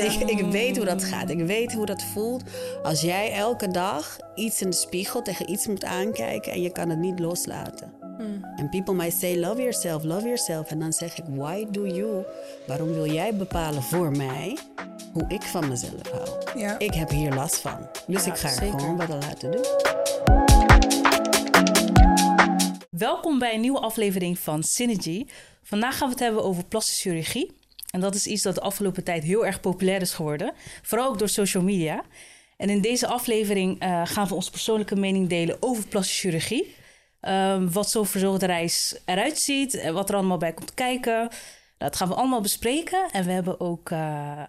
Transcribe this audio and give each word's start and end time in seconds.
Ik, 0.00 0.12
ik 0.12 0.40
weet 0.50 0.76
hoe 0.76 0.84
dat 0.86 1.04
gaat. 1.04 1.30
Ik 1.30 1.38
weet 1.46 1.72
hoe 1.72 1.86
dat 1.86 2.02
voelt 2.02 2.42
als 2.82 3.00
jij 3.00 3.32
elke 3.32 3.68
dag 3.70 4.18
iets 4.34 4.60
in 4.62 4.70
de 4.70 4.76
spiegel 4.76 5.22
tegen 5.22 5.50
iets 5.50 5.66
moet 5.66 5.84
aankijken 5.84 6.52
en 6.52 6.62
je 6.62 6.70
kan 6.72 6.88
het 6.88 6.98
niet 6.98 7.18
loslaten. 7.18 7.92
En 8.56 8.68
people 8.70 8.94
might 8.94 9.18
say, 9.18 9.38
love 9.38 9.60
yourself, 9.60 10.02
love 10.04 10.24
yourself. 10.24 10.70
En 10.70 10.78
dan 10.78 10.92
zeg 10.92 11.18
ik, 11.18 11.24
why 11.28 11.66
do 11.70 11.86
you? 11.86 12.24
Waarom 12.66 12.92
wil 12.92 13.12
jij 13.12 13.36
bepalen 13.36 13.82
voor 13.82 14.10
mij 14.10 14.58
hoe 15.12 15.24
ik 15.28 15.42
van 15.42 15.68
mezelf 15.68 16.10
hou? 16.10 16.58
Ja. 16.58 16.78
Ik 16.78 16.94
heb 16.94 17.10
hier 17.10 17.34
last 17.34 17.56
van. 17.56 17.88
Dus 18.06 18.24
Ja, 18.24 18.32
ik 18.32 18.38
ga 18.38 18.48
er 18.48 18.54
zeker. 18.54 18.78
gewoon 18.80 18.96
wat 18.96 19.10
aan 19.10 19.18
laten 19.18 19.50
doen. 19.50 19.64
Welkom 22.90 23.38
bij 23.38 23.54
een 23.54 23.60
nieuwe 23.60 23.80
aflevering 23.80 24.38
van 24.38 24.62
Synergy. 24.62 25.26
Vandaag 25.62 25.96
gaan 25.96 26.06
we 26.08 26.14
het 26.14 26.22
hebben 26.22 26.44
over 26.44 26.64
plastische 26.64 27.08
chirurgie. 27.08 27.52
En 27.94 28.00
dat 28.00 28.14
is 28.14 28.26
iets 28.26 28.42
dat 28.42 28.54
de 28.54 28.60
afgelopen 28.60 29.04
tijd 29.04 29.24
heel 29.24 29.46
erg 29.46 29.60
populair 29.60 30.00
is 30.00 30.12
geworden. 30.12 30.52
Vooral 30.82 31.08
ook 31.08 31.18
door 31.18 31.28
social 31.28 31.62
media. 31.62 32.02
En 32.56 32.70
in 32.70 32.80
deze 32.80 33.06
aflevering 33.06 33.80
eh, 33.80 34.02
gaan 34.04 34.26
we 34.26 34.34
onze 34.34 34.50
persoonlijke 34.50 34.96
mening 34.96 35.28
delen 35.28 35.56
over 35.60 35.86
plastische 35.86 36.20
chirurgie. 36.20 36.74
Ehm, 37.20 37.68
wat 37.70 37.90
zo'n 37.90 38.06
verzorgde 38.06 38.46
reis 38.46 38.96
eruit 39.04 39.38
ziet 39.38 39.74
en 39.74 39.94
wat 39.94 40.08
er 40.08 40.14
allemaal 40.14 40.36
bij 40.36 40.52
komt 40.52 40.74
kijken. 40.74 41.14
Nou, 41.14 41.30
dat 41.78 41.96
gaan 41.96 42.08
we 42.08 42.14
allemaal 42.14 42.40
bespreken. 42.40 43.10
En 43.12 43.24
we 43.24 43.32
hebben 43.32 43.60
ook 43.60 43.90
eh, 43.90 44.42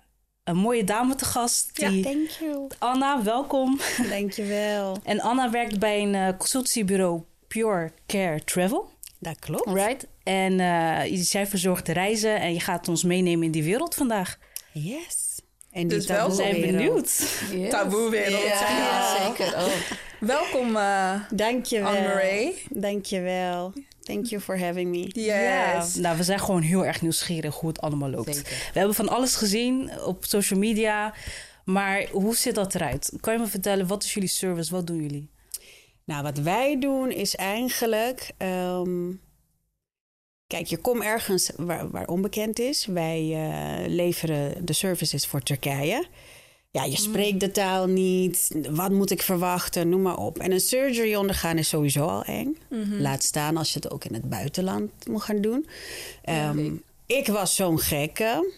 een 0.43 0.57
mooie 0.57 0.83
dame 0.83 1.15
te 1.15 1.25
gast. 1.25 1.75
Die... 1.75 2.03
Thank 2.03 2.29
you. 2.29 2.67
Anna, 2.79 3.23
welkom. 3.23 3.79
Dankjewel. 4.09 4.97
En 5.03 5.19
Anna 5.19 5.49
werkt 5.49 5.79
bij 5.79 6.01
een 6.01 6.15
eh, 6.15 6.37
consultancybureau 6.37 7.21
Pure 7.47 7.91
Care 8.05 8.43
Travel. 8.43 8.93
Dat 9.25 9.39
klopt. 9.39 9.69
Right. 9.69 10.07
En 10.23 10.59
eh, 10.59 11.17
zij 11.21 11.47
verzorgt 11.47 11.85
de 11.85 11.93
reizen 11.93 12.39
en 12.39 12.53
je 12.53 12.59
gaat 12.59 12.87
ons 12.87 13.03
meenemen 13.03 13.45
in 13.45 13.51
die 13.51 13.63
wereld 13.63 13.95
vandaag. 13.95 14.37
Yes. 14.71 15.39
En 15.71 15.87
Dus 15.87 16.05
taboe 16.05 16.35
welkom. 16.35 16.37
We 16.37 16.43
zijn 16.43 16.75
wereld. 16.77 17.21
benieuwd. 17.49 17.69
Taboewereld. 17.69 18.43
Ja, 18.43 19.25
zeker. 19.25 19.53
Oh. 19.55 19.65
Welkom, 20.19 20.75
eh 20.75 21.13
Dankjewel. 21.33 21.87
Anne-Marie. 21.87 22.63
Dankjewel. 22.69 23.73
Thank 24.01 24.25
you 24.25 24.41
for 24.41 24.59
having 24.59 24.89
me. 24.89 25.21
Yes. 25.21 25.25
Ja, 25.25 26.01
nou, 26.01 26.17
we 26.17 26.23
zijn 26.23 26.39
gewoon 26.39 26.61
heel 26.61 26.85
erg 26.85 27.01
nieuwsgierig 27.01 27.55
hoe 27.55 27.69
het 27.69 27.81
allemaal 27.81 28.09
loopt. 28.09 28.35
Zeker. 28.35 28.51
We 28.73 28.77
hebben 28.79 28.95
van 28.95 29.09
alles 29.09 29.35
gezien 29.35 29.91
op 30.05 30.25
social 30.25 30.59
media. 30.59 31.13
Maar 31.63 32.05
hoe 32.11 32.35
ziet 32.35 32.55
dat 32.55 32.75
eruit? 32.75 33.13
Kan 33.19 33.33
je 33.33 33.39
me 33.39 33.47
vertellen, 33.47 33.87
wat 33.87 34.03
is 34.03 34.13
jullie 34.13 34.29
service? 34.29 34.71
Wat 34.71 34.87
doen 34.87 35.01
jullie? 35.01 35.29
Nou, 36.05 36.23
wat 36.23 36.37
wij 36.37 36.79
doen 36.79 37.11
is 37.11 37.35
eigenlijk. 37.35 38.31
ehm, 38.37 39.11
kijk, 40.47 40.67
je 40.67 40.77
komt 40.77 41.03
ergens 41.03 41.51
waar, 41.57 41.89
waar 41.89 42.07
onbekend 42.07 42.59
is. 42.59 42.85
Wij 42.85 43.19
eh, 43.33 43.87
leveren 43.87 44.65
de 44.65 44.73
services 44.73 45.25
voor 45.25 45.41
Turkije. 45.41 46.05
Ja, 46.71 46.83
je 46.83 46.97
spreekt 46.97 47.39
de 47.39 47.51
taal 47.51 47.87
niet. 47.87 48.55
Wat 48.69 48.91
moet 48.91 49.11
ik 49.11 49.21
verwachten? 49.21 49.89
Noem 49.89 50.01
maar 50.01 50.17
op. 50.17 50.37
En 50.39 50.51
een 50.51 50.59
surgery 50.59 51.15
ondergaan 51.15 51.57
is 51.57 51.69
sowieso 51.69 52.05
al 52.05 52.23
eng. 52.23 52.57
Laat 52.99 53.23
staan 53.23 53.57
als 53.57 53.73
je 53.73 53.79
het 53.79 53.91
ook 53.91 54.05
in 54.05 54.13
het 54.13 54.29
buitenland 54.29 54.91
moet 55.07 55.21
gaan 55.21 55.41
doen. 55.41 55.67
Ehm, 56.21 56.71
ik 57.05 57.27
was 57.27 57.55
zo'n 57.55 57.79
gekke 57.79 58.53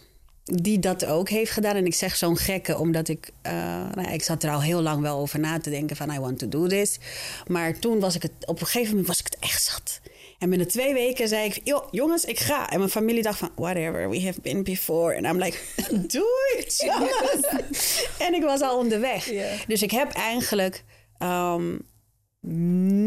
die 0.50 0.78
dat 0.78 1.04
ook 1.06 1.28
heeft 1.28 1.50
gedaan. 1.50 1.76
En 1.76 1.86
ik 1.86 1.94
zeg 1.94 2.16
zo'n 2.16 2.36
gekke 2.36 2.78
omdat 2.78 3.08
ik... 3.08 3.30
eh, 3.42 3.52
nou 3.94 4.12
ik 4.12 4.22
zat 4.22 4.42
er 4.42 4.50
al 4.50 4.62
heel 4.62 4.82
lang 4.82 5.00
wel 5.02 5.18
over 5.18 5.38
na 5.38 5.58
te 5.58 5.70
denken 5.70 5.96
van... 5.96 6.10
I 6.10 6.18
want 6.18 6.38
to 6.38 6.48
do 6.48 6.66
this. 6.66 6.98
Maar 7.46 7.78
toen 7.78 8.00
was 8.00 8.14
ik 8.14 8.22
het... 8.22 8.32
Op 8.46 8.60
een 8.60 8.66
gegeven 8.66 8.88
moment 8.90 9.06
was 9.06 9.18
ik 9.18 9.24
het 9.24 9.36
echt 9.40 9.62
zat. 9.62 10.00
En 10.38 10.48
binnen 10.48 10.68
twee 10.68 10.94
weken 10.94 11.28
zei 11.28 11.44
ik... 11.44 11.60
"Joh, 11.64 11.88
jongens, 11.90 12.24
ik 12.24 12.40
ga. 12.40 12.70
En 12.70 12.78
mijn 12.78 12.90
familie 12.90 13.22
dacht 13.22 13.38
van... 13.38 13.50
Whatever, 13.56 14.10
we 14.10 14.22
have 14.22 14.40
been 14.40 14.62
before. 14.64 15.14
En 15.14 15.24
I'm 15.24 15.38
like... 15.38 15.58
Doei, 16.14 16.64
jongens. 16.98 18.06
en 18.18 18.34
ik 18.34 18.42
was 18.42 18.60
al 18.60 18.78
onderweg. 18.78 19.30
Dus 19.66 19.82
ik 19.82 19.90
heb 19.90 20.12
eigenlijk... 20.12 20.84
ehm, 21.18 21.76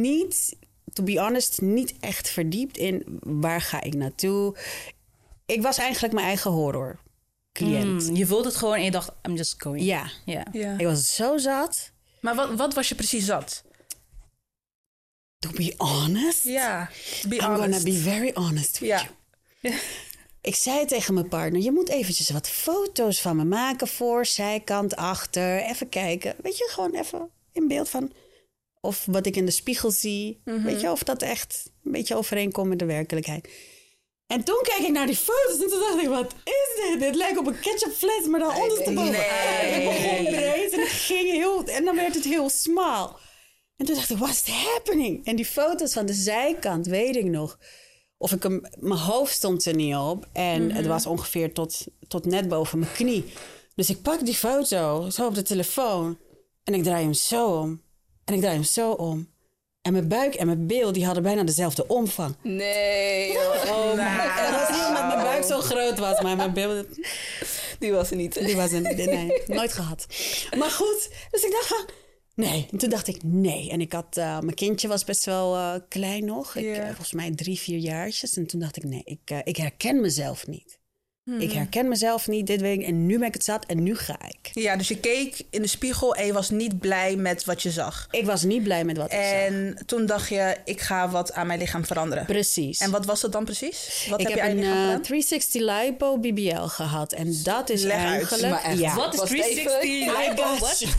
niet... 0.02 0.56
To 0.94 1.04
be 1.04 1.20
honest, 1.20 1.62
niet 1.62 1.94
echt 2.00 2.30
verdiept 2.30 2.78
in 2.78 3.04
waar 3.20 3.62
ga 3.62 3.82
ik 3.82 3.94
naartoe. 3.94 4.58
Ik 5.46 5.62
was 5.62 5.78
eigenlijk 5.78 6.14
mijn 6.14 6.26
eigen 6.26 6.52
horror 6.52 7.00
cliënt. 7.52 8.04
Hmm, 8.06 8.16
je 8.16 8.26
voelt 8.26 8.46
het 8.46 8.56
gewoon 8.56 8.76
en 8.76 8.84
je 8.84 8.92
dacht, 8.92 9.12
I'm 9.28 9.36
just 9.36 9.56
going. 9.62 9.86
Ja, 9.86 10.10
Ja. 10.26 10.46
Ja. 10.52 10.78
ik 10.78 10.86
was 10.86 11.16
zo 11.16 11.38
zat. 11.38 11.92
Maar 12.22 12.36
wat, 12.36 12.54
wat 12.56 12.74
was 12.74 12.90
je 12.90 12.96
precies 12.96 13.26
zat? 13.26 13.64
To 15.40 15.50
be 15.52 15.74
honest, 15.78 16.44
Ja, 16.44 16.90
be 17.28 17.36
I'm 17.36 17.42
honest. 17.42 17.62
gonna 17.62 17.84
be 17.84 17.94
very 17.94 18.32
honest 18.34 18.80
with 18.80 18.90
Ja. 18.90 19.08
you. 19.62 19.76
Ik 20.42 20.56
zei 20.56 20.86
tegen 20.86 21.14
mijn 21.14 21.28
partner, 21.28 21.62
je 21.62 21.72
moet 21.72 21.90
eventjes 21.90 22.30
wat 22.30 22.50
foto's 22.50 23.22
van 23.22 23.36
me 23.36 23.44
maken 23.44 23.88
voor, 23.88 24.26
zijkant, 24.26 24.96
achter. 24.96 25.62
Even 25.64 25.90
kijken, 25.90 26.36
weet 26.42 26.58
je, 26.58 26.68
gewoon 26.72 26.94
even 26.96 27.30
in 27.52 27.68
beeld 27.68 27.90
van... 27.90 28.12
Of 28.80 29.06
wat 29.06 29.26
ik 29.26 29.36
in 29.36 29.46
de 29.46 29.52
spiegel 29.52 29.92
zie, 29.92 30.42
weet 30.44 30.82
je, 30.82 30.92
of 30.92 31.04
dat 31.04 31.22
echt 31.22 31.70
een 31.84 31.92
beetje 31.92 32.16
overeenkomt 32.16 32.70
met 32.70 32.80
de 32.80 32.86
werkelijkheid. 32.86 33.50
En 34.32 34.44
toen 34.44 34.60
keek 34.62 34.88
ik 34.88 34.92
naar 34.92 35.06
die 35.06 35.16
foto's 35.16 35.60
en 35.62 35.70
toen 35.70 35.80
dacht 35.80 36.02
ik, 36.02 36.08
wat 36.08 36.34
is 36.44 36.70
dit? 36.76 37.00
Dit 37.00 37.16
lijkt 37.16 37.38
op 37.38 37.48
een 37.48 37.60
ketchupfles, 37.60 38.28
maar 38.28 38.40
dan 38.40 38.56
ondersteboven. 38.56 39.12
Nee. 39.12 39.82
Ik 39.82 39.90
begon 39.90 40.26
breed 40.26 40.74
en 40.74 40.80
het 40.80 40.90
ging 40.90 41.30
heel... 41.30 41.64
En 41.64 41.86
dan 41.86 41.96
werd 41.96 42.16
het 42.16 42.24
heel 42.24 42.50
smal. 42.50 43.18
En 43.78 43.86
toen 43.86 43.96
dacht 43.96 44.10
ik, 44.10 44.18
what's 44.18 44.48
happening? 44.48 45.26
En 45.26 45.36
die 45.36 45.46
foto's 45.46 45.94
van 45.94 46.06
de 46.06 46.14
zijkant, 46.14 46.88
weet 46.88 47.16
ik 47.16 47.26
nog. 47.26 47.60
Of 48.18 48.32
ik 48.32 48.44
hem, 48.44 48.62
mijn 48.80 49.00
hoofd 49.00 49.34
stond 49.34 49.66
er 49.66 49.76
niet 49.76 49.96
op. 49.96 50.28
En 50.34 50.72
het 50.72 50.86
was 50.86 51.06
ongeveer 51.06 51.54
tot, 51.54 51.86
tot 52.08 52.26
net 52.26 52.48
boven 52.48 52.80
mijn 52.80 52.92
knie. 52.92 53.34
Dus 53.76 53.90
ik 53.90 54.02
pak 54.02 54.26
die 54.26 54.36
foto 54.36 55.10
zo 55.10 55.26
op 55.26 55.36
de 55.36 55.44
telefoon. 55.44 56.18
En 56.64 56.74
ik 56.74 56.84
draai 56.84 57.04
hem 57.04 57.14
zo 57.14 57.60
om. 57.60 57.82
En 58.26 58.34
ik 58.34 58.40
draai 58.40 58.56
hem 58.56 58.64
zo 58.64 58.92
om. 58.92 59.31
En 59.82 59.92
mijn 59.92 60.08
buik 60.08 60.34
en 60.36 60.46
mijn 60.46 60.68
bil, 60.68 60.92
die 60.92 61.06
hadden 61.06 61.24
bijna 61.24 61.44
dezelfde 61.44 61.88
omvang. 61.88 62.36
Nee. 62.44 63.38
Oh, 63.38 63.92
En 63.92 64.52
dat 64.52 64.60
was 64.60 64.70
niet 64.70 64.88
omdat 64.88 65.08
mijn 65.08 65.24
buik 65.24 65.44
zo 65.44 65.60
groot 65.60 66.00
was, 66.00 66.22
maar 66.22 66.36
mijn 66.36 66.54
bil... 66.54 66.86
Die 67.80 67.92
was 67.92 68.10
er 68.10 68.16
niet. 68.16 68.46
Die 68.46 68.56
was 68.56 68.72
een... 68.72 68.82
Nee, 68.82 69.42
nooit 69.48 69.74
gehad. 69.74 70.06
Maar 70.58 70.70
goed, 70.70 71.10
dus 71.32 71.44
ik 71.44 71.52
dacht 71.52 71.68
van... 71.68 71.86
Nee, 72.36 72.68
en 72.72 72.78
toen 72.78 72.90
dacht 72.90 73.08
ik 73.08 73.24
nee. 73.24 73.70
En 73.70 73.82
ik 73.82 73.94
had... 73.94 74.18
eh, 74.18 74.40
mijn 74.40 74.54
kindje 74.54 74.88
was 74.88 75.04
best 75.04 75.26
wel 75.26 75.56
eh, 75.56 75.76
klein 75.90 76.26
nog. 76.26 76.56
Ik, 76.56 76.76
eh, 76.78 76.86
volgens 76.86 77.12
mij 77.14 77.32
drie, 77.36 77.60
vier 77.60 77.78
jaartjes. 77.78 78.38
En 78.38 78.48
toen 78.48 78.60
dacht 78.60 78.78
ik 78.78 78.84
nee, 78.84 79.02
ik, 79.04 79.42
ik 79.44 79.58
herken 79.58 80.02
mezelf 80.02 80.48
niet. 80.48 80.80
Ik 81.40 81.52
herken 81.52 81.88
mezelf 81.88 82.28
niet, 82.28 82.48
dit 82.48 82.62
weet 82.62 82.80
ik. 82.80 82.86
En 82.86 83.06
nu 83.06 83.18
ben 83.18 83.28
ik 83.28 83.34
het 83.34 83.44
zat 83.44 83.66
en 83.66 83.84
nu 83.84 83.96
ga 83.96 84.18
ik. 84.28 84.50
Ja, 84.54 84.76
dus 84.76 84.88
je 84.88 84.98
keek 84.98 85.42
in 85.50 85.62
de 85.62 85.68
spiegel 85.68 86.16
en 86.16 86.26
je 86.26 86.34
was 86.34 86.50
niet 86.50 86.80
blij 86.80 87.16
met 87.16 87.46
wat 87.46 87.62
je 87.62 87.72
zag. 87.72 88.08
Ik 88.12 88.26
was 88.26 88.44
niet 88.44 88.64
blij 88.64 88.84
met 88.84 88.98
wat 88.98 89.06
ik 89.06 89.12
zag. 89.12 89.22
En 89.22 89.78
toen 89.86 90.06
dacht 90.06 90.30
je, 90.30 90.58
ik 90.66 90.82
ga 90.82 91.10
wat 91.10 91.34
aan 91.34 91.48
mijn 91.48 91.60
lichaam 91.60 91.86
veranderen. 91.86 92.26
Precies. 92.26 92.80
En 92.80 92.92
wat 92.92 93.06
was 93.06 93.22
dat 93.22 93.32
dan 93.32 93.46
precies? 93.46 94.08
Wat 94.10 94.20
ik 94.20 94.28
heb 94.28 94.36
heb, 94.36 94.46
je 94.46 94.52
aan 94.52 94.58
je 94.58 94.64
een 94.64 94.70
lichaam 94.70 94.84
eh, 94.84 94.88
gedaan? 94.88 95.02
360 95.02 95.62
lipo 95.62 96.18
BBL 96.18 96.68
gehad. 96.68 97.14
En 97.14 97.36
dat 97.44 97.70
is 97.70 97.84
Leg 97.84 97.96
eigenlijk... 97.98 98.50
Maar 98.50 98.64
echt, 98.64 98.80
ja. 98.80 98.96
Wat 98.96 99.14
is 99.14 99.20
Was 99.20 99.30
het 99.30 99.40
360? 99.40 99.84
I 99.84 100.32
got 100.36 100.60
What? 100.60 100.80
you. 100.80 100.92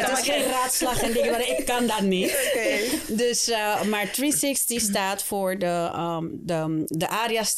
het 0.00 0.18
is 0.18 0.24
geen 0.24 0.44
raadslag 0.44 1.02
en 1.02 1.12
dingen, 1.12 1.30
maar 1.30 1.48
ik 1.48 1.64
kan 1.66 1.86
dat 1.86 2.00
niet. 2.00 2.34
Dus, 3.08 3.48
eh, 3.48 3.82
maar 3.82 4.10
360 4.10 4.80
staat 4.80 5.22
voor 5.22 5.58
de, 5.58 5.90
um, 5.96 6.40
de, 6.42 6.82
de 6.86 7.08
areas 7.08 7.56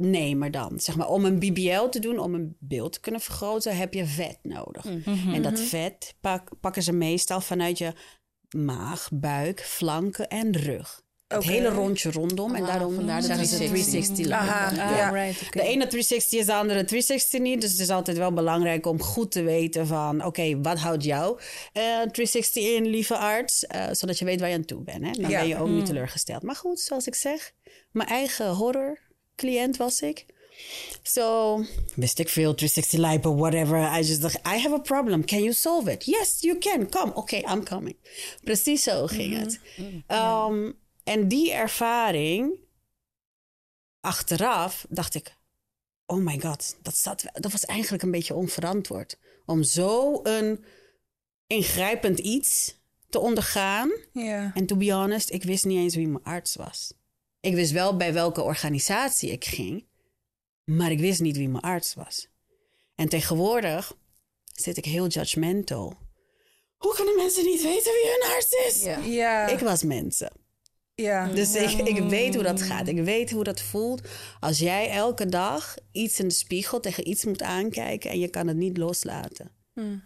ze 0.00 0.06
nemen 0.08 0.52
dan. 0.52 0.80
Zeg 0.80 0.96
maar, 0.96 1.08
om 1.08 1.24
een 1.24 1.38
BBL 1.38 1.84
te 1.88 1.98
doen, 1.98 2.18
om 2.18 2.34
een 2.34 2.56
beeld 2.58 2.92
te 2.92 3.00
kunnen 3.00 3.20
vergroten, 3.20 3.76
heb 3.76 3.94
je 3.94 4.06
vet 4.06 4.38
nodig. 4.42 4.84
En 5.32 5.42
dat 5.42 5.60
vet 5.60 6.14
pak, 6.20 6.48
pakken 6.60 6.82
ze 6.82 6.92
meestal 6.92 7.40
vanuit 7.40 7.78
je 7.78 7.92
maag, 8.56 9.08
buik, 9.12 9.60
flanken 9.60 10.28
en 10.28 10.56
rug. 10.56 11.02
Het 11.26 11.44
hele 11.44 11.68
rondje 11.68 12.10
rondom. 12.10 12.54
en 12.54 12.62
Ah, 12.62 12.68
daarom 12.68 12.94
vandaar 12.94 13.20
de 13.20 13.26
zeggen 13.26 13.46
ze 13.46 13.56
360. 13.56 14.14
360 14.16 14.26
lipo. 14.26 14.36
Aha, 14.52 14.96
ja. 14.96 15.10
right. 15.10 15.52
De 15.52 15.62
ene 15.62 15.86
360 15.86 16.38
is 16.38 16.46
de 16.46 16.54
andere 16.54 16.84
360 16.84 17.40
niet. 17.40 17.60
Dus 17.60 17.70
het 17.70 17.80
is 17.80 17.90
altijd 17.90 18.16
wel 18.16 18.32
belangrijk 18.32 18.86
om 18.86 19.02
goed 19.02 19.30
te 19.32 19.42
weten 19.42 19.86
van... 19.86 20.24
oké, 20.24 20.60
wat 20.60 20.78
houdt 20.78 21.04
jou 21.04 21.38
eh 21.72 21.82
360 21.82 22.64
in, 22.64 22.86
lieve 22.86 23.16
arts? 23.16 23.66
Eh, 23.66 23.86
zodat 23.92 24.18
je 24.18 24.24
weet 24.24 24.40
waar 24.40 24.48
je 24.48 24.54
aan 24.54 24.64
toe 24.64 24.82
bent. 24.82 25.04
Hè? 25.04 25.10
Dan 25.22 25.30
Ja. 25.30 25.38
ben 25.38 25.48
je 25.48 25.56
ook 25.58 25.68
niet 25.68 25.86
teleurgesteld. 25.86 26.42
Maar 26.42 26.56
goed, 26.56 26.80
zoals 26.80 27.06
ik 27.06 27.14
zeg, 27.14 27.52
mijn 27.90 28.08
eigen 28.08 28.46
horror-cliënt 29.40 29.76
was 29.76 30.00
ik. 30.00 30.26
So, 31.02 31.64
wist 31.94 32.18
ik 32.18 32.28
veel, 32.28 32.54
360 32.54 33.10
lipo, 33.10 33.36
whatever. 33.36 33.98
I 33.98 34.02
just 34.02 34.20
dacht, 34.20 34.36
I 34.36 34.58
have 34.58 34.74
a 34.74 34.78
problem. 34.78 35.24
Can 35.24 35.38
you 35.38 35.52
solve 35.52 35.90
it? 35.90 36.04
Yes, 36.04 36.40
you 36.40 36.58
can. 36.58 36.88
Come. 36.88 37.14
Oké, 37.14 37.36
I'm 37.36 37.64
coming. 37.64 37.96
Precies 38.44 38.82
zo 38.82 39.06
ging 39.06 39.38
het. 39.38 39.60
Um, 40.08 40.78
En 41.04 41.28
die 41.28 41.52
ervaring, 41.52 42.58
achteraf, 44.00 44.86
dacht 44.88 45.14
ik... 45.14 45.38
Oh 46.06 46.24
my 46.24 46.40
god, 46.40 46.76
dat, 46.82 46.96
zat, 46.96 47.24
dat 47.32 47.52
was 47.52 47.64
eigenlijk 47.64 48.02
een 48.02 48.10
beetje 48.10 48.34
onverantwoord. 48.34 49.18
Om 49.46 49.62
zo 49.62 50.20
een 50.22 50.64
ingrijpend 51.46 52.18
iets 52.18 52.74
te 53.08 53.18
ondergaan. 53.18 53.90
En 54.54 54.66
to 54.66 54.76
be 54.76 54.92
honest, 54.92 55.30
ik 55.30 55.42
wist 55.42 55.64
niet 55.64 55.78
eens 55.78 55.94
wie 55.94 56.08
mijn 56.08 56.24
arts 56.24 56.54
was. 56.54 56.92
Ik 57.40 57.54
wist 57.54 57.72
wel 57.72 57.96
bij 57.96 58.12
welke 58.12 58.42
organisatie 58.42 59.30
ik 59.30 59.44
ging, 59.44 59.86
maar 60.64 60.90
ik 60.90 60.98
wist 61.00 61.20
niet 61.20 61.36
wie 61.36 61.48
mijn 61.48 61.62
arts 61.64 61.94
was. 61.94 62.28
En 62.94 63.08
tegenwoordig 63.08 63.96
zit 64.54 64.76
ik 64.76 64.84
heel 64.84 65.06
judgmental. 65.06 65.94
Hoe 66.76 66.94
kunnen 66.94 67.16
mensen 67.16 67.44
niet 67.44 67.62
weten 67.62 67.92
wie 67.92 68.10
hun 68.10 68.34
arts 68.34 68.52
is? 68.66 68.82
Ja. 68.82 68.98
Ja. 68.98 69.48
Ik 69.48 69.58
was 69.58 69.82
mensen. 69.82 70.32
ja. 70.94 71.28
Dus 71.28 71.54
ik, 71.54 71.70
ik 71.70 71.98
weet 71.98 72.34
hoe 72.34 72.42
dat 72.42 72.62
gaat. 72.62 72.88
Ik 72.88 73.02
weet 73.04 73.30
hoe 73.30 73.44
dat 73.44 73.60
voelt 73.60 74.08
als 74.40 74.58
jij 74.58 74.90
elke 74.90 75.26
dag 75.26 75.76
iets 75.92 76.18
in 76.20 76.28
de 76.28 76.34
spiegel 76.34 76.80
tegen 76.80 77.08
iets 77.08 77.24
moet 77.24 77.42
aankijken 77.42 78.10
en 78.10 78.18
je 78.18 78.28
kan 78.28 78.46
het 78.46 78.56
niet 78.56 78.76
loslaten. 78.76 79.58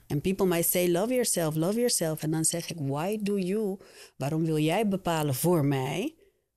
En 0.07 0.21
people 0.21 0.47
might 0.47 0.69
say, 0.71 0.91
love 0.91 1.13
yourself, 1.13 1.55
love 1.55 1.77
yourself. 1.77 2.23
En 2.23 2.31
dan 2.31 2.45
zeg 2.45 2.71
ik, 2.71 2.77
why 2.81 3.19
do 3.21 3.39
you? 3.39 3.79
Waarom 4.17 4.45
wil 4.45 4.59
jij 4.59 4.89
bepalen 4.89 5.35
voor 5.35 5.65
mij 5.65 6.15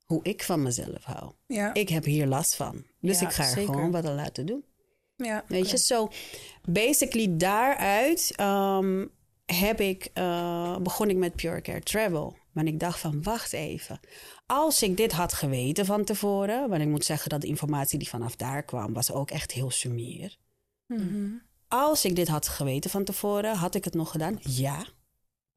hoe 0.08 0.20
ik 0.24 0.44
van 0.44 0.62
mezelf 0.62 1.04
hou? 1.04 1.32
Ja. 1.48 1.74
Ik 1.74 1.90
heb 1.90 2.04
hier 2.04 2.28
last 2.28 2.56
van. 2.56 2.84
Dus 3.02 3.20
Ja, 3.20 3.28
ik 3.28 3.34
ga 3.34 3.44
er 3.44 3.50
zeker. 3.50 3.74
gewoon 3.74 3.92
wat 3.92 4.06
aan 4.06 4.16
laten 4.16 4.46
doen. 4.46 4.66
ja. 5.16 5.44
Weet 5.48 5.70
je, 5.70 5.78
zo 5.78 6.10
basically 6.70 7.38
daaruit 7.38 8.34
ehm, 8.36 9.06
heb 9.46 9.80
ik, 9.82 10.10
eh, 10.14 10.78
begon 10.78 11.10
ik 11.10 11.18
met 11.18 11.36
Pure 11.36 11.62
Care 11.62 11.82
Travel. 11.82 12.38
Maar 12.52 12.66
ik 12.66 12.80
dacht 12.80 13.00
van, 13.00 13.24
wacht 13.24 13.54
even. 13.54 14.00
Als 14.46 14.82
ik 14.82 14.98
dit 14.98 15.12
had 15.12 15.34
geweten 15.34 15.86
van 15.86 16.04
tevoren... 16.04 16.70
want 16.70 16.82
ik 16.82 16.88
moet 16.88 17.06
zeggen 17.06 17.30
dat 17.30 17.42
de 17.42 17.48
informatie 17.48 18.00
die 18.00 18.10
vanaf 18.10 18.36
daar 18.36 18.64
kwam... 18.64 18.94
was 18.94 19.12
ook 19.12 19.32
echt 19.32 19.52
heel 19.52 19.72
sumier. 19.72 20.38
Als 21.68 22.06
ik 22.06 22.16
dit 22.16 22.28
had 22.28 22.48
geweten 22.48 22.90
van 22.90 23.04
tevoren, 23.04 23.56
had 23.56 23.76
ik 23.76 23.84
het 23.84 23.94
nog 23.94 24.12
gedaan? 24.12 24.40
Ja. 24.42 24.86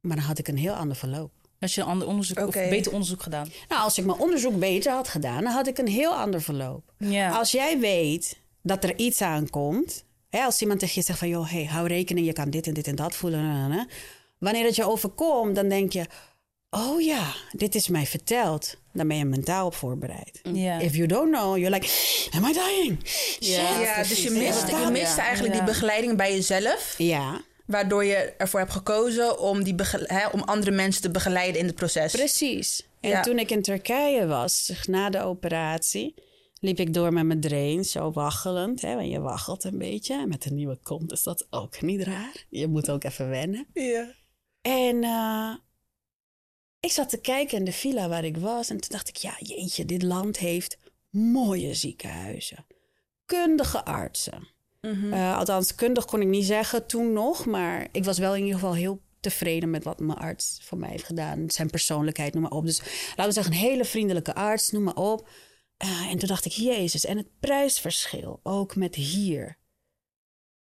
Maar 0.01 0.17
dan 0.17 0.25
had 0.25 0.39
ik 0.39 0.49
een 0.49 0.57
heel 0.57 0.73
ander 0.75 0.97
verloop. 0.97 1.33
Als 1.61 1.75
je 1.75 1.81
een 1.81 1.87
ander 1.87 2.09
onderzoek 2.09 2.47
of 2.47 2.55
beter 2.55 2.93
onderzoek 2.93 3.23
gedaan. 3.23 3.49
Nou, 3.69 3.83
als 3.83 3.99
ik 3.99 4.05
mijn 4.05 4.19
onderzoek 4.19 4.59
beter 4.59 4.93
had 4.93 5.09
gedaan, 5.09 5.43
dan 5.45 5.53
had 5.53 5.67
ik 5.67 5.79
een 5.79 5.89
heel 5.89 6.15
ander 6.15 6.43
verloop. 6.43 6.93
Ja. 6.99 7.31
Als 7.31 7.51
jij 7.51 7.79
weet 7.79 8.39
dat 8.63 8.85
er 8.85 8.97
iets 8.99 9.23
aankomt, 9.23 10.05
hè, 10.29 10.43
als 10.45 10.61
iemand 10.61 10.81
tegen 10.81 10.95
je 10.95 11.03
zegt 11.03 11.19
van, 11.19 11.29
joh, 11.29 11.51
hey, 11.51 11.65
hou 11.65 11.87
rekening, 11.89 12.27
je 12.27 12.33
kan 12.33 12.51
dit 12.51 12.67
en 12.67 12.75
dit 12.75 12.87
en 12.87 12.95
dat 12.95 13.15
voelen. 13.15 13.41
hè, 13.45 13.77
hè. 13.77 13.83
Wanneer 14.39 14.65
het 14.65 14.77
je 14.77 14.85
overkomt, 14.89 15.55
dan 15.55 15.69
denk 15.69 15.93
je, 15.93 16.05
oh 16.71 17.01
ja, 17.01 17.33
dit 17.53 17.75
is 17.75 17.89
mij 17.89 18.07
verteld. 18.07 18.77
Dan 18.93 19.09
ben 19.09 19.17
je 19.17 19.25
mentaal 19.25 19.67
op 19.67 19.75
voorbereid. 19.75 20.41
Ja. 20.43 20.79
If 20.79 20.95
you 20.95 21.07
don't 21.07 21.33
know, 21.33 21.57
you're 21.57 21.71
like, 21.75 21.89
am 22.37 22.45
I 22.45 22.53
dying? 22.53 22.99
Ja. 23.39 23.81
Ja, 23.81 24.03
dus 24.03 24.23
je 24.23 24.31
mist, 24.31 24.69
Ja. 24.69 24.81
je 24.81 24.91
mist 24.91 25.19
eigenlijk 25.19 25.55
Ja. 25.55 25.61
die 25.61 25.69
begeleiding 25.73 26.17
bij 26.17 26.33
jezelf. 26.33 26.95
Ja, 26.99 27.41
Waardoor 27.71 28.05
je 28.05 28.15
ervoor 28.15 28.61
hebt 28.61 28.73
gekozen 28.73 29.39
om, 29.39 29.63
die 29.63 29.75
hè, 30.07 30.27
om 30.29 30.41
andere 30.41 30.71
mensen 30.71 31.03
te 31.03 31.11
begeleiden 31.11 31.61
in 31.61 31.67
het 31.67 31.75
proces. 31.75 32.13
Precies. 32.13 32.89
En 33.01 33.11
Ja. 33.11 33.21
toen 33.23 33.39
ik 33.39 33.51
in 33.51 33.63
Turkije 33.63 34.27
was, 34.27 34.73
na 34.87 35.11
de 35.11 35.23
operatie, 35.23 36.15
liep 36.61 36.79
ik 36.79 36.95
door 36.95 37.13
met 37.13 37.25
mijn 37.25 37.41
drain, 37.41 37.85
zo 37.85 38.13
waggelend. 38.13 38.81
Hè, 38.81 38.95
want 38.95 39.11
je 39.11 39.21
waggelt 39.21 39.65
een 39.65 39.79
beetje. 39.79 40.15
En 40.15 40.29
met 40.29 40.45
een 40.45 40.55
nieuwe 40.55 40.79
kont 40.83 41.13
is 41.13 41.23
dat 41.23 41.47
ook 41.51 41.83
niet 41.83 42.03
raar. 42.03 42.45
Je 42.49 42.67
moet 42.67 42.91
ook 42.91 43.05
even 43.05 43.29
wennen. 43.29 43.67
Ja. 43.75 44.15
En 44.61 45.05
eh, 45.05 45.55
ik 46.81 46.91
zat 46.91 47.09
te 47.09 47.21
kijken 47.21 47.59
in 47.59 47.65
de 47.65 47.73
villa 47.73 48.09
waar 48.09 48.25
ik 48.25 48.37
was. 48.37 48.71
En 48.71 48.81
toen 48.81 48.91
dacht 48.91 49.09
ik, 49.09 49.17
ja, 49.17 49.35
jeetje, 49.39 49.85
dit 49.85 50.03
land 50.03 50.39
heeft 50.39 50.79
mooie 51.11 51.75
ziekenhuizen. 51.75 52.67
Kundige 53.27 53.85
artsen. 53.85 54.49
Eh, 54.81 55.37
althans, 55.39 55.75
kundig 55.75 56.05
kon 56.05 56.21
ik 56.21 56.29
niet 56.29 56.45
zeggen 56.45 56.87
toen 56.87 57.13
nog. 57.13 57.47
Maar 57.47 57.89
ik 57.93 58.05
was 58.05 58.19
wel 58.19 58.35
in 58.35 58.45
ieder 58.45 58.59
geval 58.59 58.75
heel 58.75 59.01
tevreden 59.21 59.71
met 59.71 59.85
wat 59.85 60.01
mijn 60.01 60.19
arts 60.19 60.59
voor 60.63 60.79
mij 60.79 60.91
heeft 60.91 61.05
gedaan. 61.05 61.51
Zijn 61.51 61.71
persoonlijkheid, 61.71 62.33
noem 62.33 62.43
maar 62.43 62.51
op. 62.51 62.65
Dus 62.65 62.79
laten 63.09 63.27
we 63.27 63.33
zeggen, 63.33 63.53
een 63.53 63.59
hele 63.59 63.85
vriendelijke 63.85 64.35
arts, 64.35 64.71
noem 64.71 64.83
maar 64.83 64.95
op. 64.97 65.29
Eh, 65.77 66.07
en 66.11 66.19
toen 66.19 66.29
dacht 66.29 66.45
ik, 66.45 66.53
jezus, 66.53 67.05
en 67.05 67.17
het 67.17 67.41
prijsverschil, 67.41 68.41
ook 68.43 68.77
met 68.77 68.95
hier. 68.95 69.59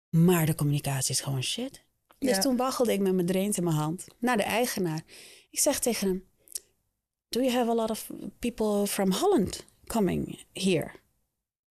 Maar 0.09 0.47
de 0.47 0.55
communicatie 0.55 1.15
is 1.15 1.21
gewoon 1.21 1.43
shit. 1.43 1.85
Dus 2.19 2.31
Ja. 2.37 2.39
toen 2.41 2.57
waggelde 2.57 2.93
ik 2.93 3.01
met 3.01 3.15
mijn 3.15 3.27
drains 3.27 3.57
in 3.57 3.65
mijn 3.65 3.77
hand 3.77 4.07
naar 4.19 4.37
de 4.37 4.43
eigenaar. 4.43 5.03
Ik 5.51 5.59
zeg 5.59 5.79
tegen 5.79 6.09
hem, 6.09 6.25
do 7.29 7.41
you 7.41 7.53
have 7.53 7.71
a 7.71 7.75
lot 7.75 7.91
of 7.91 8.11
people 8.39 8.87
from 8.87 9.13
Holland 9.13 9.67
coming 9.87 10.45
here? 10.53 10.91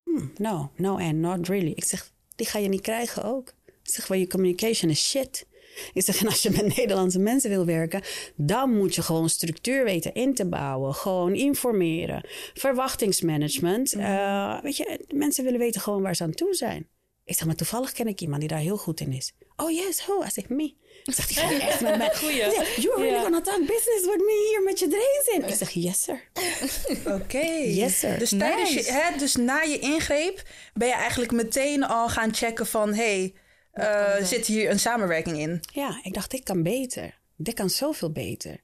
Hmm, 0.04 0.32
no, 0.38 0.72
no 0.76 0.98
and 0.98 1.14
not 1.16 1.48
really. 1.48 1.72
Ik 1.72 1.84
zeg, 1.84 2.12
die 2.38 2.48
ga 2.48 2.60
je 2.60 2.68
niet 2.68 2.82
krijgen 2.82 3.24
ook. 3.24 3.54
Ik 3.84 3.94
zeg, 3.94 4.08
well, 4.08 4.20
je 4.20 4.28
communication 4.28 4.92
is 4.92 5.10
shit. 5.10 5.46
Ik 5.94 6.02
zeg, 6.02 6.22
en 6.22 6.28
als 6.28 6.42
je 6.42 6.50
met 6.50 6.66
Nederlandse 6.78 7.20
mensen 7.20 7.50
wil 7.50 7.66
werken, 7.66 8.02
dan 8.36 8.78
moet 8.78 8.96
je 8.96 9.02
gewoon 9.02 9.30
structuur 9.30 9.84
weten 9.84 10.14
in 10.14 10.34
te 10.34 10.46
bouwen. 10.46 10.94
Gewoon 10.94 11.34
informeren. 11.34 12.24
Verwachtingsmanagement. 12.54 13.94
Eh, 13.94 14.62
weet 14.62 14.78
je, 14.78 15.06
mensen 15.14 15.44
willen 15.44 15.60
weten 15.60 15.82
gewoon 15.82 16.02
waar 16.02 16.16
ze 16.16 16.24
aan 16.24 16.34
toe 16.34 16.54
zijn. 16.54 16.88
Ik 17.26 17.36
zeg, 17.36 17.46
maar 17.46 17.56
toevallig 17.56 17.92
ken 17.92 18.08
ik 18.08 18.22
iemand 18.22 18.40
die 18.40 18.50
daar 18.50 18.60
heel 18.60 18.78
goed 18.78 19.00
in 19.00 19.14
is. 19.14 19.34
Oh 19.56 19.72
yes, 19.72 20.06
who? 20.06 20.22
Hij 20.22 20.30
zegt, 20.30 20.50
me. 20.50 20.74
Ik 21.08 21.14
zeg, 21.14 21.60
echt 21.60 21.82
met 21.82 21.98
mij. 21.98 22.16
Goeie. 22.20 22.36
You're 22.76 23.02
really 23.02 23.22
gonna 23.22 23.42
talk 23.42 23.60
business 23.60 24.06
with 24.06 24.18
me 24.18 24.48
hier 24.50 24.64
met 24.64 24.80
je 24.80 24.88
drains 24.88 25.28
in. 25.28 25.50
Ik 25.50 25.56
zeg, 25.56 25.70
yes 25.70 26.04
sir. 26.04 26.22
Oké. 27.22 27.48
Yes, 27.64 28.00
sir. 28.00 28.20
Dus, 28.20 28.30
tijdens 28.30 28.74
je, 28.74 28.92
hè, 28.92 29.18
dus 29.18 29.36
na 29.36 29.62
je 29.62 29.80
ingreep 29.80 30.42
ben 30.74 30.88
je 30.88 30.94
eigenlijk 30.94 31.32
meteen 31.32 31.84
al 31.84 32.10
gaan 32.10 32.34
checken 32.34 32.68
van... 32.68 32.94
hé, 32.94 33.34
hey, 33.72 34.26
zit 34.26 34.46
hier 34.46 34.70
een 34.70 34.80
samenwerking 34.80 35.38
in? 35.38 35.62
Ja, 35.74 36.00
ik 36.04 36.14
dacht, 36.14 36.32
dit 36.32 36.44
kan 36.44 36.64
beter. 36.64 37.20
Dit 37.36 37.54
kan 37.54 37.70
zoveel 37.70 38.12
beter. 38.12 38.58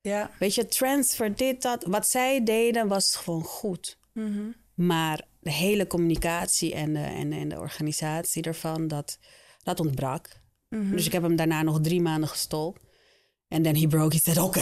Ja. 0.00 0.30
Weet 0.38 0.54
je, 0.54 0.66
transfer, 0.66 1.36
dit, 1.36 1.62
dat. 1.62 1.84
Wat 1.84 2.08
zij 2.08 2.44
deden 2.44 2.88
was 2.88 3.16
gewoon 3.16 3.42
goed. 3.44 3.98
Maar 4.74 5.26
de 5.40 5.50
hele 5.50 5.86
communicatie 5.86 6.74
en 6.74 6.92
de, 6.92 7.00
en, 7.00 7.32
en 7.32 7.48
de 7.48 7.58
organisatie 7.58 8.42
ervan, 8.42 8.88
dat, 8.88 9.18
dat 9.62 9.80
ontbrak. 9.80 10.28
Dus 10.68 11.06
ik 11.06 11.12
heb 11.12 11.22
hem 11.22 11.36
daarna 11.36 11.62
nog 11.62 11.80
drie 11.80 12.00
maanden 12.00 12.28
gestold. 12.28 12.78
En 13.48 13.62
then 13.62 13.76
he 13.76 13.86
broke. 13.86 14.14
He 14.16 14.20
said, 14.22 14.38
oké, 14.38 14.60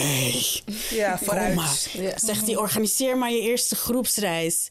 Ja, 0.90 1.10
kom 1.16 1.26
vooruit. 1.26 1.90
Ja. 1.92 2.18
Zegt 2.18 2.46
hij, 2.46 2.56
organiseer 2.56 3.18
maar 3.18 3.30
je 3.30 3.40
eerste 3.40 3.76
groepsreis. 3.76 4.70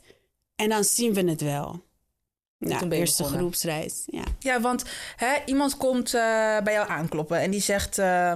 En 0.56 0.70
dan 0.70 0.84
zien 0.84 1.14
we 1.14 1.30
het 1.30 1.42
wel. 1.42 1.84
Nou, 2.58 2.90
je 2.90 2.96
eerste 2.96 3.18
begonnen. 3.22 3.42
groepsreis, 3.42 4.04
ja. 4.06 4.24
Ja, 4.40 4.62
want 4.62 4.84
hè, 5.16 5.36
iemand 5.46 5.78
komt 5.78 6.14
eh, 6.14 6.22
bij 6.62 6.74
jou 6.74 6.90
aankloppen 6.90 7.40
en 7.40 7.52
die 7.52 7.62
zegt... 7.62 7.98
eh, 7.98 8.34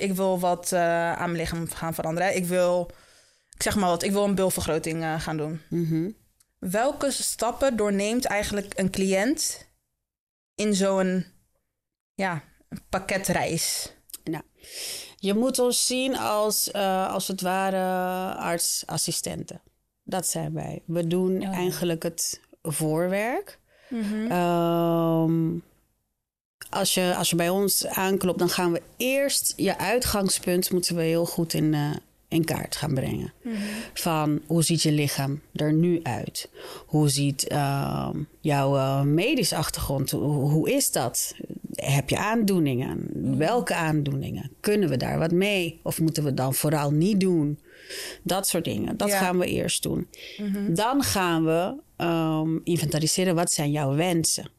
ik 0.00 0.12
wil 0.12 0.38
wat 0.40 0.72
eh, 0.72 1.12
aan 1.12 1.30
mijn 1.30 1.42
lichaam 1.42 1.68
gaan 1.70 1.94
veranderen. 1.94 2.36
Ik 2.36 2.44
wil, 2.46 2.90
ik 3.56 3.62
zeg 3.62 3.76
maar 3.76 3.88
wat, 3.88 4.02
ik 4.02 4.12
wil 4.12 4.24
een 4.24 4.34
bulvergroting 4.34 5.02
eh, 5.02 5.20
gaan 5.20 5.36
doen. 5.36 5.60
Mhm. 5.68 6.10
Welke 6.58 7.10
stappen 7.10 7.76
doorneemt 7.76 8.24
eigenlijk 8.24 8.78
een 8.78 8.90
cliënt 8.90 9.68
in 10.54 10.74
zo'n 10.74 11.24
ja, 12.20 12.42
pakketreis? 12.88 13.92
Nou, 14.24 14.42
je 15.16 15.34
moet 15.34 15.58
ons 15.58 15.86
zien 15.86 16.18
als, 16.18 16.70
eh, 16.70 17.12
als 17.12 17.28
het 17.28 17.40
ware 17.40 18.34
artsassistenten. 18.34 19.60
Dat 20.04 20.26
zijn 20.26 20.54
wij. 20.54 20.82
We 20.86 21.06
doen 21.06 21.40
ja. 21.40 21.52
eigenlijk 21.52 22.02
het 22.02 22.40
voorwerk. 22.62 23.58
Ehm, 24.28 25.58
als, 26.70 26.94
je, 26.94 27.14
als 27.16 27.30
je 27.30 27.36
bij 27.36 27.48
ons 27.48 27.86
aanklopt, 27.86 28.38
dan 28.38 28.48
gaan 28.48 28.72
we 28.72 28.82
eerst 28.96 29.52
je 29.56 29.78
uitgangspunt 29.78 30.72
moeten 30.72 30.96
we 30.96 31.02
heel 31.02 31.26
goed 31.26 31.52
in, 31.52 31.74
eh, 31.74 31.90
in 32.28 32.44
kaart 32.44 32.76
gaan 32.76 32.94
brengen. 32.94 33.32
Van 33.94 34.40
hoe 34.46 34.62
ziet 34.62 34.82
je 34.82 34.92
lichaam 34.92 35.40
er 35.52 35.72
nu 35.72 36.00
uit? 36.02 36.50
Hoe 36.86 37.08
ziet 37.08 37.48
ehm, 37.48 38.18
jouw 38.40 38.76
eh, 38.76 39.02
medische 39.02 39.56
achtergrond? 39.56 40.10
Hoe, 40.10 40.50
hoe 40.50 40.70
is 40.70 40.90
dat? 40.90 41.34
Heb 41.74 42.08
je 42.08 42.16
aandoeningen? 42.18 43.08
Welke 43.38 43.74
aandoeningen? 43.74 44.50
Kunnen 44.60 44.88
we 44.88 44.96
daar 44.96 45.18
wat 45.18 45.32
mee? 45.32 45.80
Of 45.82 46.00
moeten 46.00 46.24
we 46.24 46.34
dan 46.34 46.54
vooral 46.54 46.90
niet 46.90 47.20
doen? 47.20 47.58
Dat 48.22 48.48
soort 48.48 48.64
dingen. 48.64 48.96
Dat 48.96 49.08
Ja. 49.08 49.18
gaan 49.18 49.38
we 49.38 49.46
eerst 49.46 49.82
doen. 49.82 50.08
Dan 50.68 51.02
gaan 51.02 51.44
we 51.44 51.74
ehm, 51.96 52.58
inventariseren 52.64 53.34
wat 53.34 53.52
zijn 53.52 53.70
jouw 53.70 53.94
wensen. 53.94 54.50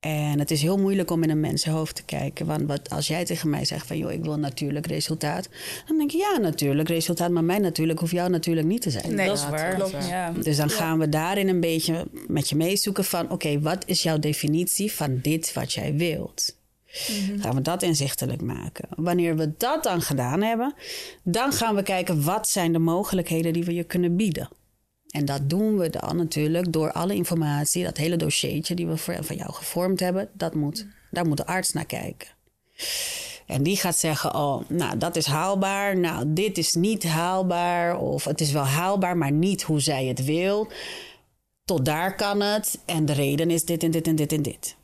En 0.00 0.38
het 0.38 0.50
is 0.50 0.62
heel 0.62 0.78
moeilijk 0.78 1.10
om 1.10 1.22
in 1.22 1.30
een 1.30 1.40
mensenhoofd 1.40 1.94
te 1.94 2.02
kijken. 2.02 2.46
Want 2.46 2.66
wat, 2.66 2.90
als 2.90 3.06
jij 3.06 3.24
tegen 3.24 3.50
mij 3.50 3.64
zegt 3.64 3.86
van... 3.86 3.98
joh, 3.98 4.12
ik 4.12 4.24
wil 4.24 4.38
natuurlijk 4.38 4.86
resultaat. 4.86 5.48
Dan 5.86 5.98
denk 5.98 6.12
ik, 6.12 6.20
ja, 6.20 6.38
natuurlijk 6.38 6.88
resultaat. 6.88 7.30
Maar 7.30 7.44
mijn 7.44 7.62
natuurlijk 7.62 8.00
hoeft 8.00 8.12
jou 8.12 8.30
natuurlijk 8.30 8.66
niet 8.66 8.82
te 8.82 8.90
zijn. 8.90 9.14
Nee, 9.14 9.26
dat 9.26 9.36
is 9.36 9.48
waar. 9.48 9.74
klopt. 9.74 10.08
Ja. 10.08 10.30
Dus 10.30 10.56
dan 10.56 10.70
gaan 10.70 10.98
we 10.98 11.08
daarin 11.08 11.48
een 11.48 11.60
beetje 11.60 12.06
met 12.26 12.48
je 12.48 12.56
meezoeken 12.56 13.04
van... 13.04 13.30
oké, 13.30 13.60
wat 13.60 13.82
is 13.86 14.02
jouw 14.02 14.18
definitie 14.18 14.92
van 14.92 15.18
dit 15.22 15.52
wat 15.52 15.72
jij 15.72 15.94
wilt? 15.94 16.58
Gaan 17.38 17.54
we 17.54 17.62
dat 17.62 17.82
inzichtelijk 17.82 18.42
maken. 18.42 18.88
Wanneer 18.96 19.36
we 19.36 19.52
dat 19.56 19.82
dan 19.82 20.02
gedaan 20.02 20.42
hebben... 20.42 20.74
dan 21.22 21.52
gaan 21.52 21.74
we 21.74 21.82
kijken 21.82 22.24
wat 22.24 22.48
zijn 22.48 22.72
de 22.72 22.78
mogelijkheden 22.78 23.52
die 23.52 23.64
we 23.64 23.74
je 23.74 23.84
kunnen 23.84 24.16
bieden. 24.16 24.48
En 25.10 25.24
dat 25.24 25.50
doen 25.50 25.78
we 25.78 25.90
dan 25.90 26.16
natuurlijk 26.16 26.72
door 26.72 26.92
alle 26.92 27.14
informatie... 27.14 27.84
dat 27.84 27.96
hele 27.96 28.16
dossiertje 28.16 28.74
die 28.74 28.86
we 28.86 28.96
voor, 28.96 29.16
van 29.20 29.36
jou 29.36 29.52
gevormd 29.52 30.00
hebben... 30.00 30.28
Dat 30.32 30.54
moet, 30.54 30.86
daar 31.10 31.26
moet 31.26 31.36
de 31.36 31.46
arts 31.46 31.72
naar 31.72 31.86
kijken. 31.86 32.28
En 33.46 33.62
die 33.62 33.76
gaat 33.76 33.96
zeggen, 33.96 34.34
oh, 34.34 34.68
nou, 34.68 34.98
dat 34.98 35.16
is 35.16 35.26
haalbaar. 35.26 35.96
Nou, 35.96 36.24
dit 36.26 36.58
is 36.58 36.74
niet 36.74 37.04
haalbaar. 37.04 37.98
Of 37.98 38.24
het 38.24 38.40
is 38.40 38.52
wel 38.52 38.64
haalbaar, 38.64 39.16
maar 39.16 39.32
niet 39.32 39.62
hoe 39.62 39.80
zij 39.80 40.04
het 40.04 40.24
wil. 40.24 40.68
tot 41.64 41.84
daar 41.84 42.16
kan 42.16 42.40
het. 42.40 42.78
En 42.84 43.04
de 43.04 43.12
reden 43.12 43.50
is 43.50 43.64
dit 43.64 43.82
en 43.82 43.90
dit 43.90 44.06
en 44.06 44.16
dit 44.16 44.32
en 44.32 44.42
dit. 44.42 44.76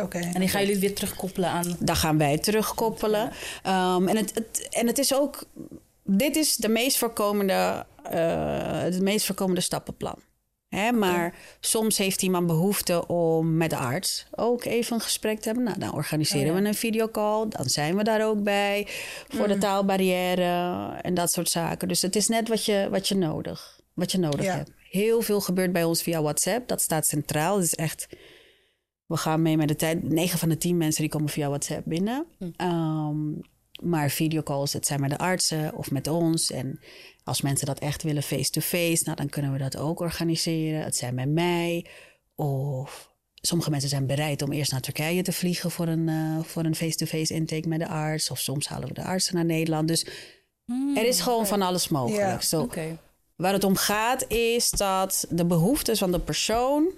Oké. 0.00 0.18
En 0.18 0.40
die 0.40 0.48
gaan 0.48 0.64
jullie 0.64 0.80
weer 0.80 0.94
terugkoppelen 0.94 1.50
aan... 1.50 1.76
Daar 1.78 1.96
gaan 1.96 2.18
wij 2.18 2.38
terugkoppelen. 2.38 3.30
Ehm, 3.62 4.08
en, 4.08 4.16
het, 4.16 4.34
het, 4.34 4.68
en 4.70 4.86
het 4.86 4.98
is 4.98 5.14
ook... 5.14 5.44
Dit 6.08 6.36
is 6.36 6.56
de 6.56 6.68
meest 6.68 6.96
voorkomende, 6.96 7.86
eh, 8.10 8.82
het 8.82 9.02
meest 9.02 9.26
voorkomende 9.26 9.60
stappenplan. 9.60 10.18
Hè, 10.68 10.92
maar 10.92 11.34
soms 11.60 11.98
heeft 11.98 12.22
iemand 12.22 12.46
behoefte 12.46 13.06
om 13.06 13.56
met 13.56 13.70
de 13.70 13.76
arts 13.76 14.26
ook 14.30 14.64
even 14.64 14.94
een 14.94 15.00
gesprek 15.00 15.40
te 15.40 15.48
hebben. 15.48 15.64
Nou, 15.64 15.78
dan 15.78 15.92
organiseren 15.92 16.54
we 16.54 16.68
een 16.68 16.74
videocall. 16.74 17.48
Dan 17.48 17.68
zijn 17.68 17.96
we 17.96 18.04
daar 18.04 18.26
ook 18.26 18.42
bij 18.42 18.86
voor 19.28 19.48
de 19.48 19.58
taalbarrière 19.58 20.90
en 21.02 21.14
dat 21.14 21.32
soort 21.32 21.48
zaken. 21.48 21.88
Dus 21.88 22.02
het 22.02 22.16
is 22.16 22.28
net 22.28 22.48
wat 22.48 22.64
je, 22.64 22.88
wat 22.90 23.08
je 23.08 23.14
nodig, 23.14 23.80
wat 23.94 24.12
je 24.12 24.18
nodig 24.18 24.46
hebt. 24.46 24.70
Heel 24.90 25.22
veel 25.22 25.40
gebeurt 25.40 25.72
bij 25.72 25.84
ons 25.84 26.02
via 26.02 26.22
WhatsApp. 26.22 26.68
Dat 26.68 26.82
staat 26.82 27.06
centraal. 27.06 27.56
Het 27.56 27.64
is 27.64 27.74
echt... 27.74 28.08
We 29.06 29.16
gaan 29.16 29.42
mee 29.42 29.56
met 29.56 29.68
de 29.68 29.76
tijd. 29.76 30.02
9 30.02 30.38
van 30.38 30.48
de 30.48 30.58
10 30.58 30.76
mensen 30.76 31.02
die 31.02 31.10
komen 31.10 31.28
via 31.28 31.48
WhatsApp 31.48 31.82
binnen. 31.84 32.26
Ehm, 32.56 33.32
maar 33.82 34.10
videocalls, 34.10 34.72
het 34.72 34.86
zijn 34.86 35.00
met 35.00 35.10
de 35.10 35.18
artsen 35.18 35.74
of 35.74 35.90
met 35.90 36.06
ons. 36.06 36.50
En 36.50 36.80
als 37.26 37.40
mensen 37.40 37.66
dat 37.66 37.78
echt 37.78 38.02
willen 38.02 38.22
face-to-face, 38.22 39.02
nou, 39.04 39.16
dan 39.16 39.28
kunnen 39.28 39.52
we 39.52 39.58
dat 39.58 39.76
ook 39.76 40.00
organiseren. 40.00 40.82
Het 40.82 40.96
zijn 40.96 41.14
met 41.14 41.28
mij. 41.28 41.86
Of 42.34 43.10
sommige 43.34 43.70
mensen 43.70 43.88
zijn 43.88 44.06
bereid 44.06 44.42
om 44.42 44.52
eerst 44.52 44.70
naar 44.70 44.80
Turkije 44.80 45.22
te 45.22 45.32
vliegen 45.32 45.70
voor 45.70 45.86
een, 45.88 46.08
eh, 46.08 46.44
voor 46.44 46.64
een 46.64 46.74
face-to-face 46.74 47.34
intake 47.34 47.68
met 47.68 47.78
de 47.78 47.88
arts. 47.88 48.30
Of 48.30 48.38
soms 48.38 48.68
halen 48.68 48.88
we 48.88 48.94
de 48.94 49.04
artsen 49.04 49.34
naar 49.34 49.44
Nederland. 49.44 49.88
Dus 49.88 50.06
er 50.94 51.06
is 51.06 51.20
gewoon 51.20 51.46
van 51.46 51.62
alles 51.62 51.88
mogelijk. 51.88 52.42
Zo. 52.42 52.68
Waar 53.36 53.52
het 53.52 53.64
om 53.64 53.76
gaat 53.76 54.30
is 54.30 54.70
dat 54.70 55.26
de 55.30 55.44
behoeftes 55.44 55.98
van 55.98 56.12
de 56.12 56.20
persoon, 56.20 56.88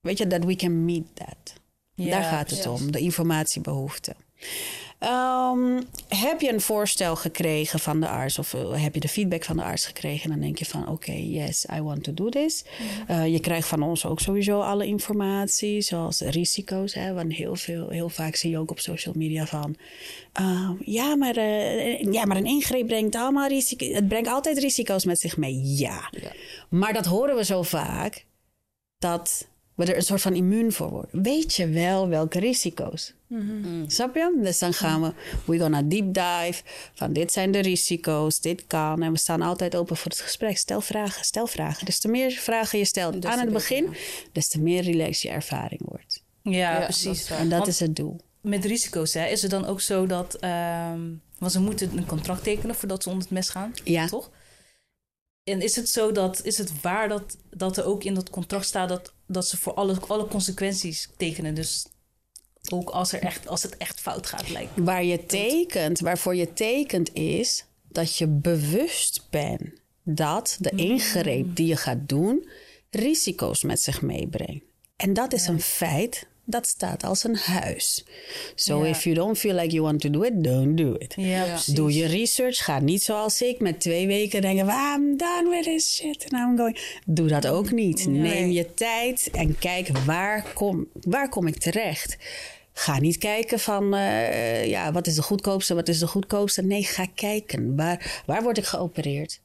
weet 0.00 0.18
je, 0.18 0.26
dat 0.26 0.44
we 0.44 0.56
can 0.56 0.84
meet 0.84 1.06
that. 1.14 1.54
Daar 1.94 2.22
gaat 2.22 2.50
het 2.50 2.66
om, 2.66 2.92
de 2.92 2.98
informatiebehoefte. 2.98 4.14
Ehm, 5.00 5.80
heb 6.08 6.40
je 6.40 6.52
een 6.52 6.60
voorstel 6.60 7.16
gekregen 7.16 7.78
van 7.78 8.00
de 8.00 8.08
arts 8.08 8.38
of 8.38 8.54
eh, 8.54 8.82
heb 8.82 8.94
je 8.94 9.00
de 9.00 9.08
feedback 9.08 9.44
van 9.44 9.56
de 9.56 9.62
arts 9.62 9.86
gekregen? 9.86 10.30
Dan 10.30 10.40
denk 10.40 10.58
je 10.58 10.64
van 10.64 10.88
oké, 10.88 11.12
yes, 11.12 11.66
I 11.76 11.80
want 11.80 12.02
to 12.02 12.14
do 12.14 12.28
this. 12.28 12.64
Eh, 13.06 13.26
je 13.26 13.40
krijgt 13.40 13.68
van 13.68 13.82
ons 13.82 14.06
ook 14.06 14.20
sowieso 14.20 14.60
alle 14.60 14.86
informatie, 14.86 15.80
zoals 15.80 16.20
risico's. 16.20 16.94
Hè, 16.94 17.14
want 17.14 17.32
heel, 17.32 17.56
veel, 17.56 17.88
heel 17.88 18.08
vaak 18.08 18.34
zie 18.34 18.50
je 18.50 18.58
ook 18.58 18.70
op 18.70 18.80
social 18.80 19.14
media 19.16 19.46
van... 19.46 19.76
ehm, 20.32 20.72
ja, 20.84 21.16
maar, 21.16 21.36
eh, 21.36 22.02
ja, 22.12 22.24
maar 22.24 22.36
een 22.36 22.46
ingreep 22.46 22.86
brengt 22.86 23.14
allemaal 23.14 23.48
risico's. 23.48 23.88
Het 23.88 24.08
brengt 24.08 24.28
altijd 24.28 24.58
risico's 24.58 25.04
met 25.04 25.20
zich 25.20 25.36
mee, 25.36 25.62
ja. 25.64 26.10
Maar 26.68 26.92
dat 26.92 27.06
horen 27.06 27.36
we 27.36 27.44
zo 27.44 27.62
vaak 27.62 28.24
dat 28.98 29.48
we 29.86 29.92
er 29.92 29.96
een 29.96 30.02
soort 30.02 30.20
van 30.20 30.34
immuun 30.34 30.72
voor 30.72 30.90
worden. 30.90 31.22
Weet 31.22 31.54
je 31.54 31.68
wel 31.68 32.08
welke 32.08 32.38
risico's? 32.38 33.14
Snap 33.86 34.14
je? 34.14 34.38
Dus 34.42 34.58
dan 34.58 34.72
gaan 34.72 35.02
we, 35.02 35.12
we 35.44 35.58
gonna 35.58 35.82
deep 35.82 36.14
dive 36.14 36.62
van 36.94 37.12
dit 37.12 37.32
zijn 37.32 37.50
de 37.50 37.58
risico's, 37.58 38.40
dit 38.40 38.66
kan. 38.66 39.02
En 39.02 39.12
we 39.12 39.18
staan 39.18 39.42
altijd 39.42 39.76
open 39.76 39.96
voor 39.96 40.10
het 40.10 40.20
gesprek. 40.20 40.56
Stel 40.58 40.80
vragen, 40.80 41.24
stel 41.24 41.46
vragen. 41.46 41.84
Dus 41.86 41.98
te 41.98 42.08
meer 42.08 42.30
vragen 42.30 42.78
je 42.78 42.84
stelt 42.84 43.26
aan 43.26 43.38
het 43.38 43.52
begin, 43.52 43.94
des 44.32 44.48
te 44.48 44.60
meer 44.60 44.82
relaxed 44.82 45.20
je 45.22 45.28
ervaring 45.28 45.80
wordt. 45.84 46.22
Ja, 46.42 46.50
Ja, 46.78 46.84
precies. 46.84 47.30
En 47.30 47.48
dat 47.48 47.58
Want 47.58 47.66
is 47.70 47.80
het 47.80 47.96
doel. 47.96 48.20
Met 48.40 48.64
risico's, 48.64 49.14
hè, 49.14 49.26
is 49.26 49.42
het 49.42 49.50
dan 49.50 49.66
ook 49.66 49.80
zo 49.80 50.06
dat... 50.06 50.34
ehm, 50.34 51.00
want 51.38 51.52
ze 51.52 51.60
moeten 51.60 51.96
een 51.96 52.06
contract 52.06 52.42
tekenen 52.42 52.74
voordat 52.74 53.02
ze 53.02 53.08
onder 53.08 53.24
het 53.24 53.32
mes 53.34 53.48
gaan, 53.48 53.72
Ja. 53.84 54.06
toch? 54.06 54.30
En 55.44 55.60
is 55.60 55.76
het 55.76 55.88
zo 55.88 56.12
dat, 56.12 56.44
is 56.44 56.58
het 56.58 56.80
waar 56.80 57.08
dat, 57.08 57.36
dat 57.50 57.76
er 57.76 57.84
ook 57.84 58.04
in 58.04 58.14
dat 58.14 58.30
contract 58.30 58.64
staat 58.64 58.88
dat, 58.88 59.12
dat 59.32 59.46
ze 59.46 59.56
voor 59.56 59.74
alle, 59.74 59.96
alle 60.06 60.26
consequenties 60.26 61.08
tekenen? 61.16 61.54
Dus 61.54 61.86
ook 62.68 62.90
als, 62.90 63.12
er 63.12 63.22
echt, 63.22 63.48
als 63.48 63.62
het 63.62 63.76
echt 63.76 64.00
fout 64.00 64.26
gaat, 64.26 64.48
lijkt. 64.48 64.70
Waar 64.76 65.04
je 65.04 65.26
tekent, 65.26 66.00
waarvoor 66.00 66.34
je 66.34 66.52
tekent 66.52 67.14
is 67.14 67.64
dat 67.88 68.16
je 68.16 68.26
bewust 68.26 69.26
bent 69.30 69.62
dat 70.02 70.56
de 70.60 70.70
ingreep 70.70 71.56
die 71.56 71.66
je 71.66 71.76
gaat 71.76 72.08
doen 72.08 72.48
risico's 72.90 73.62
met 73.62 73.80
zich 73.80 74.02
meebrengt. 74.02 74.64
En 74.96 75.12
dat 75.12 75.32
is 75.32 75.46
een 75.46 75.60
feit 75.60 76.26
dat 76.50 76.66
staat 76.66 77.04
als 77.04 77.24
een 77.24 77.36
huis. 77.36 78.04
So 78.54 78.84
Ja. 78.84 78.88
if 78.90 79.04
you 79.04 79.14
don't 79.16 79.38
feel 79.38 79.54
like 79.54 79.70
you 79.70 79.82
want 79.82 80.00
to 80.00 80.10
do 80.10 80.22
it, 80.22 80.44
don't 80.44 80.76
do 80.76 80.94
it. 80.98 81.14
Ja. 81.16 81.58
Doe 81.66 81.92
je 81.94 82.06
research. 82.06 82.64
Ga 82.64 82.78
niet 82.80 83.02
zoals 83.02 83.42
ik 83.42 83.60
met 83.60 83.80
twee 83.80 84.06
weken 84.06 84.40
denken... 84.40 84.66
"Well, 84.66 84.94
I'm 84.96 85.16
done 85.16 85.48
with 85.50 85.64
this 85.64 85.94
shit 85.94 86.26
and 86.28 86.32
I'm 86.32 86.56
going... 86.56 86.78
Doe 87.06 87.28
dat 87.28 87.46
ook 87.46 87.70
niet. 87.70 88.06
Neem 88.06 88.50
je 88.50 88.74
tijd 88.74 89.28
en 89.32 89.58
kijk 89.58 89.88
waar 89.98 90.46
kom, 90.54 90.86
waar 91.00 91.28
kom 91.28 91.46
ik 91.46 91.56
terecht. 91.58 92.16
Ga 92.72 92.98
niet 93.00 93.18
kijken 93.18 93.58
van... 93.60 93.94
eh, 93.94 94.66
ja, 94.66 94.92
wat 94.92 95.06
is 95.06 95.14
de 95.14 95.22
goedkoopste, 95.22 95.74
wat 95.74 95.88
is 95.88 95.98
de 95.98 96.06
goedkoopste. 96.06 96.62
Nee, 96.62 96.84
ga 96.84 97.06
kijken. 97.14 97.76
Waar, 97.76 98.22
waar 98.26 98.42
word 98.42 98.58
ik 98.58 98.64
geopereerd? 98.64 99.40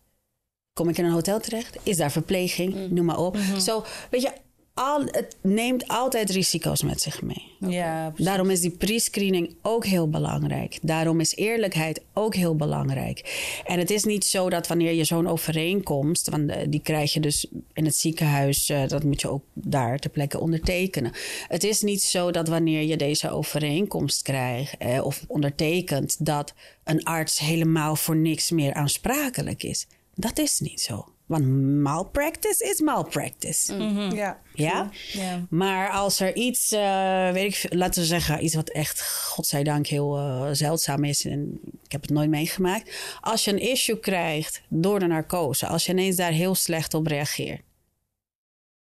Kom 0.74 0.90
ik 0.90 0.98
in 0.98 1.06
een 1.06 1.12
hotel 1.12 1.40
terecht? 1.40 1.78
Is 1.84 1.98
daar 1.98 2.12
verpleging? 2.12 2.90
Noem 2.92 3.06
maar 3.06 3.20
op. 3.20 3.38
Zo, 3.60 3.84
weet 4.10 4.22
je... 4.22 4.32
Al, 4.76 5.04
het 5.06 5.36
neemt 5.42 5.88
altijd 5.88 6.30
risico's 6.30 6.84
met 6.84 7.02
zich 7.02 7.22
mee. 7.22 7.56
Ja, 7.60 8.08
precies. 8.08 8.26
Daarom 8.26 8.50
is 8.50 8.60
die 8.60 8.72
pre-screening 8.72 9.56
ook 9.62 9.86
heel 9.86 10.10
belangrijk. 10.10 10.80
Daarom 10.82 11.20
is 11.20 11.36
eerlijkheid 11.36 12.02
ook 12.14 12.36
heel 12.36 12.56
belangrijk. 12.56 13.20
En 13.66 13.80
het 13.80 13.90
is 13.90 14.04
niet 14.04 14.26
zo 14.26 14.50
dat 14.50 14.68
wanneer 14.68 14.94
je 14.94 15.04
zo'n 15.04 15.28
overeenkomst, 15.28 16.30
want 16.30 16.50
eh, 16.50 16.68
die 16.70 16.80
krijg 16.80 17.14
je 17.14 17.20
dus 17.20 17.48
in 17.74 17.86
het 17.86 17.96
ziekenhuis, 17.96 18.70
eh, 18.70 18.88
dat 18.88 19.04
moet 19.04 19.22
je 19.22 19.30
ook 19.30 19.44
daar 19.54 20.00
ter 20.00 20.10
plekke 20.10 20.40
ondertekenen. 20.40 21.12
Het 21.48 21.64
is 21.64 21.82
niet 21.82 22.02
zo 22.02 22.32
dat 22.32 22.48
wanneer 22.48 22.82
je 22.82 22.98
deze 22.98 23.30
overeenkomst 23.30 24.22
krijgt 24.22 24.78
eh, 24.78 25.06
of 25.06 25.24
ondertekent, 25.28 26.26
dat 26.26 26.54
een 26.84 27.04
arts 27.04 27.40
helemaal 27.40 27.96
voor 27.96 28.16
niks 28.16 28.52
meer 28.52 28.74
aansprakelijk 28.74 29.64
is. 29.64 29.88
Dat 30.14 30.40
is 30.40 30.60
niet 30.60 30.82
zo. 30.82 31.15
Want 31.26 31.46
malpractice 31.82 32.70
is 32.70 32.82
malpractice. 32.82 33.74
Ja. 34.14 34.42
Ja? 34.54 34.90
Ja. 35.12 35.46
Maar 35.50 35.90
als 35.90 36.20
er 36.20 36.36
iets, 36.36 36.72
eh, 36.72 37.32
weet 37.32 37.64
ik, 37.64 37.74
laten 37.74 38.02
we 38.02 38.08
zeggen, 38.08 38.44
iets 38.44 38.56
wat 38.56 38.70
echt, 38.70 39.02
godzijdank, 39.02 39.88
heel 39.88 40.18
eh, 40.18 40.50
zeldzaam 40.52 41.04
is. 41.04 41.26
En 41.26 41.60
ik 41.84 41.92
heb 41.92 42.02
het 42.02 42.10
nooit 42.10 42.30
meegemaakt. 42.30 43.18
Als 43.22 43.46
je 43.46 43.52
een 43.52 43.60
issue 43.60 44.00
krijgt 44.00 44.62
door 44.70 45.00
de 45.00 45.08
narcose, 45.08 45.68
als 45.68 45.86
je 45.86 45.92
ineens 45.92 46.16
daar 46.16 46.32
heel 46.32 46.56
slecht 46.56 46.94
op 46.94 47.08
reageert. 47.08 47.62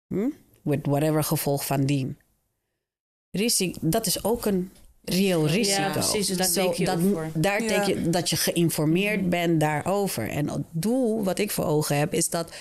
Hm? 0.07 0.29
With 0.61 0.85
whatever 0.85 1.23
gevolg 1.23 1.65
van 1.65 1.85
dien. 1.85 2.17
Risico, 3.31 3.79
dat 3.81 4.05
is 4.05 4.23
ook 4.23 4.45
een 4.45 4.71
reëel 5.05 5.47
risico. 5.47 5.91
precies, 5.91 6.27
dus 6.27 6.37
daar 6.37 6.47
Zo, 6.47 6.61
teken 6.69 6.79
je 6.79 6.85
dat, 6.85 6.99
voor. 7.11 7.29
Daar 7.33 7.63
Ja. 7.63 7.67
teken 7.67 8.03
je 8.03 8.09
dat 8.09 8.29
je 8.29 8.35
geïnformeerd 8.35 9.29
bent 9.29 9.59
daarover. 9.59 10.29
En 10.29 10.49
het 10.49 10.63
doel 10.71 11.23
wat 11.23 11.39
ik 11.39 11.51
voor 11.51 11.65
ogen 11.65 11.97
heb, 11.97 12.13
is 12.13 12.29
dat 12.29 12.51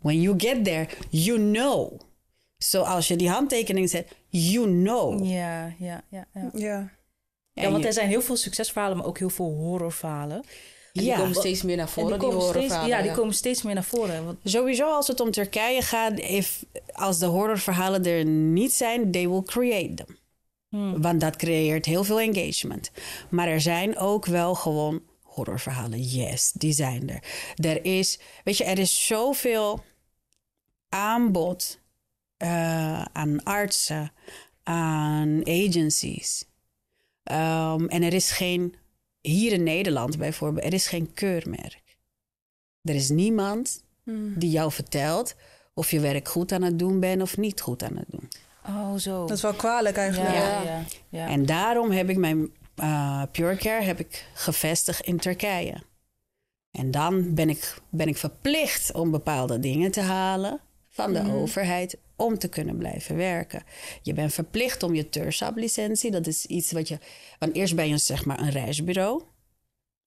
when 0.00 0.20
you 0.20 0.34
get 0.40 0.64
there, 0.64 0.86
you 1.10 1.38
know. 1.38 2.00
Zo 2.58 2.82
als 2.82 3.08
je 3.08 3.16
die 3.16 3.28
handtekening 3.30 3.90
zet, 3.90 4.08
you 4.28 4.66
know. 4.66 5.24
Ja, 5.26 5.74
ja, 5.78 6.02
ja. 6.10 6.26
ja. 6.34 6.50
Ja. 6.54 6.90
Ja, 7.54 7.70
want 7.70 7.84
er 7.84 7.92
zijn 7.92 8.08
heel 8.08 8.22
veel 8.22 8.36
succesverhalen, 8.36 8.96
maar 8.96 9.06
ook 9.06 9.18
heel 9.18 9.30
veel 9.30 9.50
horrorverhalen. 9.54 10.36
En 10.92 11.02
die 11.02 11.14
komen 11.14 11.34
steeds 11.34 11.62
meer 11.62 11.76
naar 11.76 11.86
En 11.86 11.92
voren, 11.92 12.10
die 12.10 12.18
die, 12.18 12.28
komen 12.28 12.42
steeds, 12.42 12.54
horrorverhalen. 12.54 12.96
ja, 12.96 13.02
die 13.02 13.12
komen 13.12 13.34
steeds 13.34 13.62
meer 13.62 13.74
naar 13.74 13.84
voren. 13.84 14.24
Want, 14.24 14.38
Sowieso 14.44 14.92
als 14.94 15.06
het 15.08 15.20
om 15.20 15.30
Turkije 15.30 15.82
gaat, 15.82 16.18
if, 16.18 16.64
als 16.92 17.18
de 17.18 17.26
horrorverhalen 17.26 18.04
er 18.04 18.24
niet 18.24 18.72
zijn, 18.72 19.10
they 19.10 19.28
will 19.28 19.42
create 19.42 19.94
them. 19.94 20.16
Want 21.00 21.20
dat 21.20 21.36
creëert 21.36 21.86
heel 21.86 22.04
veel 22.04 22.20
engagement. 22.20 22.90
Maar 23.30 23.48
er 23.48 23.60
zijn 23.60 23.96
ook 23.96 24.26
wel 24.26 24.54
gewoon 24.54 25.02
horrorverhalen. 25.22 26.02
Yes, 26.02 26.52
die 26.52 26.72
zijn 26.72 27.10
er. 27.10 27.22
Er 27.56 27.84
is, 27.84 28.18
weet 28.44 28.56
je, 28.56 28.64
er 28.64 28.78
is 28.78 29.06
zoveel 29.06 29.84
aanbod 30.88 31.80
eh, 32.36 33.02
aan 33.02 33.42
artsen, 33.42 34.12
aan 34.62 35.46
agencies. 35.46 36.44
Ehm, 37.22 37.86
en 37.86 38.02
er 38.02 38.12
is 38.12 38.30
geen, 38.30 38.74
hier 39.20 39.52
in 39.52 39.62
Nederland 39.62 40.18
bijvoorbeeld, 40.18 40.64
er 40.64 40.72
is 40.72 40.86
geen 40.86 41.14
keurmerk. 41.14 41.98
Er 42.82 42.94
is 42.94 43.08
niemand 43.08 43.84
die 44.38 44.50
jou 44.50 44.72
vertelt 44.72 45.34
of 45.74 45.90
je 45.90 46.00
werk 46.00 46.28
goed 46.28 46.52
aan 46.52 46.62
het 46.62 46.78
doen 46.78 47.00
bent 47.00 47.22
of 47.22 47.36
niet 47.36 47.60
goed 47.60 47.82
aan 47.82 47.96
het 47.96 48.08
doen. 48.08 48.28
Oh, 48.66 48.94
zo. 48.96 49.26
Dat 49.26 49.36
is 49.36 49.42
wel 49.42 49.54
kwalijk 49.54 49.96
eigenlijk. 49.96 50.34
ja, 50.34 50.62
ja, 50.62 50.82
ja. 51.08 51.28
En 51.28 51.46
daarom 51.46 51.90
heb 51.90 52.08
ik 52.08 52.16
mijn 52.16 52.50
eh 52.74 53.22
PureCare 53.32 53.84
heb 53.84 53.98
ik 53.98 54.26
gevestigd 54.34 55.00
in 55.00 55.18
Turkije. 55.18 55.82
En 56.70 56.90
dan 56.90 57.34
ben 57.34 57.48
ik, 57.48 57.74
ben 57.90 58.08
ik 58.08 58.16
verplicht 58.16 58.92
om 58.92 59.10
bepaalde 59.10 59.58
dingen 59.58 59.90
te 59.90 60.00
halen 60.00 60.60
van 60.88 61.12
de 61.12 61.32
overheid 61.32 61.98
om 62.16 62.38
te 62.38 62.48
kunnen 62.48 62.76
blijven 62.76 63.16
werken. 63.16 63.62
Je 64.02 64.12
bent 64.12 64.34
verplicht 64.34 64.82
om 64.82 64.94
je 64.94 65.08
TURSAP-licentie, 65.08 66.10
dat 66.10 66.26
is 66.26 66.46
iets 66.46 66.72
wat 66.72 66.88
je... 66.88 66.98
Want 67.38 67.54
eerst 67.54 67.74
ben 67.74 67.88
je 67.88 67.98
zeg 67.98 68.24
maar 68.24 68.40
een 68.40 68.50
reisbureau. 68.50 69.22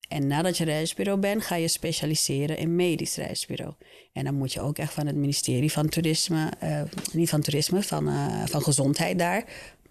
En 0.08 0.26
nadat 0.26 0.56
je 0.56 0.64
reisbureau 0.64 1.20
bent, 1.20 1.42
ga 1.42 1.54
je 1.54 1.68
specialiseren 1.68 2.58
in 2.58 2.76
medisch 2.76 3.16
reisbureau. 3.16 3.74
En 4.12 4.24
dan 4.24 4.34
moet 4.34 4.52
je 4.52 4.60
ook 4.60 4.78
echt 4.78 4.92
van 4.92 5.06
het 5.06 5.16
ministerie 5.16 5.72
van 5.72 5.88
Toerisme, 5.88 6.52
eh, 6.58 6.82
niet 7.12 7.28
van 7.28 7.40
Toerisme, 7.40 7.82
van, 7.82 8.08
eh, 8.08 8.46
van 8.46 8.62
Gezondheid 8.62 9.18
daar, 9.18 9.44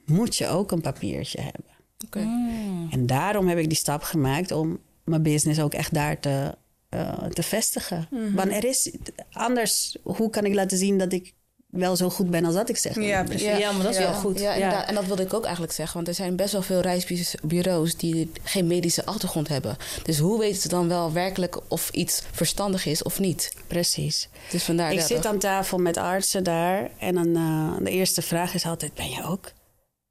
moet 0.06 0.36
je 0.36 0.48
ook 0.48 0.72
een 0.72 0.82
papiertje 0.82 1.42
hebben. 1.42 1.72
Oké. 2.06 2.20
Mm. 2.20 2.88
En 2.92 3.06
daarom 3.06 3.48
heb 3.48 3.58
ik 3.58 3.68
die 3.68 3.78
stap 3.78 4.02
gemaakt 4.02 4.52
om 4.52 4.80
mijn 5.04 5.24
business 5.24 5.60
ook 5.60 5.74
echt 5.74 5.94
daar 5.94 6.20
te, 6.20 6.58
eh, 6.90 7.26
te 7.26 7.44
vestigen. 7.44 8.08
Want 8.34 8.52
er 8.52 8.66
is 8.66 8.96
anders, 9.32 9.98
hoe 10.04 10.30
kan 10.30 10.46
ik 10.46 10.54
laten 10.54 10.78
zien 10.78 10.98
dat 10.98 11.14
ik 11.14 11.34
wel 11.76 11.96
zo 11.96 12.10
goed 12.10 12.30
ben 12.30 12.46
als 12.46 12.54
dat 12.54 12.70
ik 12.70 12.78
zeg? 12.78 12.96
Ja, 13.02 13.24
precies. 13.24 13.58
Ja, 13.58 13.72
maar 13.72 13.84
dat 13.84 13.92
is 13.92 13.98
wel 13.98 14.14
goed. 14.14 14.40
Ja. 14.40 14.88
En 14.88 14.96
dat 14.96 15.06
wilde 15.06 15.24
ik 15.24 15.34
ook 15.34 15.44
eigenlijk 15.44 15.74
zeggen. 15.74 15.96
Want 15.96 16.08
er 16.08 16.14
zijn 16.14 16.36
best 16.36 16.52
wel 16.52 16.62
veel 16.62 16.80
reisbureaus 16.82 17.96
die 17.96 18.32
geen 18.44 18.68
medische 18.68 19.06
achtergrond 19.06 19.48
hebben. 19.48 19.78
Dus 20.04 20.18
hoe 20.18 20.40
weten 20.40 20.62
ze 20.62 20.68
dan 20.68 20.88
wel 20.88 21.12
werkelijk 21.14 21.58
of 21.68 21.90
iets 21.90 22.24
verstandig 22.32 22.86
is 22.86 23.04
of 23.04 23.20
niet? 23.20 23.54
Precies. 23.68 24.30
Dus 24.52 24.64
vandaar 24.64 24.92
Ik 24.92 24.98
dat 24.98 25.08
zit 25.08 25.26
aan 25.26 25.40
tafel 25.40 25.78
met 25.78 25.98
artsen 25.98 26.44
daar 26.44 26.90
en 27.00 27.16
dan, 27.16 27.36
eh, 27.36 27.84
de 27.86 27.92
eerste 27.92 28.22
vraag 28.22 28.54
is 28.54 28.66
altijd: 28.66 28.94
ben 28.94 29.10
je 29.10 29.24
ook? 29.24 29.52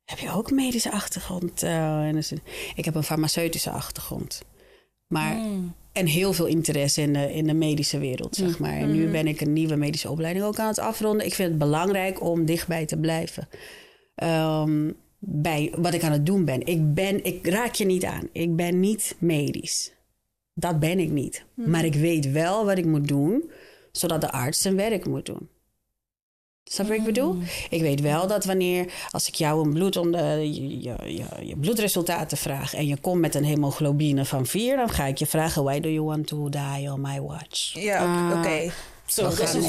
Heb 0.05 0.19
je 0.19 0.31
ook 0.31 0.51
medische 0.51 0.91
achtergrond? 0.91 1.63
Eh, 1.63 2.07
en 2.07 2.17
het- 2.17 2.33
ik 2.75 2.85
heb 2.85 2.95
een 2.95 3.03
farmaceutische 3.03 3.71
achtergrond. 3.71 4.41
Maar, 5.07 5.35
Mm. 5.35 5.75
En 5.95 6.07
heel 6.07 6.33
veel 6.33 6.47
interesse 6.47 7.01
in 7.01 7.13
de, 7.13 7.33
in 7.33 7.47
de 7.47 7.55
medische 7.55 7.99
wereld, 7.99 8.37
zeg 8.37 8.59
maar. 8.59 8.77
En 8.77 8.93
nu 8.93 9.11
ben 9.11 9.27
ik 9.27 9.41
een 9.41 9.53
nieuwe 9.53 9.77
medische 9.77 10.11
opleiding 10.11 10.45
ook 10.45 10.59
aan 10.59 10.69
het 10.69 10.79
afronden. 10.79 11.27
Ik 11.27 11.35
vind 11.35 11.49
het 11.49 11.59
belangrijk 11.59 12.23
om 12.23 12.45
dichtbij 12.45 12.87
te 12.87 12.97
blijven. 12.97 13.49
Ehm, 14.15 14.91
bij 15.19 15.73
wat 15.77 15.95
ik 15.95 16.03
aan 16.03 16.13
het 16.13 16.27
doen 16.27 16.45
ben. 16.45 16.67
Ik, 16.67 16.95
ben. 16.95 17.25
ik 17.25 17.47
raak 17.47 17.75
je 17.75 17.85
niet 17.85 18.05
aan. 18.05 18.29
Ik 18.33 18.57
ben 18.57 18.81
niet 18.81 19.17
medisch. 19.19 19.93
Dat 20.55 20.81
ben 20.81 20.99
ik 20.99 21.11
niet. 21.11 21.45
Maar 21.55 21.85
ik 21.85 21.95
weet 21.95 22.31
wel 22.31 22.65
wat 22.65 22.79
ik 22.79 22.87
moet 22.87 23.09
doen, 23.09 23.51
zodat 23.93 24.21
de 24.21 24.31
arts 24.31 24.61
zijn 24.61 24.77
werk 24.77 25.07
moet 25.07 25.27
doen. 25.27 25.49
Snap 26.65 26.87
je 26.87 26.93
wat 26.93 27.01
ik 27.01 27.15
bedoel? 27.15 27.37
Ik 27.71 27.81
weet 27.81 28.01
wel 28.01 28.27
dat 28.27 28.45
wanneer, 28.45 28.93
als 29.11 29.29
ik 29.29 29.35
jou 29.35 29.67
een 29.67 29.73
bloed 29.73 29.97
onder, 29.97 30.39
je, 30.39 30.81
je, 30.81 30.95
je, 31.05 31.47
je 31.47 31.57
bloedresultaten 31.57 32.37
vraag 32.37 32.75
en 32.75 32.87
je 32.87 32.97
komt 33.01 33.21
met 33.21 33.35
een 33.35 33.45
hemoglobine 33.45 34.25
van 34.25 34.47
4, 34.47 34.77
dan 34.77 34.89
ga 34.89 35.05
ik 35.07 35.19
je 35.19 35.27
vragen: 35.27 35.65
Why 35.65 35.81
do 35.81 35.89
you 35.89 36.05
want 36.05 36.27
to 36.27 36.49
die 36.49 36.93
on 36.93 37.01
my 37.01 37.21
watch? 37.21 37.73
Ja, 37.75 38.29
oké. 38.29 38.39
oké. 38.39 38.73
Zo, 39.07 39.23
Dat 39.23 39.41
is 39.41 39.53
een 39.55 39.63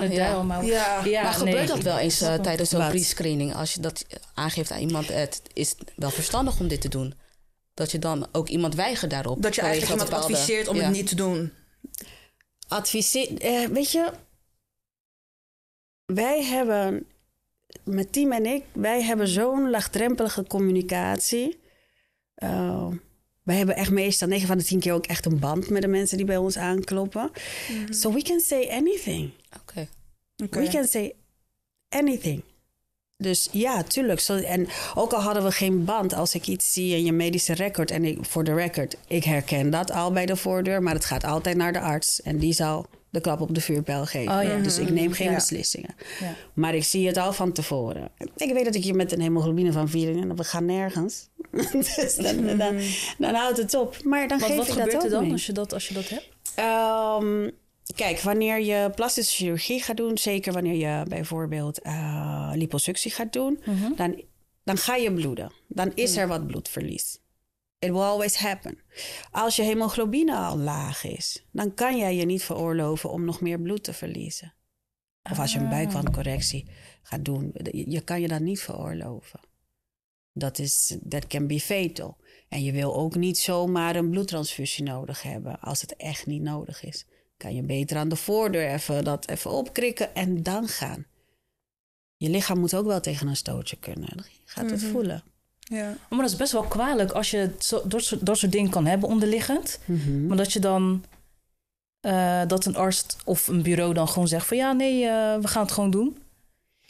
het 0.00 0.12
ja. 0.12 0.42
maar. 0.42 0.64
Ja. 0.64 1.04
Ja, 1.04 1.22
maar 1.22 1.32
gebeurt 1.32 1.56
nee. 1.56 1.66
dat 1.66 1.82
wel 1.82 1.98
eens 1.98 2.20
eh, 2.20 2.34
tijdens 2.34 2.70
zo'n 2.70 2.88
pre-screening? 2.88 3.54
Als 3.54 3.74
je 3.74 3.80
dat 3.80 4.04
aangeeft 4.34 4.70
aan 4.70 4.80
iemand, 4.80 5.08
het 5.08 5.42
is 5.52 5.74
wel 5.96 6.10
verstandig 6.10 6.60
om 6.60 6.68
dit 6.68 6.80
te 6.80 6.88
doen. 6.88 7.14
Dat 7.74 7.90
je 7.90 7.98
dan 7.98 8.26
ook 8.32 8.48
iemand 8.48 8.74
weigert 8.74 9.10
daarop. 9.10 9.42
Dat 9.42 9.54
je 9.54 9.60
eigenlijk 9.60 9.92
iemand 9.92 10.10
bepaalde- 10.10 10.34
adviseert 10.34 10.68
om 10.68 10.76
Ja. 10.76 10.82
het 10.82 10.92
niet 10.92 11.06
te 11.06 11.14
doen. 11.14 11.52
Adviseer, 12.68 13.38
eh, 13.40 13.66
weet 13.68 13.90
je, 13.90 14.10
wij 16.06 16.44
hebben, 16.44 17.06
mijn 17.84 18.10
team 18.10 18.32
en 18.32 18.46
ik, 18.46 18.64
wij 18.72 19.02
hebben 19.02 19.28
zo'n 19.28 19.70
laagdrempelige 19.70 20.44
communicatie. 20.46 21.58
Eh, 22.34 22.88
wij 23.42 23.56
hebben 23.56 23.76
echt 23.76 23.90
meestal 23.90 24.28
9 24.28 24.46
van 24.46 24.58
de 24.58 24.64
10 24.64 24.80
keer 24.80 24.92
ook 24.92 25.06
echt 25.06 25.26
een 25.26 25.38
band 25.38 25.70
met 25.70 25.82
de 25.82 25.88
mensen 25.88 26.16
die 26.16 26.26
bij 26.26 26.36
ons 26.36 26.56
aankloppen. 26.56 27.30
So 27.88 28.12
we 28.12 28.22
can 28.22 28.40
say 28.40 28.68
anything. 28.70 29.30
Oké. 29.60 29.88
We 30.36 30.68
can 30.68 30.86
say 30.86 31.14
anything. 31.88 32.42
Dus 33.16 33.48
ja, 33.52 33.82
tuurlijk. 33.82 34.20
En 34.20 34.68
ook 34.94 35.12
al 35.12 35.20
hadden 35.20 35.44
we 35.44 35.52
geen 35.52 35.84
band, 35.84 36.14
als 36.14 36.34
ik 36.34 36.46
iets 36.46 36.72
zie 36.72 36.96
in 36.96 37.04
je 37.04 37.12
medische 37.12 37.54
record 37.54 37.90
en 37.90 38.04
ik, 38.04 38.24
voor 38.24 38.44
de 38.44 38.54
record, 38.54 38.96
ik 39.06 39.24
herken 39.24 39.70
dat 39.70 39.90
al 39.90 40.12
bij 40.12 40.26
de 40.26 40.36
voordeur, 40.36 40.82
maar 40.82 40.94
het 40.94 41.04
gaat 41.04 41.24
altijd 41.24 41.56
naar 41.56 41.72
de 41.72 41.80
arts 41.80 42.22
en 42.22 42.38
die 42.38 42.52
zal 42.52 42.86
de 43.14 43.20
klap 43.20 43.40
op 43.40 43.54
de 43.54 43.60
vuurpijl 43.60 44.06
geven. 44.06 44.38
Oh 44.38 44.42
ja. 44.42 44.58
Dus 44.58 44.78
ik 44.78 44.90
neem 44.90 45.12
geen 45.12 45.28
Ja. 45.28 45.34
beslissingen. 45.34 45.94
Ja. 46.20 46.34
Maar 46.54 46.74
ik 46.74 46.84
zie 46.84 47.06
het 47.06 47.16
al 47.16 47.32
van 47.32 47.52
tevoren. 47.52 48.08
Ik 48.36 48.52
weet 48.52 48.64
dat 48.64 48.74
ik 48.74 48.82
hier 48.84 48.94
met 48.94 49.12
een 49.12 49.20
hemoglobine 49.20 49.72
van 49.72 49.88
4 49.88 50.16
en 50.16 50.36
we 50.36 50.44
gaan 50.44 50.64
nergens. 50.64 51.28
dus 51.72 52.16
dan, 52.16 52.56
dan, 52.56 52.78
dan, 53.18 53.34
houdt 53.34 53.56
het 53.58 53.74
op. 53.74 54.02
Maar 54.04 54.28
dan 54.28 54.38
Wat, 54.38 54.48
geef 54.48 54.56
wat 54.56 54.66
ik 54.66 54.72
gebeurt 54.72 54.92
dat 54.92 55.00
er 55.00 55.06
ook 55.06 55.12
dan 55.12 55.22
mee. 55.22 55.32
als 55.32 55.46
je 55.46 55.52
dat, 55.52 55.72
als 55.72 55.88
je 55.88 55.94
dat 55.94 56.08
hebt? 56.08 56.28
Ehm, 56.54 57.50
kijk, 57.94 58.20
wanneer 58.20 58.60
je 58.60 58.90
plastische 58.94 59.36
chirurgie 59.36 59.82
gaat 59.82 59.96
doen, 59.96 60.18
zeker 60.18 60.52
wanneer 60.52 60.74
je 60.74 61.04
bijvoorbeeld 61.08 61.80
eh, 61.80 62.50
liposuctie 62.54 63.10
gaat 63.10 63.32
doen, 63.32 63.60
dan, 63.96 64.22
dan 64.64 64.76
ga 64.76 64.94
je 64.96 65.12
bloeden. 65.12 65.52
Dan 65.68 65.92
is 65.94 66.16
er 66.16 66.28
wat 66.28 66.46
bloedverlies. 66.46 67.18
It 67.84 67.90
will 67.90 68.02
always 68.02 68.36
happen. 68.36 68.78
Als 69.30 69.56
je 69.56 69.62
hemoglobine 69.62 70.36
al 70.36 70.58
laag 70.58 71.04
is, 71.04 71.46
dan 71.52 71.74
kan 71.74 71.96
jij 71.96 72.16
je 72.16 72.24
niet 72.24 72.42
veroorloven 72.42 73.10
om 73.10 73.24
nog 73.24 73.40
meer 73.40 73.60
bloed 73.60 73.84
te 73.84 73.92
verliezen. 73.92 74.54
Of 75.30 75.38
als 75.38 75.52
je 75.52 75.58
een 75.58 75.68
buikwandcorrectie 75.68 76.66
gaat 77.02 77.24
doen, 77.24 77.54
je, 77.70 78.00
kan 78.00 78.20
je 78.20 78.28
dat 78.28 78.40
niet 78.40 78.60
veroorloven. 78.60 79.40
Dat 80.32 80.58
is, 80.58 80.98
that 81.08 81.26
can 81.26 81.46
be 81.46 81.60
fatal. 81.60 82.16
En 82.48 82.62
je 82.62 82.72
wil 82.72 82.94
ook 82.94 83.14
niet 83.14 83.38
zomaar 83.38 83.96
een 83.96 84.10
bloedtransfusie 84.10 84.84
nodig 84.84 85.22
hebben 85.22 85.60
als 85.60 85.80
het 85.80 85.96
echt 85.96 86.26
niet 86.26 86.42
nodig 86.42 86.84
is. 86.84 87.06
Kan 87.36 87.54
je 87.54 87.62
beter 87.62 87.96
aan 87.96 88.08
de 88.08 88.16
voordeur 88.16 88.72
even 88.72 89.04
dat 89.04 89.28
even 89.28 89.50
opkrikken 89.50 90.14
en 90.14 90.42
dan 90.42 90.68
gaan. 90.68 91.06
Je 92.16 92.28
lichaam 92.28 92.58
moet 92.58 92.74
ook 92.74 92.86
wel 92.86 93.00
tegen 93.00 93.28
een 93.28 93.36
stootje 93.36 93.78
kunnen. 93.78 94.16
Je 94.16 94.40
gaat 94.44 94.70
het 94.70 94.82
voelen. 94.82 95.24
Ja. 95.64 95.96
Maar 96.08 96.18
dat 96.20 96.30
is 96.30 96.36
best 96.36 96.52
wel 96.52 96.62
kwalijk 96.62 97.10
als 97.10 97.30
je 97.30 97.50
zo, 97.58 97.82
dat, 97.86 98.02
soort, 98.04 98.26
dat 98.26 98.38
soort 98.38 98.52
dingen 98.52 98.70
kan 98.70 98.86
hebben 98.86 99.08
onderliggend. 99.08 99.78
Maar 100.28 100.36
dat 100.36 100.52
je 100.52 100.58
dan... 100.60 101.04
eh, 102.00 102.42
dat 102.46 102.64
een 102.64 102.76
arts 102.76 103.06
of 103.24 103.46
een 103.46 103.62
bureau 103.62 103.94
dan 103.94 104.08
gewoon 104.08 104.28
zegt 104.28 104.46
van... 104.46 104.56
ja, 104.56 104.72
nee, 104.72 105.04
eh, 105.06 105.38
we 105.40 105.48
gaan 105.48 105.62
het 105.62 105.72
gewoon 105.72 105.90
doen. 105.90 106.16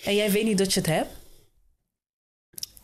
En 0.04 0.14
jij 0.14 0.30
weet 0.30 0.44
niet 0.44 0.58
dat 0.58 0.72
je 0.72 0.80
het 0.80 0.88
hebt. 0.88 1.10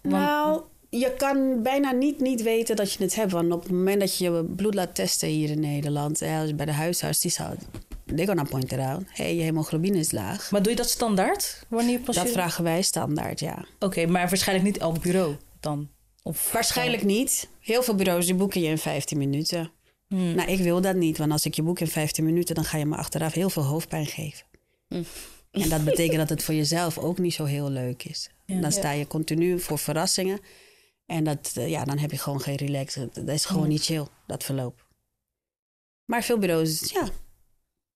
Want- 0.03 0.15
Nou, 0.25 0.63
je 0.91 1.15
kan 1.17 1.63
bijna 1.63 1.91
niet, 1.93 2.21
niet 2.21 2.43
weten 2.43 2.77
dat 2.77 2.93
je 2.93 3.03
het 3.05 3.15
hebt. 3.15 3.33
Want 3.33 3.53
op 3.53 3.63
het 3.63 3.73
moment 3.73 4.01
dat 4.01 4.17
je 4.19 4.25
je 4.25 4.45
bloed 4.45 4.75
laat 4.75 4.95
testen 4.95 5.29
hier 5.29 5.51
in 5.51 5.61
Nederland... 5.61 6.21
hè, 6.21 6.41
als 6.41 6.55
bij 6.55 6.67
de 6.67 6.73
huisarts, 6.73 7.21
die 7.21 7.31
zou... 7.31 7.55
They're 8.07 8.27
gonna 8.27 8.43
point 8.45 8.73
it 8.73 8.79
out. 8.79 9.03
hey, 9.07 9.35
je 9.37 9.43
hemoglobine 9.43 9.99
is 9.99 10.13
laag. 10.13 10.51
Maar 10.51 10.63
doe 10.63 10.71
je 10.71 10.77
dat 10.79 10.91
standaard? 10.91 11.65
Wanneer 11.69 11.99
pas 11.99 12.15
Dat 12.17 12.27
je- 12.27 12.33
vragen 12.33 12.65
wij 12.65 12.83
standaard, 12.83 13.41
ja. 13.41 13.65
Oké, 13.79 14.07
maar 14.07 14.29
waarschijnlijk 14.29 14.67
niet 14.69 14.79
elk 14.79 15.03
bureau 15.03 15.35
dan? 15.61 15.91
Of 16.23 16.53
Waarschijnlijk 16.53 17.03
niet. 17.03 17.49
Heel 17.61 17.83
veel 17.83 17.95
bureaus 17.95 18.27
die 18.27 18.35
boeken 18.35 18.61
je 18.61 18.69
in 18.69 18.79
15 18.79 19.19
minuten. 19.19 19.71
Hmm. 20.07 20.35
Nou, 20.35 20.51
ik 20.51 20.59
wil 20.59 20.81
dat 20.81 20.97
niet. 20.97 21.19
Want 21.19 21.33
als 21.33 21.45
ik 21.45 21.55
je 21.55 21.63
boek 21.63 21.81
in 21.81 21.87
15 21.87 22.25
minuten... 22.25 22.55
dan 22.55 22.65
ga 22.65 22.79
je 22.79 22.87
me 22.87 22.97
achteraf 22.97 23.33
heel 23.33 23.51
veel 23.51 23.63
hoofdpijn 23.63 24.07
geven. 24.07 24.47
Hm. 24.89 25.03
En 25.51 25.69
dat 25.69 25.85
betekent 25.91 26.19
dat 26.19 26.29
het 26.29 26.43
voor 26.43 26.55
jezelf 26.55 26.99
ook 26.99 27.19
niet 27.19 27.35
zo 27.35 27.45
heel 27.45 27.71
leuk 27.71 28.05
is. 28.05 28.31
Dan 28.47 28.73
sta 28.73 28.91
je 28.91 29.07
continu 29.07 29.61
voor 29.61 29.79
verrassingen. 29.79 30.41
En 31.07 31.25
dat, 31.25 31.53
eh, 31.55 31.69
ja, 31.69 31.85
dan 31.85 31.99
heb 31.99 32.11
je 32.11 32.19
gewoon 32.19 32.41
geen 32.41 32.57
relax. 32.57 32.95
Dat 32.95 33.29
is 33.29 33.45
gewoon 33.45 33.69
niet 33.69 33.85
chill, 33.85 34.07
dat 34.27 34.45
verloop. 34.45 34.87
Maar 36.05 36.23
veel 36.23 36.39
bureaus, 36.39 36.91
ja. 36.91 37.09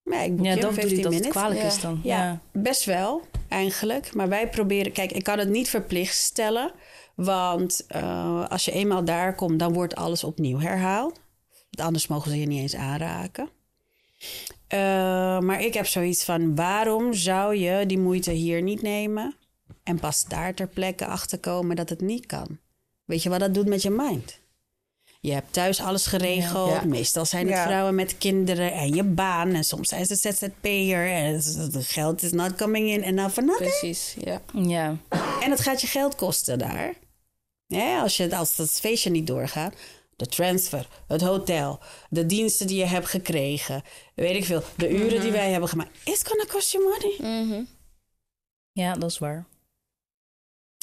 Ja, 0.02 0.20
ik 0.20 0.36
boek 0.36 0.46
Ja, 0.46 0.54
je 0.54 0.60
dan 0.60 0.74
bedoel 0.74 0.88
15 0.88 0.96
je 0.96 1.02
dat 1.02 1.12
het 1.12 1.22
minuten. 1.22 1.30
kwalijk 1.30 1.60
Ja. 1.60 1.66
is 1.66 1.80
dan. 1.80 2.00
Ja. 2.02 2.40
best 2.52 2.84
wel, 2.84 3.22
eigenlijk. 3.48 4.14
Maar 4.14 4.28
wij 4.28 4.48
proberen... 4.48 4.92
Kijk, 4.92 5.12
ik 5.12 5.24
kan 5.24 5.38
het 5.38 5.48
niet 5.48 5.68
verplicht 5.68 6.16
stellen. 6.16 6.72
Want 7.14 7.86
eh, 7.86 8.48
als 8.48 8.64
je 8.64 8.72
eenmaal 8.72 9.04
daar 9.04 9.34
komt, 9.34 9.58
dan 9.58 9.72
wordt 9.72 9.94
alles 9.94 10.24
opnieuw 10.24 10.58
herhaald. 10.58 11.20
Anders 11.70 12.06
mogen 12.06 12.30
ze 12.30 12.40
je 12.40 12.46
niet 12.46 12.60
eens 12.60 12.74
aanraken. 12.74 13.48
Eh, 14.66 14.78
maar 15.38 15.60
ik 15.62 15.74
heb 15.74 15.86
zoiets 15.86 16.24
van... 16.24 16.54
waarom 16.54 17.12
zou 17.12 17.56
je 17.56 17.86
die 17.86 17.98
moeite 17.98 18.30
hier 18.30 18.62
niet 18.62 18.82
nemen... 18.82 19.34
en 19.82 19.98
pas 20.00 20.24
daar 20.24 20.54
ter 20.54 20.68
plekke 20.68 21.06
achterkomen 21.06 21.76
dat 21.76 21.88
het 21.88 22.00
niet 22.00 22.26
kan? 22.26 22.58
Weet 23.04 23.22
je 23.22 23.28
wat 23.28 23.40
dat 23.40 23.54
doet 23.54 23.66
met 23.66 23.82
je 23.82 23.90
mind? 23.90 24.42
Je 25.20 25.32
hebt 25.32 25.52
thuis 25.52 25.80
alles 25.80 26.06
geregeld. 26.06 26.70
Ja. 26.70 26.84
Meestal 26.84 27.24
zijn 27.24 27.46
het 27.46 27.56
Ja. 27.56 27.64
vrouwen 27.64 27.94
met 27.94 28.18
kinderen 28.18 28.72
en 28.72 28.94
je 28.94 29.04
baan. 29.04 29.52
En 29.52 29.64
soms 29.64 29.88
zijn 29.88 30.06
ze 30.06 30.14
ZZP'er. 30.14 31.10
En 31.10 31.34
het 31.34 31.54
het 31.74 31.86
geld 31.86 32.22
is 32.22 32.32
not 32.32 32.54
coming 32.54 32.88
in. 32.88 33.02
En 33.02 33.16
dan 33.16 33.30
van 33.30 33.44
nothing. 33.44 33.68
Precies, 33.70 34.16
ja. 34.20 34.40
ja. 34.52 34.96
En 35.40 35.50
het 35.50 35.60
gaat 35.60 35.80
je 35.80 35.86
geld 35.86 36.14
kosten 36.14 36.58
daar. 36.58 36.94
Ja, 37.66 38.00
als, 38.00 38.16
je, 38.16 38.36
als 38.36 38.56
dat 38.56 38.70
feestje 38.70 39.10
niet 39.10 39.26
doorgaat. 39.26 39.74
De 40.16 40.26
transfer, 40.26 40.88
het 41.08 41.20
hotel, 41.20 41.80
de 42.10 42.26
diensten 42.26 42.66
die 42.66 42.78
je 42.78 42.84
hebt 42.84 43.06
gekregen. 43.06 43.82
Weet 44.14 44.36
ik 44.36 44.44
veel. 44.44 44.62
De 44.76 44.90
uren 44.90 45.20
die 45.20 45.30
wij 45.32 45.50
hebben 45.50 45.68
gemaakt. 45.68 45.98
It's 46.04 46.22
gonna 46.26 46.44
cost 46.44 46.72
you 46.72 46.84
money. 46.84 47.42
Mhm. 47.44 47.62
ja, 48.72 48.94
dat 48.94 49.10
is 49.10 49.18
waar. 49.18 49.44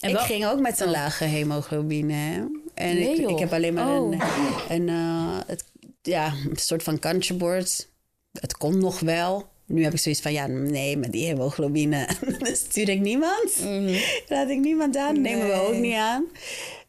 En 0.02 0.10
ik 0.10 0.16
wel- 0.16 0.26
ging 0.26 0.46
ook 0.46 0.60
met 0.60 0.80
een 0.80 0.90
lage 0.90 1.24
hemoglobine. 1.24 2.14
Hè? 2.14 2.36
En 2.74 2.96
Nee, 2.96 3.22
ik, 3.22 3.30
ik 3.30 3.40
heb 3.40 3.54
alleen 3.54 3.74
maar 3.74 4.00
Oh. 4.02 4.12
een, 4.12 4.22
een, 4.70 4.90
eh, 4.90 5.40
het, 5.48 5.64
ja, 6.02 6.34
een 6.50 6.58
soort 6.58 6.84
van 6.84 7.00
kantjebord. 7.00 7.90
Het 8.32 8.58
kon 8.58 8.78
nog 8.78 9.00
wel. 9.00 9.50
Nu 9.72 9.84
heb 9.84 9.94
ik 9.94 10.00
zoiets 10.00 10.22
van, 10.22 10.34
ja, 10.34 10.48
nee, 10.48 10.98
met 10.98 11.12
die 11.12 11.26
hemoglobine 11.26 12.08
stuur 12.68 12.90
ik 12.90 13.00
niemand. 13.00 13.60
Mhm. 13.60 13.96
Laat 14.28 14.50
ik 14.50 14.60
niemand 14.60 14.98
aan, 14.98 15.22
nemen 15.22 15.48
we 15.48 15.54
Nee. 15.54 15.62
ook 15.62 15.74
niet 15.76 15.96
aan. 15.96 16.26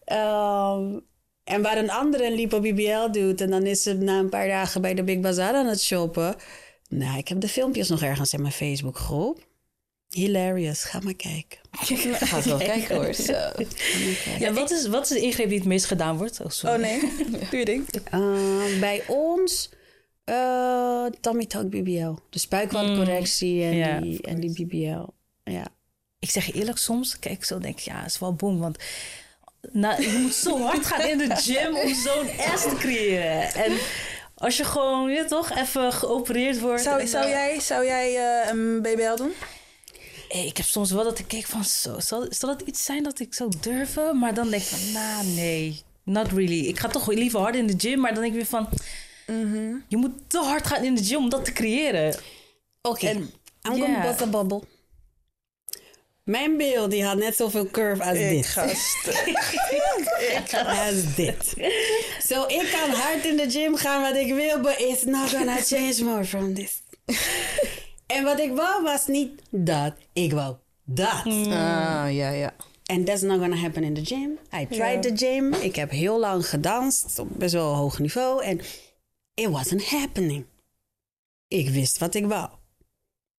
Ehm, 0.05 0.99
En 1.45 1.63
waar 1.63 1.79
een 1.79 1.91
andere 1.91 2.27
een 2.27 2.35
lipo 2.35 2.61
BBL 2.61 3.11
doet 3.11 3.41
en 3.41 3.51
dan 3.51 3.67
is 3.67 3.83
ze 3.83 3.95
na 3.95 4.19
een 4.19 4.29
paar 4.29 4.49
dagen 4.49 4.81
bij 4.81 4.95
de 4.95 5.03
Big 5.03 5.21
Bazaar 5.21 5.55
aan 5.55 5.67
het 5.67 5.81
shoppen. 5.83 6.35
Nou, 6.89 7.19
ik 7.19 7.29
heb 7.29 7.41
de 7.41 7.49
filmpjes 7.49 7.89
nog 7.89 8.03
ergens 8.03 8.33
in 8.33 8.41
mijn 8.41 8.53
Facebookgroep. 8.53 9.47
Hilarious, 10.09 10.85
ga 10.85 11.01
maar 11.03 11.15
kijken. 11.15 11.59
Ga 12.27 12.37
het 12.37 12.45
wel 12.45 12.59
kijken 12.59 12.97
hoor. 12.97 13.15
Zo. 13.15 13.33
Ja, 14.39 14.53
wat, 14.53 14.71
is, 14.71 14.87
wat 14.87 15.03
is 15.03 15.09
de 15.09 15.21
ingreep 15.21 15.49
die 15.49 15.59
het 15.59 15.67
meest 15.67 15.85
gedaan 15.85 16.17
wordt? 16.17 16.41
Oh. 16.41 16.73
Oh 16.73 16.79
nee, 16.79 17.01
doe 17.51 17.59
je 17.59 17.65
ding. 17.65 17.85
Uh, 18.15 18.81
bij 18.81 19.03
ons 19.07 19.71
uh, 20.25 21.07
tummy 21.21 21.47
tuck 21.47 21.71
BBL. 21.71 22.15
De 22.31 22.39
spuikwandcorrectie 22.39 23.63
en, 23.63 23.77
ja. 23.77 24.01
die, 24.01 24.23
en 24.23 24.41
die 24.41 24.67
BBL. 24.67 25.05
Ja. 25.45 25.67
Ik 26.19 26.31
zeg 26.31 26.47
je 26.47 26.53
eerlijk, 26.53 26.79
soms 26.79 27.19
kijk 27.19 27.35
ik 27.35 27.45
zo 27.45 27.59
denk 27.59 27.79
ik, 27.79 27.85
ja, 27.85 28.05
is 28.05 28.19
wel 28.19 28.35
boem. 28.35 28.59
Want 28.59 28.79
nou, 29.73 30.03
je 30.03 30.19
moet 30.19 30.35
zo 30.35 30.59
hard 30.67 30.87
gaan 30.87 31.09
in 31.09 31.19
de 31.19 31.37
gym 31.37 31.77
om 31.77 31.95
zo'n 31.95 32.29
ass 32.53 32.63
te 32.63 32.75
creëren. 32.79 33.55
En 33.55 33.79
als 34.35 34.57
je 34.57 34.65
gewoon, 34.65 35.11
je 35.11 35.25
toch, 35.25 35.51
even 35.51 35.93
geopereerd 35.93 36.61
wordt. 36.61 36.83
Zou, 36.83 37.07
zou 37.07 37.25
uh, 37.25 37.31
jij, 37.31 37.61
zou 37.61 37.85
jij 37.85 38.15
uh, 38.15 38.51
een 38.51 38.83
BBL 38.83 39.17
doen? 39.17 39.33
Hey, 40.29 40.47
ik 40.47 40.57
heb 40.57 40.67
soms 40.67 40.91
wel 40.91 41.05
dat 41.05 41.19
ik 41.19 41.29
kijk 41.29 41.47
van, 41.47 41.65
zo, 41.65 42.01
zal, 42.01 42.27
zal 42.29 42.49
dat 42.57 42.69
iets 42.69 42.85
zijn 42.85 43.03
dat 43.03 43.21
ik 43.21 43.35
zou 43.35 43.53
durven? 43.61 44.19
Maar 44.19 44.35
dan 44.35 44.51
denk 44.51 44.63
ik 44.63 44.69
van, 44.69 44.93
nou 44.93 45.27
nee, 45.27 45.83
not 46.05 46.33
really. 46.33 46.67
Ik 46.67 46.79
ga 46.79 46.89
toch 46.89 47.07
liever 47.07 47.41
hard 47.41 47.57
in 47.57 47.67
de 47.67 47.75
gym, 47.77 48.01
maar 48.01 48.15
dan 48.15 48.23
denk 48.23 48.35
ik 48.35 48.39
weer 48.39 48.49
van... 48.49 48.69
Mm-hmm. 49.27 49.85
Je 49.89 49.97
moet 49.97 50.13
te 50.27 50.39
hard 50.39 50.67
gaan 50.67 50.85
in 50.85 50.95
de 50.95 51.05
gym 51.05 51.17
om 51.17 51.29
dat 51.29 51.45
te 51.45 51.53
creëren. 51.53 52.15
Oké, 52.83 52.89
okay. 52.89 53.13
I'm 53.13 53.31
ja. 53.63 53.85
gonna 53.85 54.01
bust 54.01 54.23
a 54.23 54.27
bubble. 54.27 54.63
Mijn 56.25 56.57
beeld 56.57 56.91
die 56.91 57.05
had 57.05 57.17
net 57.17 57.37
zoveel 57.37 57.67
curve 57.67 58.03
als 58.03 58.19
ik 58.19 58.29
dit. 58.29 58.47
Ga 58.47 58.63
als 60.87 61.15
dit. 61.15 61.55
Zo, 62.27 62.35
so, 62.35 62.47
ik 62.47 62.69
kan 62.73 62.91
hard 62.91 63.25
in 63.25 63.37
de 63.37 63.51
gym 63.51 63.77
gaan 63.77 64.03
wat 64.03 64.17
ik 64.17 64.35
wil, 64.35 64.61
but 64.61 64.79
it's 64.79 65.05
not 65.05 65.29
gonna 65.29 65.57
change 65.57 66.05
more 66.05 66.25
from 66.25 66.55
this. 66.55 66.83
en 68.07 68.25
wat 68.25 68.41
ik 68.41 68.55
wou 68.55 68.83
was 68.83 69.07
niet 69.07 69.43
dat, 69.51 69.93
ik 70.13 70.33
wou 70.33 70.57
dat. 70.85 71.25
Mm. 71.25 71.53
Ah, 71.53 72.15
ja, 72.15 72.31
ja. 72.31 72.55
And 72.87 73.07
that's 73.07 73.23
not 73.23 73.41
gonna 73.41 73.57
happen 73.57 73.85
in 73.85 73.95
the 73.95 74.05
gym. 74.05 74.39
I 74.53 74.67
tried 74.67 74.79
yeah. 74.79 75.01
the 75.01 75.17
gym. 75.17 75.53
Ik 75.53 75.77
heb 75.77 75.91
heel 75.91 76.19
lang 76.19 76.49
gedanst 76.49 77.19
op 77.19 77.29
best 77.31 77.53
wel 77.53 77.75
hoog 77.75 77.99
niveau. 77.99 78.45
En 78.45 78.61
it 79.35 79.49
wasn't 79.49 79.85
happening. 79.85 80.45
Ik 81.49 81.69
wist 81.69 81.99
wat 81.99 82.15
ik 82.15 82.27
wou. 82.27 82.49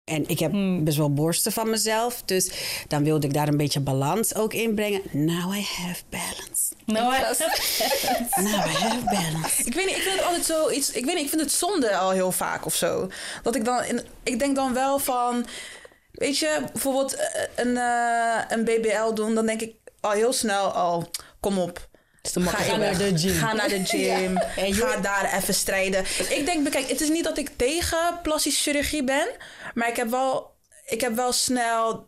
En 0.03 0.27
ik 0.27 0.39
heb 0.39 0.51
hmm. 0.51 0.83
best 0.83 0.97
wel 0.97 1.13
borsten 1.13 1.51
van 1.51 1.69
mezelf. 1.69 2.21
Dus 2.25 2.51
dan 2.87 3.03
wilde 3.03 3.27
ik 3.27 3.33
daar 3.33 3.47
een 3.47 3.57
beetje 3.57 3.79
balans 3.79 4.35
ook 4.35 4.53
in 4.53 4.75
brengen. 4.75 5.01
Now 5.11 5.55
I 5.55 5.61
have 5.61 6.03
balance. 6.09 6.73
Now 6.85 7.13
I 7.13 7.15
have 7.15 7.49
balance. 7.69 8.41
Now 8.41 8.65
I 8.65 8.77
have 8.77 9.05
balance. 9.05 9.63
Ik 9.63 9.73
weet 9.73 9.85
niet, 9.85 9.95
ik 9.95 10.01
vind 10.01 10.15
het 10.15 10.25
altijd 10.25 10.45
zo 10.45 10.69
iets... 10.69 10.91
Ik 10.91 11.05
weet 11.05 11.15
niet, 11.15 11.23
ik 11.23 11.29
vind 11.29 11.41
het 11.41 11.51
zonde 11.51 11.95
al 11.95 12.11
heel 12.11 12.31
vaak 12.31 12.65
of 12.65 12.75
zo. 12.75 13.09
Dat 13.43 13.55
ik 13.55 13.65
dan... 13.65 13.83
In, 13.83 14.01
ik 14.23 14.39
denk 14.39 14.55
dan 14.55 14.73
wel 14.73 14.99
van... 14.99 15.45
Weet 16.11 16.37
je, 16.37 16.63
bijvoorbeeld 16.71 17.17
een, 17.55 17.75
uh, 17.75 18.41
een 18.47 18.63
BBL 18.63 19.13
doen. 19.13 19.35
Dan 19.35 19.45
denk 19.45 19.61
ik 19.61 19.75
al 19.99 20.11
heel 20.11 20.33
snel 20.33 20.71
al... 20.71 21.09
Kom 21.39 21.59
op. 21.59 21.89
Ga, 22.31 22.57
ga 22.57 22.75
naar 22.75 22.97
de 22.97 23.17
gym. 23.17 23.33
Ga 23.33 23.53
naar 23.53 23.69
de 23.69 23.85
gym. 23.89 24.37
ja. 24.55 24.73
Ga 24.73 24.97
daar 24.97 25.33
even 25.37 25.53
strijden. 25.53 26.05
Ik 26.29 26.45
denk, 26.45 26.71
kijk, 26.71 26.89
het 26.89 27.01
is 27.01 27.09
niet 27.09 27.23
dat 27.23 27.37
ik 27.37 27.49
tegen 27.55 28.19
plastische 28.21 28.61
chirurgie 28.61 29.03
ben. 29.03 29.27
Maar 29.73 29.87
ik 29.87 29.95
heb 29.95 30.09
wel, 30.09 30.51
ik 30.85 31.01
heb 31.01 31.15
wel 31.15 31.31
snel 31.31 32.07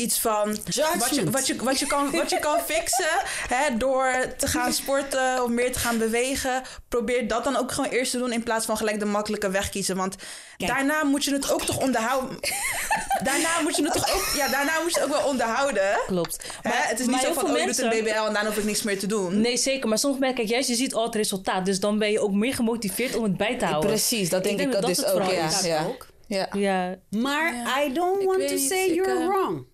iets 0.00 0.18
van 0.18 0.48
wat 0.48 0.74
je, 0.74 1.30
wat, 1.30 1.46
je, 1.46 1.56
wat, 1.56 1.78
je 1.78 1.86
kan, 1.86 2.10
wat 2.10 2.30
je 2.30 2.38
kan 2.38 2.58
fixen 2.72 3.20
hè, 3.48 3.76
door 3.76 4.12
te 4.36 4.46
gaan 4.46 4.72
sporten 4.72 5.42
of 5.42 5.48
meer 5.48 5.72
te 5.72 5.78
gaan 5.78 5.98
bewegen. 5.98 6.62
Probeer 6.88 7.28
dat 7.28 7.44
dan 7.44 7.56
ook 7.56 7.72
gewoon 7.72 7.90
eerst 7.90 8.10
te 8.10 8.18
doen 8.18 8.32
in 8.32 8.42
plaats 8.42 8.66
van 8.66 8.76
gelijk 8.76 8.98
de 8.98 9.04
makkelijke 9.04 9.50
weg 9.50 9.68
kiezen. 9.68 9.96
Want 9.96 10.16
Kijk. 10.56 10.70
daarna 10.70 11.04
moet 11.04 11.24
je 11.24 11.32
het 11.32 11.52
ook 11.52 11.64
toch 11.64 11.78
onderhouden. 11.78 12.38
daarna 13.28 13.60
moet 13.62 13.76
je 13.76 13.82
het 13.82 13.92
toch 13.92 14.14
ook, 14.14 14.32
ja, 14.36 14.48
daarna 14.48 14.72
moet 14.82 14.94
je 14.94 15.00
het 15.00 15.08
ook 15.08 15.16
wel 15.16 15.28
onderhouden. 15.28 15.98
Klopt. 16.06 16.44
Maar, 16.62 16.72
hè, 16.72 16.88
het 16.88 17.00
is 17.00 17.06
niet 17.06 17.20
zo 17.20 17.32
van, 17.32 17.44
oh, 17.44 17.56
je 17.56 17.64
mensen... 17.64 17.84
doet 17.84 17.92
een 17.92 18.04
BBL 18.04 18.26
en 18.26 18.32
daarna 18.32 18.46
hoef 18.46 18.58
ik 18.58 18.64
niks 18.64 18.82
meer 18.82 18.98
te 18.98 19.06
doen. 19.06 19.40
Nee, 19.40 19.56
zeker. 19.56 19.88
Maar 19.88 19.98
soms 19.98 20.18
merk 20.18 20.38
ik, 20.38 20.48
juist, 20.48 20.68
je 20.68 20.74
ziet 20.74 20.94
al 20.94 21.04
het 21.04 21.14
resultaat. 21.14 21.64
Dus 21.64 21.80
dan 21.80 21.98
ben 21.98 22.10
je 22.10 22.20
ook 22.20 22.32
meer 22.32 22.54
gemotiveerd 22.54 23.16
om 23.16 23.22
het 23.22 23.36
bij 23.36 23.58
te 23.58 23.64
houden. 23.64 23.90
Precies, 23.90 24.28
dat 24.28 24.42
denk 24.42 24.54
ik, 24.54 24.60
denk 24.60 24.74
ik 24.74 24.80
dat 24.80 24.96
dus 24.96 25.04
ook. 25.04 25.30
Ja. 25.30 25.50
Ja. 25.62 25.84
ook. 25.84 26.06
Ja. 26.26 26.48
ja. 26.52 26.96
Maar 27.10 27.54
ja. 27.54 27.82
I 27.82 27.92
don't 27.92 28.24
want 28.24 28.48
to 28.48 28.56
say 28.56 28.94
you're 28.94 29.20
uh... 29.20 29.26
wrong. 29.26 29.66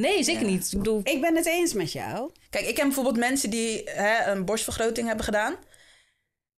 Nee, 0.00 0.22
zeker 0.22 0.42
ja. 0.42 0.48
niet. 0.48 0.72
Ik, 0.72 0.78
bedoel... 0.78 1.00
ik 1.04 1.20
ben 1.20 1.36
het 1.36 1.46
eens 1.46 1.72
met 1.72 1.92
jou. 1.92 2.30
Kijk, 2.50 2.66
ik 2.66 2.76
heb 2.76 2.86
bijvoorbeeld 2.86 3.16
mensen 3.16 3.50
die 3.50 3.82
hè, 3.84 4.30
een 4.30 4.44
borstvergroting 4.44 5.06
hebben 5.06 5.24
gedaan. 5.24 5.56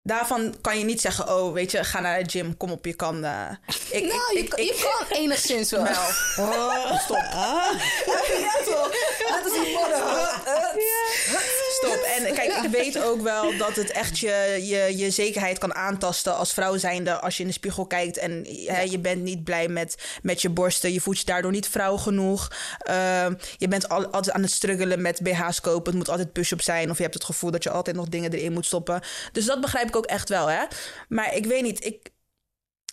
Daarvan 0.03 0.55
kan 0.61 0.79
je 0.79 0.85
niet 0.85 1.01
zeggen, 1.01 1.37
oh, 1.37 1.53
weet 1.53 1.71
je, 1.71 1.85
ga 1.85 2.01
naar 2.01 2.23
de 2.23 2.31
gym, 2.31 2.57
kom 2.57 2.71
op, 2.71 2.85
je 2.85 2.95
kan... 2.95 3.25
Uh, 3.25 3.51
ik, 3.91 4.05
nou, 4.05 4.39
ik, 4.39 4.57
je, 4.57 4.63
ik, 4.63 4.73
je 4.73 4.97
kan 5.09 5.17
enigszins 5.19 5.71
wel. 5.71 5.83
Nou, 5.83 6.13
oh, 6.39 7.01
stop. 7.05 7.17
Ah. 7.17 7.81
ja, 8.41 8.53
toch. 8.65 8.91
Dat 9.29 9.53
is 9.53 9.67
een 9.67 9.73
modder. 9.73 10.03
Stop. 11.77 12.07
En 12.17 12.35
kijk, 12.35 12.53
ik 12.53 12.71
weet 12.71 13.03
ook 13.03 13.21
wel 13.21 13.57
dat 13.57 13.77
het 13.77 13.91
echt 13.91 14.19
je, 14.19 14.61
je, 14.63 14.97
je 14.97 15.11
zekerheid 15.11 15.59
kan 15.59 15.75
aantasten 15.75 16.37
als 16.37 16.53
vrouw 16.53 16.77
zijnde 16.77 17.21
als 17.21 17.37
je 17.37 17.43
in 17.43 17.49
de 17.49 17.55
spiegel 17.55 17.87
kijkt 17.87 18.17
en 18.17 18.47
hè, 18.67 18.81
je 18.81 18.99
bent 18.99 19.23
niet 19.23 19.45
blij 19.45 19.69
met, 19.69 20.19
met 20.23 20.43
je 20.43 20.51
borsten. 20.51 20.93
Je 20.93 21.01
voelt 21.01 21.19
je 21.19 21.25
daardoor 21.25 21.51
niet 21.51 21.69
vrouw 21.69 21.97
genoeg. 21.97 22.53
Uh, 22.91 23.27
je 23.57 23.69
bent 23.69 23.89
al, 23.89 24.07
altijd 24.07 24.35
aan 24.35 24.43
het 24.43 24.51
struggelen 24.51 25.03
met 25.03 25.23
BH's 25.23 25.61
kopen. 25.61 25.87
Het 25.87 25.95
moet 25.95 26.09
altijd 26.09 26.33
push-up 26.33 26.63
zijn. 26.63 26.91
Of 26.91 26.97
je 26.97 27.03
hebt 27.03 27.15
het 27.15 27.25
gevoel 27.25 27.51
dat 27.51 27.63
je 27.63 27.71
altijd 27.71 27.97
nog 27.97 28.09
dingen 28.09 28.33
erin 28.33 28.53
moet 28.53 28.67
stoppen. 28.67 29.01
Dus 29.33 29.45
dat 29.45 29.61
begrijp 29.61 29.89
ik 29.89 29.97
ook 29.97 30.07
echt 30.07 30.29
wel, 30.29 30.51
hè. 30.51 30.65
Maar 31.09 31.35
ik 31.35 31.47
weet 31.47 31.63
niet, 31.63 31.85
ik... 31.85 32.15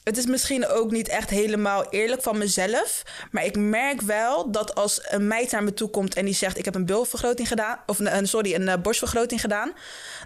Het 0.04 0.18
is 0.18 0.26
misschien 0.26 0.68
ook 0.68 0.92
niet 0.92 1.08
echt 1.08 1.30
helemaal 1.30 1.90
eerlijk 1.90 2.22
van 2.22 2.38
mezelf. 2.38 3.04
Maar 3.32 3.46
ik 3.46 3.58
merk 3.58 4.02
wel 4.02 4.52
dat 4.52 4.76
als 4.76 5.00
een 5.12 5.28
meid 5.28 5.52
naar 5.52 5.64
me 5.64 5.74
toe 5.74 5.90
komt 5.90 6.16
en 6.16 6.26
die 6.26 6.34
zegt: 6.34 6.58
Ik 6.58 6.66
heb 6.66 6.76
een 6.76 6.86
bilvergroting 6.86 7.48
gedaan. 7.48 7.80
Of 7.86 8.00
een, 8.00 8.28
sorry, 8.28 8.54
een 8.54 8.68
uh, 8.68 8.76
borstvergroting 8.82 9.42
gedaan. 9.42 9.74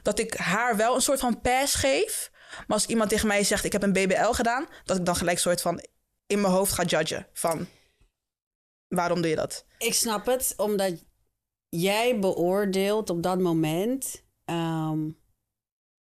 Dat 0.03 0.19
ik 0.19 0.33
haar 0.33 0.75
wel 0.75 0.95
een 0.95 1.01
soort 1.01 1.19
van 1.19 1.41
pass 1.41 1.75
geef. 1.75 2.31
Maar 2.57 2.77
als 2.77 2.85
iemand 2.85 3.09
tegen 3.09 3.27
mij 3.27 3.43
zegt: 3.43 3.63
Ik 3.63 3.71
heb 3.71 3.83
een 3.83 3.93
BBL 3.93 4.31
gedaan. 4.31 4.67
Dat 4.83 4.97
ik 4.97 5.05
dan 5.05 5.15
gelijk 5.15 5.39
soort 5.39 5.61
van 5.61 5.83
in 6.27 6.41
mijn 6.41 6.53
hoofd 6.53 6.73
ga 6.73 6.83
judgen. 6.83 7.27
Van 7.33 7.67
waarom 8.87 9.21
doe 9.21 9.29
je 9.29 9.35
dat? 9.35 9.65
Ik 9.77 9.93
snap 9.93 10.25
het, 10.25 10.53
omdat 10.57 11.03
jij 11.69 12.19
beoordeelt 12.19 13.09
op 13.09 13.23
dat 13.23 13.39
moment. 13.39 14.23
Um, 14.45 15.17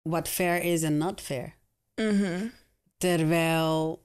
wat 0.03 0.29
fair 0.29 0.62
is 0.62 0.83
en 0.83 0.96
not 0.96 1.20
fair. 1.20 1.59
Mm 1.94 2.18
-hmm. 2.18 2.53
Terwijl 3.01 4.03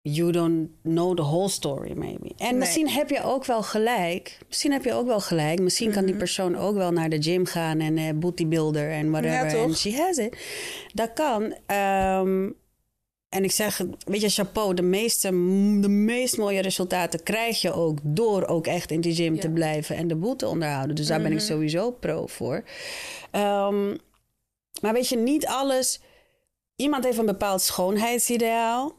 you 0.00 0.32
don't 0.32 0.68
know 0.82 1.16
the 1.16 1.22
whole 1.22 1.48
story, 1.48 1.92
maybe. 1.96 2.30
En 2.36 2.50
nee. 2.50 2.54
misschien 2.54 2.88
heb 2.88 3.10
je 3.10 3.22
ook 3.22 3.44
wel 3.44 3.62
gelijk. 3.62 4.38
Misschien 4.46 4.72
heb 4.72 4.84
je 4.84 4.92
ook 4.92 5.06
wel 5.06 5.20
gelijk. 5.20 5.60
Misschien 5.60 5.86
mm 5.86 5.92
-hmm. 5.92 6.02
kan 6.02 6.10
die 6.10 6.18
persoon 6.18 6.56
ook 6.56 6.76
wel 6.76 6.92
naar 6.92 7.08
de 7.08 7.22
gym 7.22 7.46
gaan 7.46 7.80
en 7.80 7.96
uh, 7.96 8.10
bodybuilder 8.14 8.90
en 8.90 9.10
whatever. 9.10 9.46
En 9.46 9.68
ja, 9.68 9.74
she 9.74 9.96
has 9.96 10.16
it. 10.16 10.36
Dat 10.94 11.12
kan. 11.12 11.42
Um, 11.76 12.56
en 13.28 13.44
ik 13.44 13.50
zeg, 13.50 13.80
weet 14.04 14.20
je, 14.20 14.28
chapeau, 14.28 14.74
de 14.74 14.82
meeste, 14.82 15.28
de 15.80 15.88
meest 15.88 16.36
mooie 16.36 16.60
resultaten 16.60 17.22
krijg 17.22 17.60
je 17.60 17.72
ook 17.72 17.98
door 18.02 18.46
ook 18.46 18.66
echt 18.66 18.90
in 18.90 19.00
die 19.00 19.14
gym 19.14 19.34
ja. 19.34 19.40
te 19.40 19.50
blijven 19.50 19.96
en 19.96 20.08
de 20.08 20.16
boel 20.16 20.36
te 20.36 20.48
onderhouden. 20.48 20.96
Dus 20.96 21.06
daar 21.06 21.18
mm 21.18 21.24
-hmm. 21.24 21.34
ben 21.34 21.42
ik 21.42 21.48
sowieso 21.48 21.90
pro 21.90 22.26
voor. 22.26 22.64
Um, 23.32 23.96
maar 24.80 24.92
weet 24.92 25.08
je, 25.08 25.16
niet 25.16 25.46
alles. 25.46 26.00
Iemand 26.78 27.04
heeft 27.04 27.18
een 27.18 27.26
bepaald 27.26 27.62
schoonheidsideaal. 27.62 28.96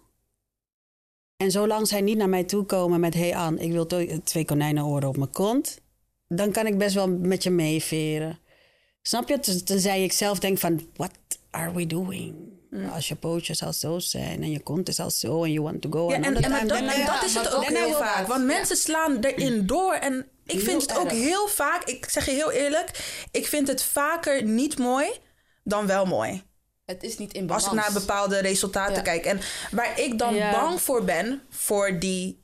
En 1.37 1.51
zolang 1.51 1.87
zij 1.87 2.01
niet 2.01 2.17
naar 2.17 2.29
mij 2.29 2.43
toe 2.43 2.63
komen 2.63 2.99
met: 2.99 3.13
hey 3.13 3.35
Ann, 3.35 3.57
ik 3.57 3.71
wil 3.71 3.87
twee 4.23 4.45
konijnenoren 4.45 5.09
op 5.09 5.17
mijn 5.17 5.31
kont. 5.31 5.79
Dan 6.27 6.51
kan 6.51 6.67
ik 6.67 6.77
best 6.77 6.95
wel 6.95 7.09
met 7.09 7.43
je 7.43 7.49
meeveren. 7.49 8.39
Snap 9.01 9.29
je? 9.29 9.63
Tenzij 9.63 10.03
ik 10.03 10.11
zelf 10.11 10.39
denk 10.39 10.57
van: 10.57 10.87
what 10.95 11.11
are 11.49 11.73
we 11.73 11.87
doing? 11.87 12.35
Mm. 12.69 12.89
Als 12.89 13.07
je 13.07 13.15
pootjes 13.15 13.63
al 13.63 13.73
zo 13.73 13.99
zijn 13.99 14.43
en 14.43 14.51
je 14.51 14.59
kont 14.59 14.87
is 14.87 14.99
al 14.99 15.11
zo 15.11 15.43
en 15.43 15.51
you 15.51 15.65
want 15.65 15.81
to 15.81 15.89
go. 15.89 16.09
Ja, 16.09 16.15
en, 16.15 16.23
en, 16.23 16.35
en, 16.35 16.67
dat, 16.67 16.77
en 16.77 17.05
dat 17.05 17.23
is 17.23 17.35
het 17.35 17.53
ook 17.53 17.65
heel 17.65 17.93
vaak. 17.93 18.27
Want 18.27 18.45
mensen 18.45 18.77
slaan 18.77 19.19
erin 19.19 19.65
door 19.65 19.93
en 19.93 20.27
ik 20.45 20.59
vind 20.59 20.81
het 20.81 20.97
ook 20.97 21.11
heel 21.11 21.47
vaak, 21.47 21.83
ik 21.83 22.09
zeg 22.09 22.25
je 22.25 22.31
heel 22.31 22.51
eerlijk, 22.51 22.89
ik 23.31 23.47
vind 23.47 23.67
het 23.67 23.83
vaker 23.83 24.43
niet 24.43 24.77
mooi 24.77 25.09
dan 25.63 25.85
wel 25.85 26.05
mooi. 26.05 26.47
Het 26.89 27.03
is 27.03 27.17
niet 27.17 27.33
in 27.33 27.45
balans. 27.45 27.65
Als 27.65 27.73
ik 27.73 27.79
naar 27.79 27.93
bepaalde 27.93 28.39
resultaten 28.39 28.95
ja. 28.95 29.01
kijk. 29.01 29.25
En 29.25 29.39
waar 29.71 29.99
ik 29.99 30.17
dan 30.17 30.35
ja. 30.35 30.51
bang 30.51 30.81
voor 30.81 31.03
ben, 31.03 31.41
voor 31.49 31.99
die, 31.99 32.43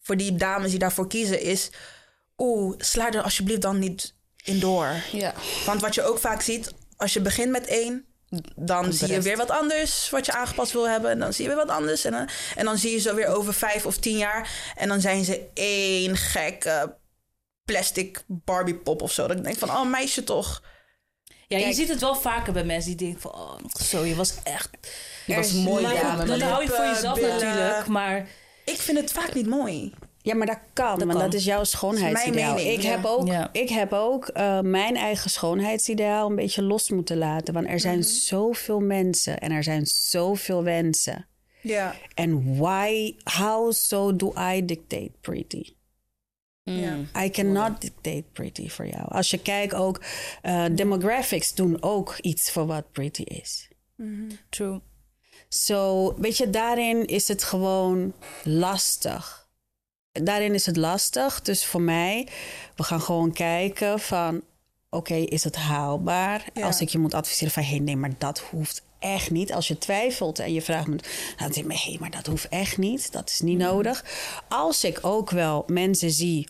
voor 0.00 0.16
die 0.16 0.34
dames 0.34 0.70
die 0.70 0.78
daarvoor 0.78 1.08
kiezen, 1.08 1.40
is... 1.40 1.70
Oeh, 2.38 2.74
sla 2.78 3.12
er 3.12 3.22
alsjeblieft 3.22 3.62
dan 3.62 3.78
niet 3.78 4.14
in 4.44 4.60
door. 4.60 4.94
Ja. 5.12 5.34
Want 5.66 5.80
wat 5.80 5.94
je 5.94 6.02
ook 6.02 6.18
vaak 6.18 6.40
ziet, 6.40 6.74
als 6.96 7.12
je 7.12 7.20
begint 7.20 7.50
met 7.50 7.66
één... 7.66 8.04
dan 8.56 8.92
zie 8.92 9.12
je 9.12 9.20
weer 9.20 9.36
wat 9.36 9.50
anders 9.50 10.10
wat 10.10 10.26
je 10.26 10.32
aangepast 10.32 10.72
wil 10.72 10.88
hebben. 10.88 11.10
En 11.10 11.18
dan 11.18 11.32
zie 11.32 11.42
je 11.42 11.54
weer 11.54 11.66
wat 11.66 11.76
anders. 11.76 12.04
En 12.04 12.12
dan, 12.12 12.28
en 12.56 12.64
dan 12.64 12.78
zie 12.78 12.92
je 12.92 12.98
ze 12.98 13.14
weer 13.14 13.28
over 13.28 13.54
vijf 13.54 13.86
of 13.86 13.96
tien 13.96 14.16
jaar. 14.16 14.72
En 14.76 14.88
dan 14.88 15.00
zijn 15.00 15.24
ze 15.24 15.48
één 15.54 16.16
gekke 16.16 16.98
plastic 17.64 18.24
Barbie 18.26 18.76
pop 18.76 19.02
of 19.02 19.12
zo. 19.12 19.26
Dat 19.26 19.36
ik 19.36 19.44
denk 19.44 19.58
van, 19.58 19.70
oh 19.70 19.90
meisje 19.90 20.24
toch... 20.24 20.62
Ja, 21.48 21.58
je 21.58 21.72
ziet 21.72 21.88
het 21.88 22.00
wel 22.00 22.14
vaker 22.14 22.52
bij 22.52 22.64
mensen 22.64 22.96
die 22.96 23.06
denken 23.06 23.20
van... 23.20 23.32
Oh, 23.40 23.56
zo, 23.82 24.04
je 24.04 24.14
was 24.14 24.34
echt... 24.42 24.70
Je 25.26 25.34
was 25.34 25.46
is- 25.46 25.52
mooi 25.64 25.84
dame, 26.02 26.24
Dat 26.24 26.40
hou 26.40 26.62
je 26.62 26.68
voor 26.68 26.84
jezelf 26.84 27.14
billen. 27.14 27.30
natuurlijk, 27.40 27.86
maar... 27.86 28.28
Ik 28.64 28.76
vind 28.76 28.98
het 28.98 29.12
vaak 29.12 29.34
niet 29.34 29.46
mooi. 29.46 29.92
Ja, 30.22 30.34
maar 30.34 30.46
dat 30.46 30.58
kan, 30.72 30.98
want 30.98 31.10
kan. 31.10 31.20
dat 31.20 31.34
is 31.34 31.44
jouw 31.44 31.64
schoonheidsideaal. 31.64 32.54
mening, 32.54 32.72
ik, 32.76 32.82
ja. 32.82 32.90
heb 32.90 33.04
ook, 33.04 33.26
Ja. 33.26 33.48
ik 33.52 33.68
heb 33.68 33.92
ook 33.92 34.28
eh, 34.28 34.60
mijn 34.60 34.96
eigen 34.96 35.30
schoonheidsideaal 35.30 36.30
een 36.30 36.36
beetje 36.36 36.62
los 36.62 36.90
moeten 36.90 37.16
laten. 37.18 37.54
Want 37.54 37.66
er 37.68 37.80
zijn 37.80 37.98
Mhm. 37.98 38.06
zoveel 38.08 38.80
mensen 38.80 39.38
en 39.38 39.50
er 39.50 39.62
zijn 39.62 39.86
zoveel 39.86 40.62
wensen. 40.62 41.26
Ja. 41.60 41.94
En 42.14 42.56
why, 42.58 43.14
how 43.24 43.72
so 43.72 44.16
do 44.16 44.34
I 44.54 44.64
dictate 44.64 45.10
pretty? 45.20 45.62
Ja. 46.62 46.98
I 47.24 47.30
cannot 47.30 47.80
dictate 47.80 48.24
pretty 48.32 48.68
voor 48.68 48.86
jou. 48.86 49.08
Als 49.08 49.30
je 49.30 49.38
kijkt 49.38 49.74
ook, 49.74 50.02
eh, 50.42 50.64
demographics 50.72 51.54
doen 51.54 51.82
ook 51.82 52.18
iets 52.20 52.50
voor 52.50 52.66
wat 52.66 52.92
pretty 52.92 53.22
is. 53.22 53.68
True. 54.48 54.80
Zo, 55.48 56.14
weet 56.18 56.36
je, 56.36 56.50
daarin 56.50 57.06
is 57.06 57.28
het 57.28 57.42
gewoon 57.42 58.12
lastig. 58.44 59.48
Daarin 60.12 60.54
is 60.54 60.66
het 60.66 60.76
lastig. 60.76 61.42
Dus 61.42 61.64
voor 61.64 61.80
mij, 61.80 62.28
we 62.76 62.82
gaan 62.82 63.00
gewoon 63.00 63.32
kijken 63.32 64.00
van... 64.00 64.42
Oké, 64.90 65.14
is 65.14 65.44
het 65.44 65.56
haalbaar? 65.56 66.44
Ja. 66.54 66.66
Als 66.66 66.80
ik 66.80 66.88
je 66.88 66.98
moet 66.98 67.14
adviseren 67.14 67.52
van... 67.52 67.62
Hé, 67.62 67.76
nee, 67.76 67.96
maar 67.96 68.18
dat 68.18 68.38
hoeft 68.38 68.82
echt 69.02 69.30
niet. 69.30 69.52
Als 69.52 69.68
je 69.68 69.78
twijfelt 69.78 70.38
en 70.38 70.52
je 70.52 70.62
vraagt 70.62 70.86
me... 70.86 70.96
Dan 71.36 71.50
denk 71.50 71.72
ik, 71.72 71.78
hé, 71.78 71.96
maar 72.00 72.10
dat 72.10 72.26
hoeft 72.26 72.48
echt 72.48 72.78
niet. 72.78 73.12
Dat 73.12 73.28
is 73.28 73.40
niet 73.40 73.58
nodig. 73.58 74.04
Als 74.48 74.84
ik 74.84 74.98
ook 75.02 75.30
wel 75.30 75.64
mensen 75.66 76.10
zie... 76.10 76.48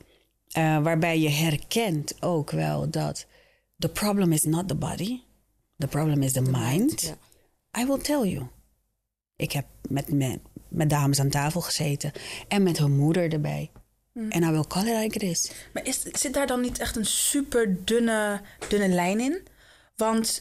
eh, 0.49 0.83
waarbij 0.83 1.19
je 1.19 1.29
herkent 1.31 2.23
ook 2.23 2.51
wel 2.51 2.91
dat... 2.91 3.27
The 3.79 3.89
problem 3.89 4.33
is 4.33 4.45
not 4.45 4.69
the 4.69 4.75
body. 4.75 5.21
The 5.77 5.87
problem 5.87 6.23
is 6.23 6.33
the 6.33 6.43
mind. 6.43 7.15
I 7.79 7.87
will 7.87 7.99
tell 7.99 8.29
you. 8.29 8.47
Ik 9.37 9.53
heb 9.53 9.67
met, 9.89 10.13
met, 10.13 10.41
met 10.69 10.91
dames 10.91 11.21
aan 11.21 11.29
tafel 11.29 11.61
gezeten 11.61 12.13
en 12.49 12.63
met 12.63 12.79
hun 12.79 12.97
moeder 12.97 13.33
erbij. 13.33 13.71
En 14.15 14.43
I 14.43 14.51
will 14.51 14.67
call 14.69 14.87
it 14.87 14.97
like 15.03 15.15
it 15.15 15.23
is. 15.23 15.51
Maar 15.73 15.87
is, 15.87 16.03
zit 16.03 16.35
daar 16.35 16.47
dan 16.47 16.61
niet 16.61 16.79
echt 16.79 16.97
een 16.97 17.07
super 17.07 17.85
dunne, 17.85 18.41
dunne 18.69 18.89
lijn 18.89 19.21
in? 19.21 19.47
Want 19.97 20.41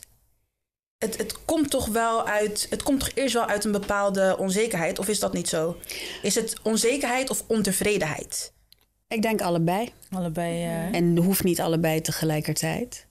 het, 1.01 1.17
het 1.17 1.45
komt 1.45 1.69
toch 1.69 1.87
wel 1.87 2.27
uit. 2.27 2.67
Het 2.69 2.83
komt 2.83 2.99
toch 2.99 3.11
eerst 3.13 3.33
wel 3.33 3.45
uit 3.45 3.65
een 3.65 3.71
bepaalde 3.71 4.35
onzekerheid, 4.37 4.99
of 4.99 5.07
is 5.07 5.19
dat 5.19 5.33
niet 5.33 5.49
zo? 5.49 5.77
Is 6.21 6.35
het 6.35 6.55
onzekerheid 6.63 7.29
of 7.29 7.43
ontevredenheid? 7.47 8.53
Ik 9.07 9.21
denk 9.21 9.41
allebei. 9.41 9.89
Allebei... 10.11 10.63
eh, 10.63 10.95
En 10.95 11.17
hoeft 11.17 11.43
niet 11.43 11.61
allebei 11.61 12.01
tegelijkertijd. 12.01 13.07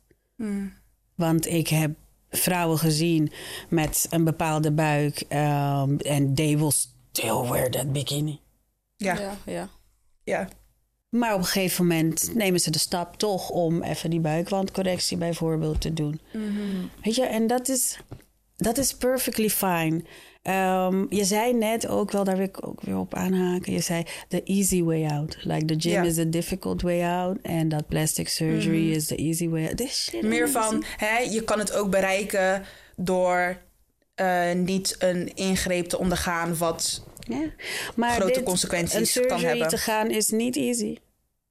Want 1.14 1.46
ik 1.46 1.68
heb 1.68 1.90
vrouwen 2.30 2.78
gezien 2.78 3.32
met 3.68 4.06
een 4.10 4.24
bepaalde 4.24 4.72
buik. 4.72 5.20
ehm, 5.28 5.96
En 5.96 6.34
they 6.34 6.58
will 6.58 6.70
still 6.70 7.40
wear 7.50 7.70
that 7.70 7.92
bikini. 7.92 8.40
Ja, 8.96 9.18
Ja, 9.20 9.36
ja. 9.46 9.68
ja. 10.24 10.48
Maar 11.10 11.34
op 11.34 11.38
een 11.38 11.44
gegeven 11.44 11.86
moment 11.86 12.34
nemen 12.34 12.60
ze 12.60 12.70
de 12.70 12.78
stap 12.78 13.16
toch 13.16 13.50
om 13.50 13.82
even 13.82 14.10
die 14.10 14.20
buikwandcorrectie 14.20 15.16
bijvoorbeeld 15.16 15.80
te 15.80 15.92
doen. 15.92 16.20
Weet 17.02 17.14
je, 17.14 17.24
en 17.24 17.46
dat 17.46 17.68
is, 17.68 17.98
dat 18.56 18.78
is 18.78 18.94
perfectly 18.94 19.50
fine. 19.50 20.02
Ehm, 20.42 21.04
je 21.08 21.24
zei 21.24 21.54
net 21.54 21.86
ook 21.86 22.10
wel, 22.10 22.24
daar 22.24 22.36
wil 22.36 22.46
ik 22.46 22.66
ook 22.66 22.80
weer 22.80 22.98
op 22.98 23.14
aanhaken. 23.14 23.72
Je 23.72 23.80
zei 23.80 24.04
the 24.28 24.42
easy 24.42 24.82
way 24.82 25.06
out. 25.06 25.36
Like 25.40 25.64
the 25.64 25.74
gym 25.78 26.04
is 26.04 26.14
the 26.14 26.28
difficult 26.28 26.82
way 26.82 27.02
out. 27.02 27.38
En 27.42 27.68
dat 27.68 27.88
plastic 27.88 28.28
surgery 28.28 28.92
is 28.92 29.06
the 29.06 29.16
easy 29.16 29.48
way 29.48 29.66
out. 29.66 29.76
This 29.76 30.04
shit 30.04 30.22
Meer 30.22 30.50
van, 30.50 30.84
hè, 30.96 31.18
je 31.18 31.44
kan 31.44 31.58
het 31.58 31.72
ook 31.72 31.90
bereiken 31.90 32.64
door 32.96 33.58
eh, 34.14 34.52
niet 34.52 34.96
een 34.98 35.34
ingreep 35.34 35.86
te 35.86 35.98
ondergaan 35.98 36.56
wat... 36.56 37.08
Ja. 37.30 37.50
Maar 37.96 38.10
grote 38.10 38.32
dit- 38.32 38.42
consequenties 38.42 39.16
een 39.16 39.26
kan 39.26 39.40
hebben. 39.40 39.68
te 39.68 39.78
gaan 39.78 40.10
is 40.10 40.28
niet 40.28 40.56
easy. 40.56 40.96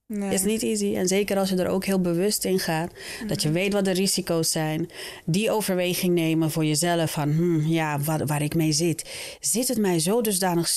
Nee. 0.06 0.34
Is 0.34 0.42
niet 0.42 0.62
easy. 0.62 0.94
En 0.96 1.08
zeker 1.08 1.38
als 1.38 1.48
je 1.48 1.56
er 1.56 1.68
ook 1.68 1.84
heel 1.84 2.00
bewust 2.00 2.44
in 2.44 2.58
gaat. 2.58 2.90
Dat 3.26 3.36
Mhm. 3.36 3.46
je 3.46 3.52
weet 3.52 3.72
wat 3.72 3.84
de 3.84 3.90
risico's 3.90 4.50
zijn. 4.50 4.90
Die 5.24 5.50
overweging 5.50 6.14
nemen 6.14 6.50
voor 6.50 6.64
jezelf. 6.64 7.10
Van 7.12 7.30
hmm, 7.30 7.66
ja, 7.66 7.98
waar, 8.00 8.26
waar 8.26 8.42
ik 8.42 8.54
mee 8.54 8.72
zit. 8.72 9.10
Zit 9.40 9.68
het 9.68 9.78
mij 9.78 9.98
zo 9.98 10.20
dusdanig 10.20 10.70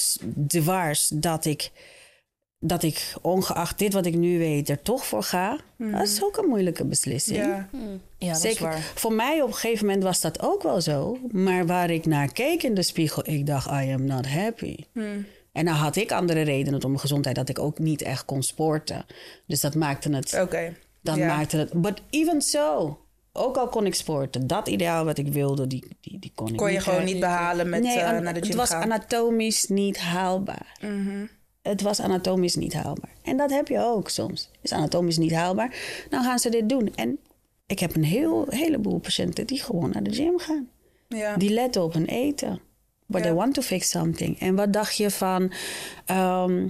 dwars 0.48 1.08
dat 1.14 1.46
ik, 1.46 1.70
dat 2.66 2.84
ik 2.84 3.14
ongeacht 3.22 3.80
dit 3.80 3.94
wat 3.94 4.06
ik 4.06 4.16
nu 4.16 4.38
weet 4.38 4.70
er 4.70 4.82
toch 4.82 5.06
voor 5.06 5.24
ga? 5.24 5.58
Dat 5.78 6.02
is 6.02 6.24
ook 6.24 6.38
een 6.38 6.50
moeilijke 6.50 6.86
beslissing. 6.86 7.38
Mhm. 7.38 7.50
Ja. 7.50 7.68
ja, 8.18 8.28
dat 8.28 8.36
is 8.36 8.42
Zeker. 8.42 8.64
waar. 8.64 8.92
Voor 8.96 9.14
mij 9.14 9.42
op 9.42 9.48
een 9.48 9.54
gegeven 9.54 9.86
moment 9.86 10.04
was 10.04 10.22
dat 10.22 10.42
ook 10.42 10.64
wel 10.64 10.82
zo. 10.82 11.18
Maar 11.32 11.66
waar 11.66 11.90
ik 11.90 12.06
naar 12.06 12.32
keek 12.32 12.64
in 12.64 12.74
de 12.74 12.82
spiegel, 12.84 13.24
ik 13.26 13.46
dacht, 13.46 13.68
I 13.68 13.94
am 13.94 14.06
not 14.06 14.28
happy. 14.28 14.76
Hmm. 14.94 15.26
En 15.52 15.66
dan 15.66 15.74
had 15.74 15.96
ik 15.96 16.12
andere 16.12 16.42
redenen 16.42 16.84
om 16.84 16.90
mijn 16.90 17.02
gezondheid, 17.02 17.36
dat 17.36 17.50
ik 17.50 17.60
ook 17.60 17.80
niet 17.80 18.02
echt 18.02 18.26
kon 18.26 18.44
sporten. 18.44 19.06
Dus 19.48 19.62
dat 19.62 19.76
maakte 19.76 20.10
het. 20.10 20.40
Oké. 20.42 20.76
Dan 21.02 21.18
Ja. 21.18 21.28
maakte 21.28 21.58
het. 21.58 21.82
But 21.82 22.02
even 22.10 22.42
so, 22.42 22.98
ook 23.34 23.58
al 23.58 23.68
kon 23.68 23.86
ik 23.86 23.96
sporten, 23.96 24.48
dat 24.48 24.68
ideaal 24.68 25.06
wat 25.06 25.18
ik 25.18 25.28
wilde, 25.28 25.68
die, 25.68 25.86
die, 26.02 26.20
die 26.20 26.32
kon 26.36 26.48
ik 26.48 26.56
Kon 26.56 26.68
je 26.68 26.74
niet 26.74 26.84
gewoon 26.84 27.04
niet 27.04 27.20
behalen 27.20 27.70
met 27.70 27.82
nee, 27.82 27.98
eh, 28.00 28.20
naar 28.20 28.34
de 28.34 28.40
gym 28.40 28.50
het 28.50 28.58
was 28.58 28.70
gaan. 28.70 28.80
Mhm. 28.80 28.92
anatomisch 28.92 29.68
niet 29.68 30.00
haalbaar 30.00 30.78
het 31.64 31.82
was 31.82 32.00
anatomisch 32.00 32.56
niet 32.56 32.74
haalbaar. 32.74 33.14
En 33.22 33.38
dat 33.38 33.50
heb 33.50 33.68
je 33.68 33.80
ook 33.80 34.10
soms. 34.10 34.50
Is 34.62 34.72
anatomisch 34.72 35.18
niet 35.18 35.34
haalbaar, 35.34 35.76
nou 36.10 36.24
gaan 36.24 36.40
ze 36.40 36.50
dit 36.50 36.70
doen. 36.70 36.96
En 36.96 37.20
ik 37.66 37.80
heb 37.80 37.96
een 37.96 38.04
heel, 38.04 38.46
heleboel 38.50 39.00
patiënten 39.00 39.48
die 39.48 39.64
gewoon 39.64 39.90
naar 39.90 40.04
de 40.04 40.14
gym 40.14 40.40
gaan. 40.40 40.70
Ja. 41.08 41.38
Die 41.38 41.50
letten 41.50 41.84
op 41.84 41.94
hun 41.94 42.06
eten. 42.06 42.60
But 43.06 43.22
they 43.22 43.34
want 43.34 43.54
to 43.54 43.62
fix 43.62 43.90
something. 43.90 44.40
En 44.40 44.56
wat 44.56 44.74
dacht 44.74 44.98
je 44.98 45.12
van... 45.12 45.52
Ehm, 46.06 46.68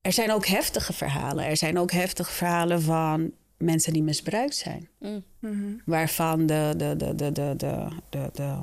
er 0.00 0.12
zijn 0.12 0.32
ook 0.32 0.46
heftige 0.46 0.92
verhalen. 0.92 1.44
Er 1.44 1.56
zijn 1.56 1.78
ook 1.78 1.92
heftige 1.92 2.32
verhalen 2.32 2.82
van 2.82 3.32
mensen 3.56 3.92
die 3.92 4.02
misbruikt 4.02 4.56
zijn. 4.56 4.88
Mm. 4.98 5.24
Mhm. 5.38 5.72
Waarvan 5.84 6.46
de, 6.46 6.74
de, 6.76 6.96
de, 6.96 7.14
de, 7.14 7.32
de, 7.32 7.54
de, 8.10 8.30
de 8.32 8.58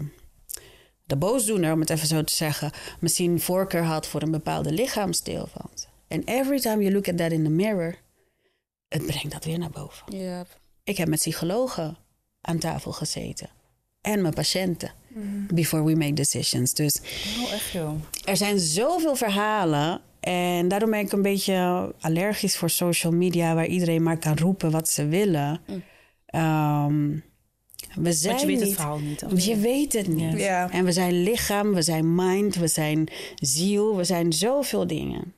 de 1.07 1.15
boosdoener, 1.15 1.73
om 1.73 1.79
het 1.79 1.89
even 1.89 2.07
zo 2.07 2.23
te 2.23 2.33
zeggen... 2.33 2.71
misschien 2.99 3.39
voorkeur 3.39 3.83
had 3.83 4.07
voor 4.07 4.21
een 4.21 4.31
bepaalde 4.31 4.71
lichaamsdeel 4.71 5.47
van 5.51 5.69
ze. 5.73 5.85
En 6.07 6.23
every 6.23 6.59
time 6.59 6.81
you 6.81 6.93
look 6.93 7.07
at 7.09 7.17
that 7.17 7.31
in 7.31 7.43
the 7.43 7.49
mirror... 7.49 7.95
het 8.87 9.05
brengt 9.05 9.31
dat 9.31 9.43
weer 9.45 9.59
naar 9.59 9.69
boven. 9.69 10.05
Ik 10.83 10.97
heb 10.97 11.07
met 11.07 11.19
psychologen 11.19 11.97
aan 12.41 12.57
tafel 12.57 12.91
gezeten. 12.91 13.49
En 14.01 14.21
mijn 14.21 14.33
patiënten. 14.33 14.91
Before 15.53 15.83
we 15.83 15.95
make 15.95 16.13
decisions. 16.13 16.73
Dus 16.73 16.99
Oh, 17.43 17.51
echt 17.53 17.71
joh. 17.71 17.91
er 18.25 18.37
zijn 18.37 18.59
zoveel 18.59 19.15
verhalen. 19.15 20.01
En 20.19 20.67
daarom 20.67 20.89
ben 20.89 20.99
ik 20.99 21.11
een 21.11 21.21
beetje 21.21 21.93
allergisch 21.99 22.57
voor 22.57 22.69
social 22.69 23.13
media... 23.13 23.55
waar 23.55 23.65
iedereen 23.67 24.03
maar 24.03 24.17
kan 24.17 24.37
roepen 24.37 24.71
wat 24.71 24.89
ze 24.89 25.05
willen. 25.07 25.61
Ehm, 26.25 27.17
we 27.99 28.13
zijn 28.13 28.35
Want 28.35 28.41
je 28.41 28.47
weet 28.47 28.59
het 28.59 28.65
niet- 28.67 28.75
verhaal 28.75 28.99
niet. 28.99 29.43
Je 29.43 29.57
weet 29.57 29.93
het 29.93 30.07
niet. 30.07 30.39
Ja. 30.39 30.71
En 30.71 30.85
we 30.85 30.91
zijn 30.91 31.23
lichaam, 31.23 31.73
we 31.73 31.81
zijn 31.81 32.15
mind, 32.15 32.55
we 32.55 32.67
zijn 32.67 33.07
ziel, 33.35 33.95
we 33.95 34.03
zijn 34.03 34.33
zoveel 34.33 34.87
dingen. 34.87 35.33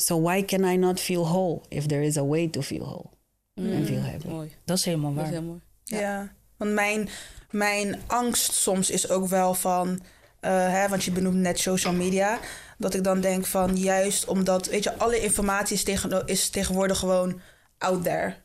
So 0.00 0.20
why 0.20 0.44
can 0.44 0.64
I 0.64 0.76
not 0.76 1.00
feel 1.00 1.24
whole 1.24 1.60
if 1.68 1.86
there 1.86 2.04
is 2.04 2.16
a 2.16 2.24
way 2.26 2.48
to 2.48 2.60
feel 2.62 2.84
whole? 2.84 3.06
En 3.54 3.86
feel 3.86 4.00
happy. 4.00 4.26
Mooi. 4.26 4.52
Dat 4.64 4.78
is 4.78 4.84
helemaal 4.84 5.14
Dat 5.14 5.22
waar. 5.22 5.32
is 5.32 5.38
heel 5.38 5.46
mooi. 5.48 5.60
Ja. 5.84 6.32
Want 6.56 6.72
mijn, 6.72 7.08
mijn 7.50 8.00
angst 8.06 8.52
soms 8.52 8.90
is 8.90 9.08
ook 9.08 9.26
wel 9.28 9.54
van... 9.54 10.00
eh, 10.40 10.50
hè, 10.72 10.88
want 10.88 11.04
je 11.04 11.10
benoemt 11.10 11.36
net 11.36 11.58
social 11.58 11.92
media. 11.92 12.38
Dat 12.78 12.94
ik 12.94 13.04
dan 13.04 13.20
denk 13.20 13.46
van 13.46 13.76
juist 13.76 14.26
omdat... 14.26 14.66
Weet 14.66 14.84
je, 14.84 14.96
alle 14.98 15.20
informatie 15.20 15.76
is, 15.76 15.84
tegen, 15.84 16.26
is 16.26 16.48
tegenwoordig 16.50 16.98
gewoon 16.98 17.40
out 17.78 18.02
there. 18.04 18.36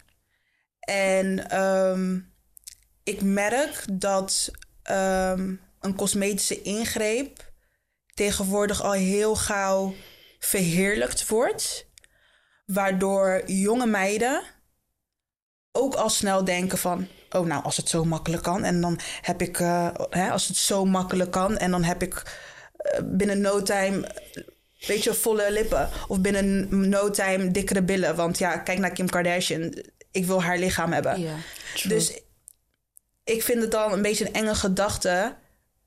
En 0.79 1.49
ehm, 1.49 2.19
ik 3.03 3.21
merk 3.21 3.85
dat 3.91 4.51
ehm, 4.83 5.55
een 5.79 5.95
cosmetische 5.95 6.61
ingreep... 6.61 7.51
tegenwoordig 8.13 8.81
al 8.81 8.91
heel 8.91 9.35
gauw 9.35 9.93
verheerlijkt 10.39 11.27
wordt. 11.27 11.87
Waardoor 12.65 13.43
jonge 13.45 13.85
meiden 13.85 14.43
ook 15.71 15.95
al 15.95 16.09
snel 16.09 16.43
denken 16.43 16.77
van... 16.77 17.07
oh, 17.29 17.45
nou, 17.45 17.63
als 17.63 17.77
het 17.77 17.89
zo 17.89 18.03
makkelijk 18.03 18.43
kan... 18.43 18.63
en 18.63 18.81
dan 18.81 18.99
heb 19.21 19.41
ik... 19.41 19.59
eh, 19.59 19.89
hè, 20.09 20.31
als 20.31 20.47
het 20.47 20.57
zo 20.57 20.85
makkelijk 20.85 21.31
kan... 21.31 21.57
en 21.57 21.71
dan 21.71 21.83
heb 21.83 22.01
ik 22.01 22.23
eh, 22.77 22.99
binnen 23.03 23.41
no 23.41 23.61
time... 23.61 24.11
je, 24.77 25.13
volle 25.13 25.51
lippen. 25.51 25.89
Of 26.07 26.19
binnen 26.19 26.67
no 26.89 27.09
time 27.09 27.51
dikkere 27.51 27.81
billen. 27.81 28.15
Want 28.15 28.37
ja, 28.37 28.57
kijk 28.57 28.79
naar 28.79 28.91
Kim 28.91 29.09
Kardashian. 29.09 29.73
Ik 30.11 30.25
wil 30.25 30.43
haar 30.43 30.57
lichaam 30.57 30.91
hebben. 30.91 31.41
Dus 31.83 32.21
ik 33.23 33.43
vind 33.43 33.61
het 33.61 33.71
dan 33.71 33.91
een 33.91 34.01
beetje 34.01 34.27
een 34.27 34.33
enge 34.33 34.55
gedachte... 34.55 35.35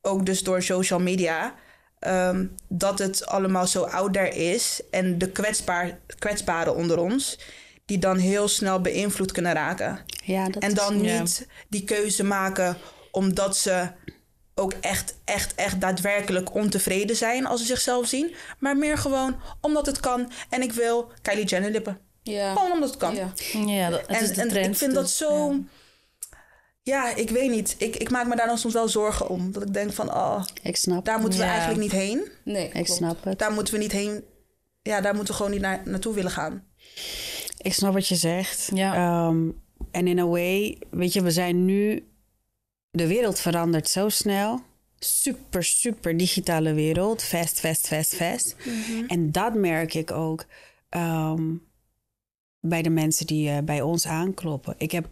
ook 0.01 0.27
dus 0.27 0.43
door 0.43 0.63
social 0.63 1.01
media... 1.01 1.55
ehm, 1.99 2.47
dat 2.69 2.99
het 2.99 3.27
allemaal 3.27 3.67
zo 3.67 3.83
out 3.83 4.13
there 4.13 4.35
is... 4.35 4.83
en 4.91 5.19
de 5.19 5.31
kwetsbaar, 5.31 5.99
kwetsbaren 6.19 6.77
onder 6.77 6.99
ons... 6.99 7.39
die 7.85 7.99
dan 7.99 8.17
heel 8.17 8.49
snel 8.49 8.81
beïnvloed 8.81 9.33
kunnen 9.33 9.53
raken. 9.53 10.01
Ja, 10.25 10.49
dat 10.49 10.63
En 10.63 10.75
dan 10.75 11.01
niet 11.01 11.47
die 11.69 11.85
keuze 11.85 12.25
maken 12.25 12.77
omdat 13.11 13.57
ze 13.57 13.91
ook 14.55 14.73
echt, 14.81 15.15
echt, 15.25 15.55
echt 15.55 15.81
daadwerkelijk 15.81 16.55
ontevreden 16.55 17.17
zijn 17.17 17.47
als 17.47 17.61
ze 17.61 17.67
zichzelf 17.67 18.07
zien. 18.07 18.35
Maar 18.59 18.77
meer 18.77 18.99
gewoon 18.99 19.41
omdat 19.61 19.87
het 19.87 20.01
kan 20.01 20.33
en 20.49 20.63
ik 20.63 20.73
wil 20.73 21.13
Kylie 21.23 21.45
Jenner 21.45 21.71
lippen. 21.71 21.99
Ja. 22.23 22.55
Gewoon 22.55 22.73
omdat 22.73 22.89
het 22.89 22.99
kan. 22.99 23.15
Ja. 23.15 23.33
Ja, 23.67 23.91
dat, 23.91 24.01
het 24.01 24.09
En, 24.11 24.23
is 24.23 24.35
de 24.35 24.41
en 24.41 24.49
trend. 24.49 24.67
ik 24.73 24.77
vind 24.77 24.95
dat 24.95 25.11
zo... 25.11 25.51
ja. 25.53 25.61
Ja. 26.83 27.15
ik 27.15 27.31
weet 27.31 27.51
niet. 27.51 27.75
Ik, 27.79 27.97
ik 27.97 28.11
maak 28.11 28.27
me 28.27 28.37
daar 28.37 28.47
dan 28.47 28.59
soms 28.59 28.75
wel 28.75 28.89
zorgen 28.89 29.29
om. 29.29 29.53
Dat 29.53 29.63
ik 29.63 29.75
denk 29.75 29.93
van, 29.93 30.09
oh, 30.15 30.45
Ik 30.63 30.77
snap, 30.77 31.05
daar 31.05 31.21
moeten 31.21 31.39
we 31.39 31.45
Ja. 31.45 31.51
eigenlijk 31.51 31.81
niet 31.81 31.93
heen. 31.93 32.29
Nee, 32.45 32.65
ik 32.65 32.71
klopt. 32.73 32.91
snap 32.91 33.25
het. 33.25 33.39
Daar 33.39 33.53
moeten 33.53 33.75
we 33.75 33.81
niet 33.81 33.93
heen. 33.93 34.25
Ja, 34.83 35.01
daar 35.01 35.15
moeten 35.15 35.31
we 35.33 35.37
gewoon 35.37 35.53
niet 35.53 35.61
naar, 35.63 35.83
naartoe 35.85 36.15
willen 36.15 36.31
gaan. 36.31 36.65
Ik 37.59 37.73
snap 37.75 37.93
wat 37.93 38.09
je 38.09 38.15
zegt. 38.15 38.71
Ja. 38.75 38.95
Ehm, 38.95 39.49
en 39.91 40.07
in 40.07 40.19
a 40.19 40.27
way, 40.27 40.79
weet 40.91 41.13
je, 41.13 41.23
we 41.23 41.31
zijn 41.31 41.65
nu... 41.65 42.07
De 42.91 43.07
wereld 43.07 43.39
verandert 43.41 43.89
zo 43.89 44.09
snel. 44.09 44.61
Super, 44.99 45.65
super 45.65 46.17
digitale 46.17 46.73
wereld. 46.75 47.23
Fast, 47.23 47.61
fast, 47.61 47.87
fast, 47.87 48.15
fast. 48.15 48.57
En 49.07 49.33
dat 49.33 49.55
merk 49.55 49.95
ik 49.95 50.11
ook 50.11 50.45
ehm, 50.89 51.43
bij 52.63 52.83
de 52.83 52.91
mensen 52.91 53.27
die 53.27 53.49
eh, 53.51 53.59
bij 53.59 53.81
ons 53.81 54.07
aankloppen. 54.07 54.75
Ik 54.79 54.91
heb 54.91 55.09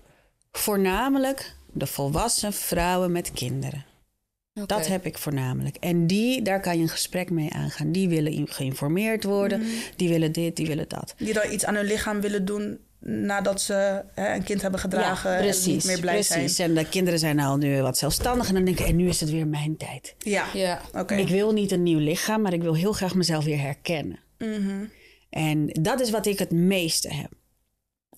voornamelijk 0.53 1.55
de 1.73 1.87
volwassen 1.87 2.53
vrouwen 2.53 3.13
met 3.13 3.33
kinderen. 3.33 3.85
Dat 4.67 4.87
heb 4.87 5.07
ik 5.07 5.19
voornamelijk. 5.19 5.77
En 5.77 6.07
die, 6.07 6.43
daar 6.43 6.61
kan 6.61 6.77
je 6.77 6.83
een 6.83 6.89
gesprek 6.89 7.31
mee 7.31 7.53
aangaan. 7.53 7.93
Die 7.93 8.09
willen 8.09 8.49
geïnformeerd 8.49 9.25
worden. 9.25 9.63
Die 9.97 10.09
willen 10.09 10.33
dit, 10.33 10.57
die 10.57 10.67
willen 10.67 10.89
dat. 10.89 11.15
Die 11.19 11.33
dan 11.35 11.53
iets 11.53 11.65
aan 11.65 11.75
hun 11.75 11.85
lichaam 11.85 12.21
willen 12.21 12.45
doen 12.45 12.79
nadat 13.01 13.61
ze 13.61 14.05
hè, 14.15 14.35
een 14.35 14.43
kind 14.43 14.63
hebben 14.63 14.81
gedragen 14.81 15.37
en 15.37 15.55
niet 15.65 15.85
meer 15.85 16.01
blij 16.01 16.15
precies. 16.15 16.57
zijn. 16.57 16.69
En 16.69 16.75
de 16.75 16.89
kinderen 16.89 17.19
zijn 17.19 17.41
al 17.41 17.57
nu 17.57 17.83
wat 17.83 17.99
zelfstandig. 17.99 18.49
En 18.49 18.55
dan 18.55 18.65
denken 18.65 18.85
en 18.87 18.97
nu 18.97 19.09
is 19.09 19.21
het 19.21 19.31
weer 19.31 19.47
mijn 19.47 19.77
tijd. 19.77 20.15
Ja, 20.19 20.45
Ja. 20.55 20.81
oké. 20.93 21.15
Ik 21.15 21.29
wil 21.29 21.53
niet 21.53 21.73
een 21.73 21.83
nieuw 21.83 21.99
lichaam, 21.99 22.43
maar 22.43 22.53
ik 22.53 22.63
wil 22.63 22.75
heel 22.75 22.93
graag 22.93 23.15
mezelf 23.15 23.45
weer 23.45 23.61
herkennen. 23.61 24.19
Mhm. 24.39 24.85
En 25.31 25.67
dat 25.67 26.01
is 26.01 26.11
wat 26.11 26.27
ik 26.27 26.39
het 26.39 26.51
meeste 26.51 27.15
heb. 27.15 27.31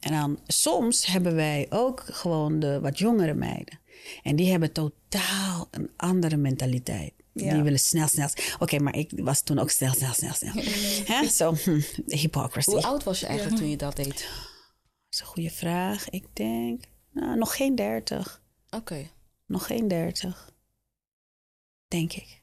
En 0.02 0.12
dan 0.12 0.38
soms 0.46 1.06
hebben 1.06 1.34
wij 1.34 1.66
ook 1.70 2.04
gewoon 2.06 2.60
de 2.60 2.80
wat 2.80 2.98
jongere 2.98 3.34
meiden. 3.34 3.78
En 4.22 4.36
die 4.36 4.50
hebben 4.50 4.72
totaal 4.72 5.68
een 5.70 5.90
andere 5.96 6.36
mentaliteit. 6.36 7.12
Ja. 7.32 7.54
Die 7.54 7.62
willen 7.62 7.78
snel, 7.78 8.08
snel. 8.08 8.28
Oké, 8.58 8.78
maar 8.78 8.96
ik 8.96 9.10
was 9.14 9.42
toen 9.42 9.58
ook 9.58 9.70
snel, 9.70 9.94
snel, 9.94 10.12
snel, 10.12 10.34
snel. 10.34 10.52
Hè? 11.14 11.28
Zo, 11.28 11.54
hm, 11.54 11.80
hypocrisy. 12.20 12.70
Hoe 12.70 12.82
oud 12.82 13.04
was 13.04 13.20
je 13.20 13.26
eigenlijk 13.26 13.58
toen 13.58 13.70
je 13.70 13.76
dat 13.76 13.96
deed? 13.96 14.06
Dat 14.06 15.10
is 15.10 15.20
een 15.20 15.26
goede 15.26 15.50
vraag. 15.50 16.10
Ik 16.10 16.26
denk, 16.32 16.84
nou, 17.12 17.38
nog 17.38 17.56
geen 17.56 17.74
dertig. 17.74 18.42
Oké. 18.70 19.10
Nog 19.46 19.66
geen 19.66 19.88
dertig. 19.88 20.52
Denk 21.88 22.12
ik. 22.12 22.42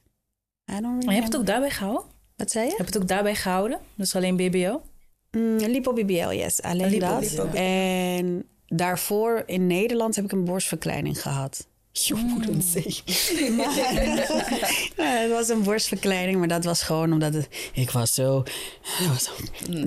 I 0.72 0.80
don't 0.80 1.04
Maar 1.04 1.14
je 1.14 1.20
hebt 1.20 1.32
het 1.32 1.36
ook 1.36 1.46
daarbij 1.46 1.70
gehouden? 1.70 2.04
Wat 2.36 2.50
zei 2.50 2.64
je? 2.64 2.70
Heb 2.70 2.78
je 2.78 2.92
het 2.92 3.02
ook 3.02 3.08
daarbij 3.08 3.34
gehouden? 3.34 3.80
Dus 3.94 4.16
alleen 4.16 4.36
BBO? 4.36 4.82
Mm, 5.30 5.56
Lipo 5.56 5.92
BBL, 5.92 6.30
yes. 6.30 6.62
Alleen 6.62 6.90
Lipo- 6.90 7.06
dat. 7.06 7.30
Lipo. 7.30 7.48
En 7.52 8.44
daarvoor 8.66 9.42
in 9.46 9.66
Nederland 9.66 10.16
heb 10.16 10.24
ik 10.24 10.32
een 10.32 10.44
borstverkleining 10.44 11.22
gehad. 11.22 11.68
Je 11.92 12.14
moet 12.14 12.44
het 12.44 12.64
zeggen. 12.64 13.04
Het 15.20 15.30
was 15.30 15.48
een 15.48 15.62
borstverkleining, 15.62 16.38
maar 16.38 16.48
dat 16.48 16.64
was 16.64 16.82
gewoon 16.82 17.12
omdat 17.12 17.34
het, 17.34 17.48
ik 17.72 17.90
was 17.90 18.14
zo... 18.14 18.42
Dat, 18.98 19.08
was 19.08 19.24
zo, 19.24 19.32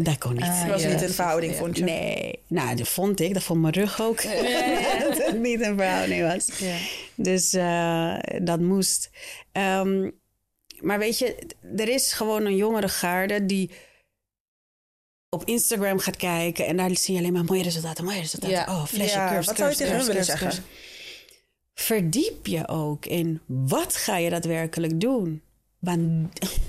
dat 0.02 0.18
kon 0.18 0.32
niet. 0.32 0.46
Dat 0.46 0.68
was 0.68 0.82
ja. 0.82 0.90
niet 0.90 1.02
in 1.02 1.10
verhouding, 1.10 1.56
vond 1.56 1.78
je? 1.78 1.84
Nee, 1.84 2.40
nou, 2.48 2.76
dat 2.76 2.88
vond 2.88 3.20
ik. 3.20 3.34
Dat 3.34 3.44
vond 3.44 3.62
mijn 3.62 3.74
rug 3.74 4.02
ook. 4.02 4.24
dat 5.04 5.26
het 5.26 5.40
niet 5.40 5.62
een 5.62 5.78
verhouding 5.78 6.32
was. 6.34 6.50
Dus 7.16 7.54
eh, 7.54 8.16
dat 8.42 8.60
moest. 8.60 9.10
Ehm, 9.52 10.10
maar 10.80 11.00
weet 11.00 11.20
je, 11.20 11.36
er 11.76 11.90
is 11.90 12.14
gewoon 12.14 12.46
een 12.46 12.56
jongere 12.56 12.90
garde 12.90 13.46
die 13.46 13.72
op 15.34 15.46
Instagram 15.46 16.00
gaat 16.00 16.16
kijken 16.18 16.66
en 16.66 16.78
daar 16.78 16.98
zie 16.98 17.14
je 17.14 17.20
alleen 17.20 17.34
maar 17.34 17.44
mooie 17.44 17.64
resultaten, 17.64 18.04
mooie 18.04 18.20
resultaten. 18.20 18.56
Ja. 18.56 18.66
Oh, 18.68 18.86
flesje, 18.86 19.18
Ja, 19.18 19.28
curves, 19.28 19.46
wat 19.46 19.58
zou 19.58 19.70
je 19.70 19.76
tegen 19.76 20.06
willen 20.06 20.26
zeggen? 20.26 20.48
curves. 20.48 20.66
Verdiep 21.74 22.46
je 22.46 22.68
ook 22.68 23.06
in 23.06 23.42
wat 23.46 23.96
ga 23.96 24.18
je 24.18 24.30
daadwerkelijk 24.30 25.00
doen? 25.00 25.42
Want, 25.80 26.40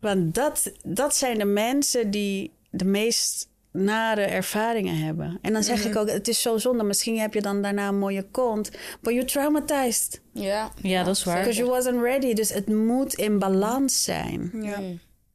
want 0.00 0.34
dat, 0.34 0.72
dat 0.84 1.16
zijn 1.16 1.38
de 1.38 1.44
mensen 1.44 2.10
die 2.10 2.52
de 2.70 2.84
meest 2.84 3.48
nare 3.72 4.22
ervaringen 4.22 4.96
hebben. 4.96 5.38
En 5.42 5.52
dan 5.52 5.62
zeg 5.62 5.78
Mhm. 5.78 5.88
ik 5.88 5.96
ook, 5.96 6.08
het 6.10 6.28
is 6.28 6.42
zo 6.42 6.58
zonde. 6.58 6.84
Misschien 6.84 7.18
heb 7.18 7.34
je 7.34 7.40
dan 7.42 7.62
daarna 7.62 7.88
een 7.88 7.98
mooie 7.98 8.26
kont. 8.30 8.70
But 9.00 9.12
you're 9.12 9.28
traumatized. 9.28 10.20
Ja. 10.32 10.72
Ja, 10.82 11.02
dat 11.04 11.16
is 11.16 11.24
waar. 11.24 11.38
Because 11.38 11.58
you 11.58 11.70
wasn't 11.70 12.02
ready. 12.02 12.32
Dus 12.34 12.52
het 12.52 12.68
moet 12.68 13.14
in 13.14 13.38
balans 13.38 14.04
zijn. 14.04 14.50
Ja. 14.62 14.80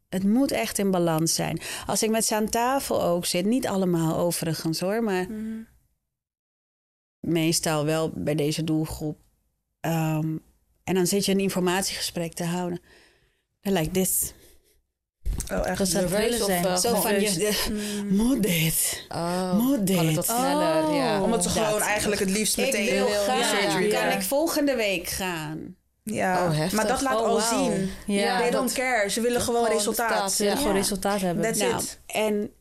Het 0.10 0.24
moet 0.24 0.52
echt 0.52 0.78
in 0.78 0.92
balans 0.92 1.36
zijn. 1.36 1.60
Als 1.88 2.04
ik 2.04 2.10
met 2.10 2.26
ze 2.26 2.36
aan 2.36 2.50
tafel 2.50 3.04
ook 3.04 3.26
zit, 3.26 3.46
niet 3.46 3.68
allemaal 3.68 4.18
overigens 4.18 4.80
hoor, 4.80 5.04
maar 5.04 5.28
meestal 7.20 7.86
wel 7.86 8.12
bij 8.16 8.36
deze 8.36 8.64
doelgroep. 8.64 9.18
Ehm, 9.80 10.38
en 10.84 10.94
dan 10.96 11.08
zit 11.08 11.26
je 11.26 11.32
een 11.32 11.40
informatiegesprek 11.40 12.34
te 12.34 12.44
houden. 12.44 12.80
Dan 13.62 13.74
like 13.74 13.92
this. 13.92 14.34
Oh, 15.52 15.68
echt. 15.68 15.92
Dat 15.94 16.10
willen 16.10 16.46
zijn. 16.46 16.66
eh, 16.66 16.76
Zo 16.76 16.96
van, 17.02 17.20
je, 17.22 18.04
moet 18.10 18.44
dit? 18.44 19.06
Oh, 19.10 19.54
Moet 19.60 19.88
dit? 19.88 19.96
Kan 19.96 20.06
het 20.06 20.16
wat 20.16 20.26
sneller, 20.26 20.94
ja. 20.94 21.22
Omdat 21.24 21.44
ze 21.44 21.54
dat. 21.54 21.66
gewoon 21.66 21.82
eigenlijk 21.82 22.22
het 22.22 22.30
liefst 22.30 22.58
Ik 22.58 22.66
meteen 22.66 22.86
wil 22.90 23.06
wil- 23.06 23.24
gaan. 23.24 23.82
ja. 23.84 24.00
Kan 24.02 24.12
ik 24.18 24.22
volgende 24.22 24.76
week 24.76 25.08
gaan? 25.08 25.76
Ja, 26.12 26.44
Oh, 26.50 26.72
maar 26.72 26.88
dat 26.88 27.02
laat 27.02 27.20
Oh, 27.22 27.28
al 27.28 27.40
zien. 27.40 27.90
Ja, 28.06 28.38
They 28.40 28.52
don't 28.52 28.74
care. 28.74 29.10
Ze 29.10 29.22
willen 29.22 29.42
gewoon 29.42 29.62
Gewoon 29.64 29.78
resultaat. 29.78 30.10
resultaat, 30.10 30.32
Ze 30.32 30.44
willen 30.44 30.58
gewoon 30.58 30.76
resultaat 30.76 31.22
hebben. 31.22 31.44
That's 31.44 31.60
Nou, 31.60 31.76
it. 31.76 32.00
en 32.06 32.52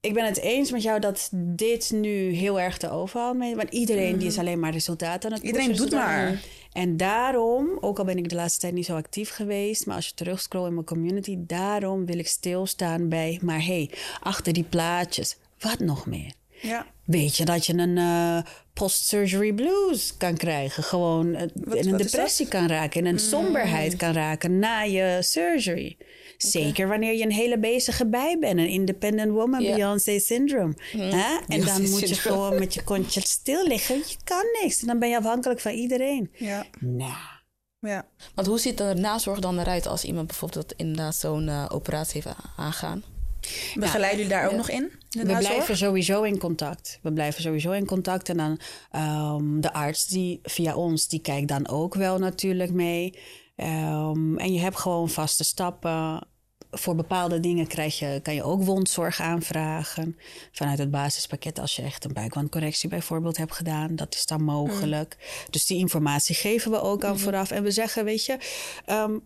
ik 0.00 0.14
ben 0.14 0.24
het 0.24 0.38
eens 0.38 0.70
met 0.70 0.82
jou 0.82 1.00
dat 1.00 1.28
dit 1.32 1.90
nu 1.90 2.30
heel 2.32 2.60
erg 2.60 2.78
de 2.78 2.90
overhand 2.90 3.38
mee. 3.38 3.56
Want 3.56 3.70
iedereen 3.70 4.18
die 4.18 4.26
is 4.28 4.38
alleen 4.38 4.58
maar 4.60 4.72
resultaat 4.72 5.24
aan 5.24 5.32
het 5.32 5.42
Iedereen 5.42 5.76
doet 5.76 5.90
maar. 5.92 6.42
En 6.72 6.96
daarom, 6.96 7.68
ook 7.80 7.98
al 7.98 8.04
ben 8.04 8.16
ik 8.18 8.28
de 8.28 8.34
laatste 8.34 8.60
tijd 8.60 8.72
niet 8.72 8.86
zo 8.86 8.96
actief 8.96 9.30
geweest, 9.30 9.86
maar 9.86 9.96
als 9.96 10.06
je 10.06 10.14
terugscrollt 10.14 10.66
in 10.66 10.74
mijn 10.74 10.86
community, 10.86 11.36
daarom 11.38 12.06
wil 12.06 12.18
ik 12.18 12.28
stilstaan 12.28 13.08
bij. 13.08 13.38
Maar 13.42 13.64
hey, 13.64 13.90
achter 14.22 14.52
die 14.52 14.64
plaatjes, 14.64 15.36
wat 15.58 15.78
nog 15.78 16.06
meer? 16.06 16.32
Ja. 16.62 16.86
Weet 17.10 17.36
je 17.36 17.44
dat 17.44 17.66
je 17.66 17.72
een 17.74 17.98
eh, 17.98 18.38
post-surgery 18.72 19.52
blues 19.52 20.16
kan 20.16 20.36
krijgen? 20.36 20.82
Gewoon 20.82 21.34
eh, 21.34 21.42
in 21.42 21.86
een 21.86 21.90
Mm. 21.90 21.96
depressie 21.96 22.48
kan 22.48 22.66
raken, 22.66 23.00
in 23.00 23.06
een 23.06 23.18
somberheid 23.18 23.96
kan 23.96 24.12
raken 24.12 24.58
na 24.58 24.80
je 24.80 25.18
surgery. 25.20 25.96
Zeker 26.38 26.88
wanneer 26.88 27.12
je 27.14 27.22
een 27.24 27.32
hele 27.32 27.58
bezige 27.58 28.06
bij 28.06 28.36
bent, 28.40 28.58
een 28.58 28.68
independent 28.68 29.30
woman. 29.32 29.62
Beyoncé 29.62 30.18
syndrome. 30.18 30.74
Hè? 30.92 31.38
En 31.48 31.60
dan 31.64 31.90
moet 31.90 32.08
je 32.08 32.14
gewoon 32.14 32.58
met 32.58 32.74
je 32.74 32.82
kontje 32.82 33.20
stil 33.20 33.66
liggen. 33.66 33.96
Je 33.96 34.16
kan 34.24 34.44
niks. 34.62 34.80
En 34.80 34.86
dan 34.86 34.98
ben 34.98 35.08
je 35.08 35.16
afhankelijk 35.16 35.60
van 35.60 35.72
iedereen. 35.72 36.30
Ja. 36.32 36.66
Nou, 36.80 37.12
ja. 37.78 38.06
Want 38.34 38.46
hoe 38.46 38.58
ziet 38.58 38.78
de 38.78 38.94
nazorg 38.96 39.38
dan 39.38 39.58
eruit 39.58 39.86
als 39.86 40.04
iemand 40.04 40.26
bijvoorbeeld 40.26 40.72
inderdaad 40.76 41.14
zo'n 41.16 41.48
eh, 41.48 41.66
operatie 41.68 42.22
heeft 42.24 42.36
aangaan? 42.56 43.02
Begeleiden 43.74 44.18
jullie 44.18 44.32
daar 44.34 44.46
ook 44.46 44.56
nog 44.56 44.70
in? 44.70 44.90
We 45.10 45.24
blijven 45.38 45.76
sowieso 45.76 46.22
in 46.22 46.38
contact. 46.38 46.98
We 47.02 47.12
blijven 47.12 47.42
sowieso 47.42 47.70
in 47.70 47.86
contact. 47.86 48.28
En 48.28 48.36
dan 48.36 48.60
ehm, 48.90 49.60
de 49.60 49.72
arts 49.72 50.06
die 50.06 50.40
via 50.42 50.74
ons, 50.74 51.08
die 51.08 51.20
kijkt 51.20 51.48
dan 51.48 51.68
ook 51.68 51.94
wel 51.94 52.18
natuurlijk 52.18 52.72
mee. 52.72 53.18
Ehm, 53.56 54.36
en 54.36 54.52
je 54.52 54.60
hebt 54.60 54.76
gewoon 54.78 55.08
vaste 55.08 55.44
stappen. 55.44 56.28
Voor 56.70 56.94
bepaalde 56.94 57.40
dingen 57.40 57.66
krijg 57.66 57.98
je, 57.98 58.20
kan 58.22 58.34
je 58.34 58.42
ook 58.42 58.62
wondzorg 58.62 59.20
aanvragen. 59.20 60.16
Vanuit 60.52 60.78
het 60.78 60.90
basispakket 60.90 61.58
als 61.58 61.76
je 61.76 61.82
echt 61.82 62.04
een 62.04 62.12
buikwandcorrectie 62.12 62.88
bijvoorbeeld 62.88 63.36
hebt 63.36 63.54
gedaan. 63.54 63.96
Dat 63.96 64.14
is 64.14 64.26
dan 64.26 64.42
mogelijk. 64.42 65.16
Dus 65.50 65.66
die 65.66 65.78
informatie 65.78 66.34
geven 66.34 66.70
we 66.70 66.80
ook 66.80 67.04
aan 67.04 67.18
vooraf. 67.18 67.50
En 67.50 67.62
we 67.62 67.70
zeggen, 67.70 68.04
weet 68.04 68.24
je... 68.24 68.38
ehm, 68.86 69.18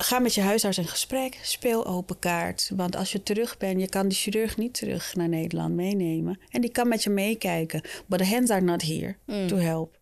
Ga 0.00 0.18
met 0.18 0.34
je 0.34 0.40
huisarts 0.40 0.78
in 0.78 0.86
gesprek. 0.86 1.38
Speel 1.42 1.86
open 1.86 2.18
kaart. 2.18 2.70
Want 2.74 2.96
als 2.96 3.12
je 3.12 3.22
terug 3.22 3.56
bent, 3.56 3.80
je 3.80 3.88
kan 3.88 4.08
die 4.08 4.18
chirurg 4.18 4.56
niet 4.56 4.74
terug 4.74 5.14
naar 5.14 5.28
Nederland 5.28 5.74
meenemen. 5.74 6.40
En 6.48 6.60
die 6.60 6.70
kan 6.70 6.88
met 6.88 7.02
je 7.02 7.10
meekijken. 7.10 7.82
But 8.06 8.18
the 8.18 8.24
hands 8.24 8.50
are 8.50 8.60
not 8.60 8.82
here 8.82 9.16
to 9.46 9.56
help. 9.56 9.98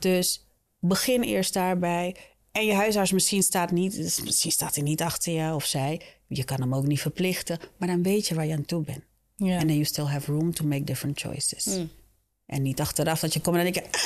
Dus 0.00 0.46
begin 0.78 1.22
eerst 1.22 1.54
daarbij. 1.54 2.16
En 2.52 2.66
je 2.66 2.72
huisarts 2.74 3.12
misschien 3.12 3.42
staat, 3.42 3.70
niet, 3.70 4.20
misschien 4.24 4.52
staat 4.52 4.74
hij 4.74 4.84
niet 4.84 5.02
achter 5.02 5.32
je 5.32 5.54
of 5.54 5.64
zij. 5.64 6.00
Je 6.28 6.44
kan 6.44 6.60
hem 6.60 6.74
ook 6.74 6.86
niet 6.86 7.00
verplichten. 7.00 7.58
Maar 7.76 7.88
dan 7.88 8.02
weet 8.02 8.26
je 8.26 8.34
waar 8.34 8.46
je 8.46 8.52
aan 8.52 8.64
toe 8.64 8.82
bent. 8.82 9.02
En 9.38 9.58
then 9.58 9.72
you 9.72 9.84
still 9.84 10.04
have 10.04 10.32
room 10.32 10.54
to 10.54 10.64
make 10.64 10.84
different 10.84 11.20
choices. 11.20 11.78
En 12.46 12.62
niet 12.62 12.80
achteraf 12.80 13.20
dat 13.20 13.32
je 13.32 13.40
komt 13.40 13.56
en 13.56 13.64
dan 13.64 13.72
denk 13.72 13.86
je... 13.86 13.98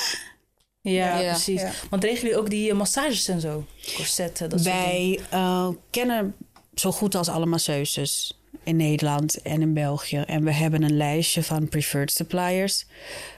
Ja, 0.93 1.19
Ja. 1.19 1.31
precies. 1.33 1.61
Ja. 1.61 1.73
Want 1.91 2.05
regelen 2.05 2.25
jullie 2.25 2.39
ook 2.39 2.51
die 2.51 2.71
eh, 2.71 2.77
massages 2.77 3.29
en 3.29 3.41
zo? 3.41 3.65
Corsetten, 3.95 4.49
dat. 4.51 4.63
Wij 4.63 5.21
eh, 5.31 5.69
kennen 5.91 6.35
zo 6.75 6.93
goed 6.93 7.15
als 7.15 7.29
alle 7.29 7.47
masseuses. 7.47 8.33
in 8.63 8.77
Nederland 8.77 9.43
en 9.43 9.61
in 9.61 9.75
België. 9.75 10.17
En 10.17 10.45
we 10.45 10.53
hebben 10.53 10.83
een 10.83 10.97
lijstje 10.97 11.43
van 11.43 11.69
preferred 11.69 12.11
suppliers. 12.11 12.87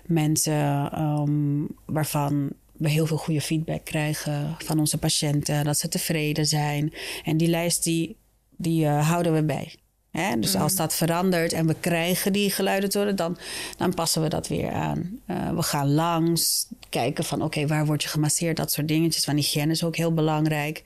Mensen 0.07 0.91
um, 1.03 1.69
waarvan 1.87 2.51
we 2.73 2.89
heel 2.89 3.07
veel 3.07 3.17
goede 3.17 3.41
feedback 3.41 3.85
krijgen 3.85 4.57
van 4.59 4.79
onze 4.79 4.99
patiënten. 4.99 5.65
Dat 5.65 5.79
ze 5.79 5.89
tevreden 5.89 6.47
zijn. 6.47 6.93
En 7.25 7.37
die 7.37 7.49
lijst 7.49 7.85
die, 7.85 8.17
die 8.57 8.85
uh, 8.85 9.09
houden 9.09 9.35
we 9.35 9.43
bij. 9.45 9.75
Hè? 10.11 10.39
Dus 10.39 10.55
mm. 10.55 10.61
als 10.61 10.77
dat 10.77 10.95
verandert 10.95 11.53
en 11.53 11.67
we 11.67 11.75
krijgen 11.81 12.33
die 12.33 12.51
geluiden 12.51 12.91
te 12.91 12.99
horen, 12.99 13.17
dan, 13.17 13.39
dan 13.77 13.95
passen 13.95 14.23
we 14.23 14.29
dat 14.29 14.49
weer 14.49 14.73
aan. 14.73 15.21
Uh, 15.27 15.51
we 15.51 15.63
gaan 15.63 15.93
langs, 15.93 16.67
kijken 16.89 17.25
van 17.25 17.39
oké, 17.39 17.47
okay, 17.47 17.67
waar 17.67 17.87
word 17.87 18.03
je 18.03 18.09
gemasseerd? 18.09 18.57
Dat 18.57 18.73
soort 18.73 18.89
dingetjes. 18.89 19.25
Van 19.25 19.37
hygiëne 19.37 19.73
is 19.73 19.85
ook 19.85 19.97
heel 19.97 20.15
belangrijk. 20.15 20.83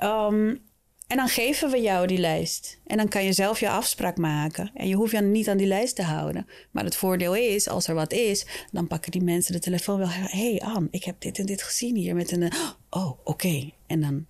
Um, 0.00 0.64
en 1.06 1.16
dan 1.16 1.28
geven 1.28 1.70
we 1.70 1.80
jou 1.80 2.06
die 2.06 2.18
lijst. 2.18 2.78
En 2.86 2.96
dan 2.96 3.08
kan 3.08 3.24
je 3.24 3.32
zelf 3.32 3.60
je 3.60 3.68
afspraak 3.68 4.16
maken. 4.16 4.70
En 4.74 4.88
je 4.88 4.94
hoeft 4.94 5.12
je 5.12 5.20
niet 5.20 5.48
aan 5.48 5.56
die 5.56 5.66
lijst 5.66 5.96
te 5.96 6.02
houden. 6.02 6.46
Maar 6.70 6.84
het 6.84 6.96
voordeel 6.96 7.34
is, 7.34 7.68
als 7.68 7.88
er 7.88 7.94
wat 7.94 8.12
is, 8.12 8.46
dan 8.72 8.86
pakken 8.86 9.10
die 9.10 9.22
mensen 9.22 9.52
de 9.52 9.58
telefoon 9.58 9.98
wel. 9.98 10.08
Hé, 10.08 10.26
hey 10.28 10.60
Anne, 10.60 10.88
ik 10.90 11.04
heb 11.04 11.20
dit 11.20 11.38
en 11.38 11.46
dit 11.46 11.62
gezien 11.62 11.96
hier 11.96 12.14
met 12.14 12.32
een. 12.32 12.52
Oh, 12.90 13.06
oké. 13.06 13.30
Okay. 13.30 13.74
En 13.86 14.00
dan 14.00 14.26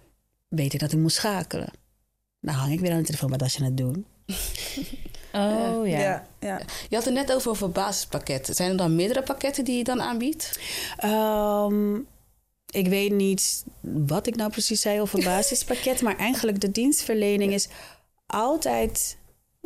weet 0.49 0.75
ik 0.75 0.81
dat 0.81 0.93
ik 0.93 0.99
moet 0.99 1.13
schakelen. 1.13 1.71
Dan 2.41 2.55
hang 2.55 2.73
ik 2.73 2.81
weer 2.81 2.93
aan 2.93 2.99
de 2.99 3.05
telefoon. 3.05 3.31
Wat 3.31 3.43
als 3.43 3.57
je 3.57 3.65
het 3.65 3.77
doen? 3.77 4.07
Oh 5.37 5.89
ja. 5.89 5.99
ja, 5.99 6.27
ja. 6.41 6.61
Je 6.89 6.97
had 6.97 7.05
het 7.05 7.15
net 7.15 7.33
over, 7.33 7.51
over 7.51 7.71
basispakketten. 7.71 8.55
Zijn 8.55 8.71
er 8.71 8.77
dan 8.77 8.97
meerdere 8.97 9.23
pakketten 9.23 9.65
die 9.65 9.77
je 9.77 9.85
dan 9.85 10.03
aanbiedt? 10.03 10.61
Um, 11.05 12.07
ik 12.71 12.87
weet 12.87 13.13
niet 13.13 13.65
wat 13.81 14.27
ik 14.27 14.37
nou 14.37 14.51
precies 14.51 14.81
zei 14.81 15.01
over 15.01 15.25
basispakket, 15.31 16.03
maar 16.03 16.17
eigenlijk 16.17 16.61
de 16.61 16.71
dienstverlening 16.71 17.53
is 17.53 17.69
altijd 18.27 19.17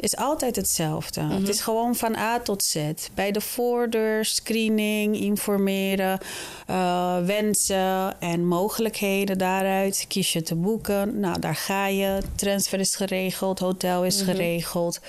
is 0.00 0.16
altijd 0.16 0.56
hetzelfde. 0.56 1.20
Het 1.20 1.48
is 1.48 1.60
gewoon 1.60 1.94
van 1.94 2.16
A 2.16 2.40
tot 2.40 2.62
Z. 2.62 2.92
Bij 3.14 3.32
de 3.32 3.40
voordeur, 3.40 4.24
screening, 4.24 5.16
informeren, 5.16 6.18
uh, 6.70 7.18
wensen 7.24 8.20
en 8.20 8.46
mogelijkheden 8.46 9.38
daaruit. 9.38 10.04
Kies 10.08 10.32
je 10.32 10.42
te 10.42 10.54
boeken. 10.54 11.20
Nou, 11.20 11.38
daar 11.38 11.54
ga 11.54 11.86
je. 11.86 12.18
Transfer 12.34 12.80
is 12.80 12.96
geregeld, 12.96 13.58
hotel 13.58 14.04
is 14.04 14.22
geregeld. 14.22 15.00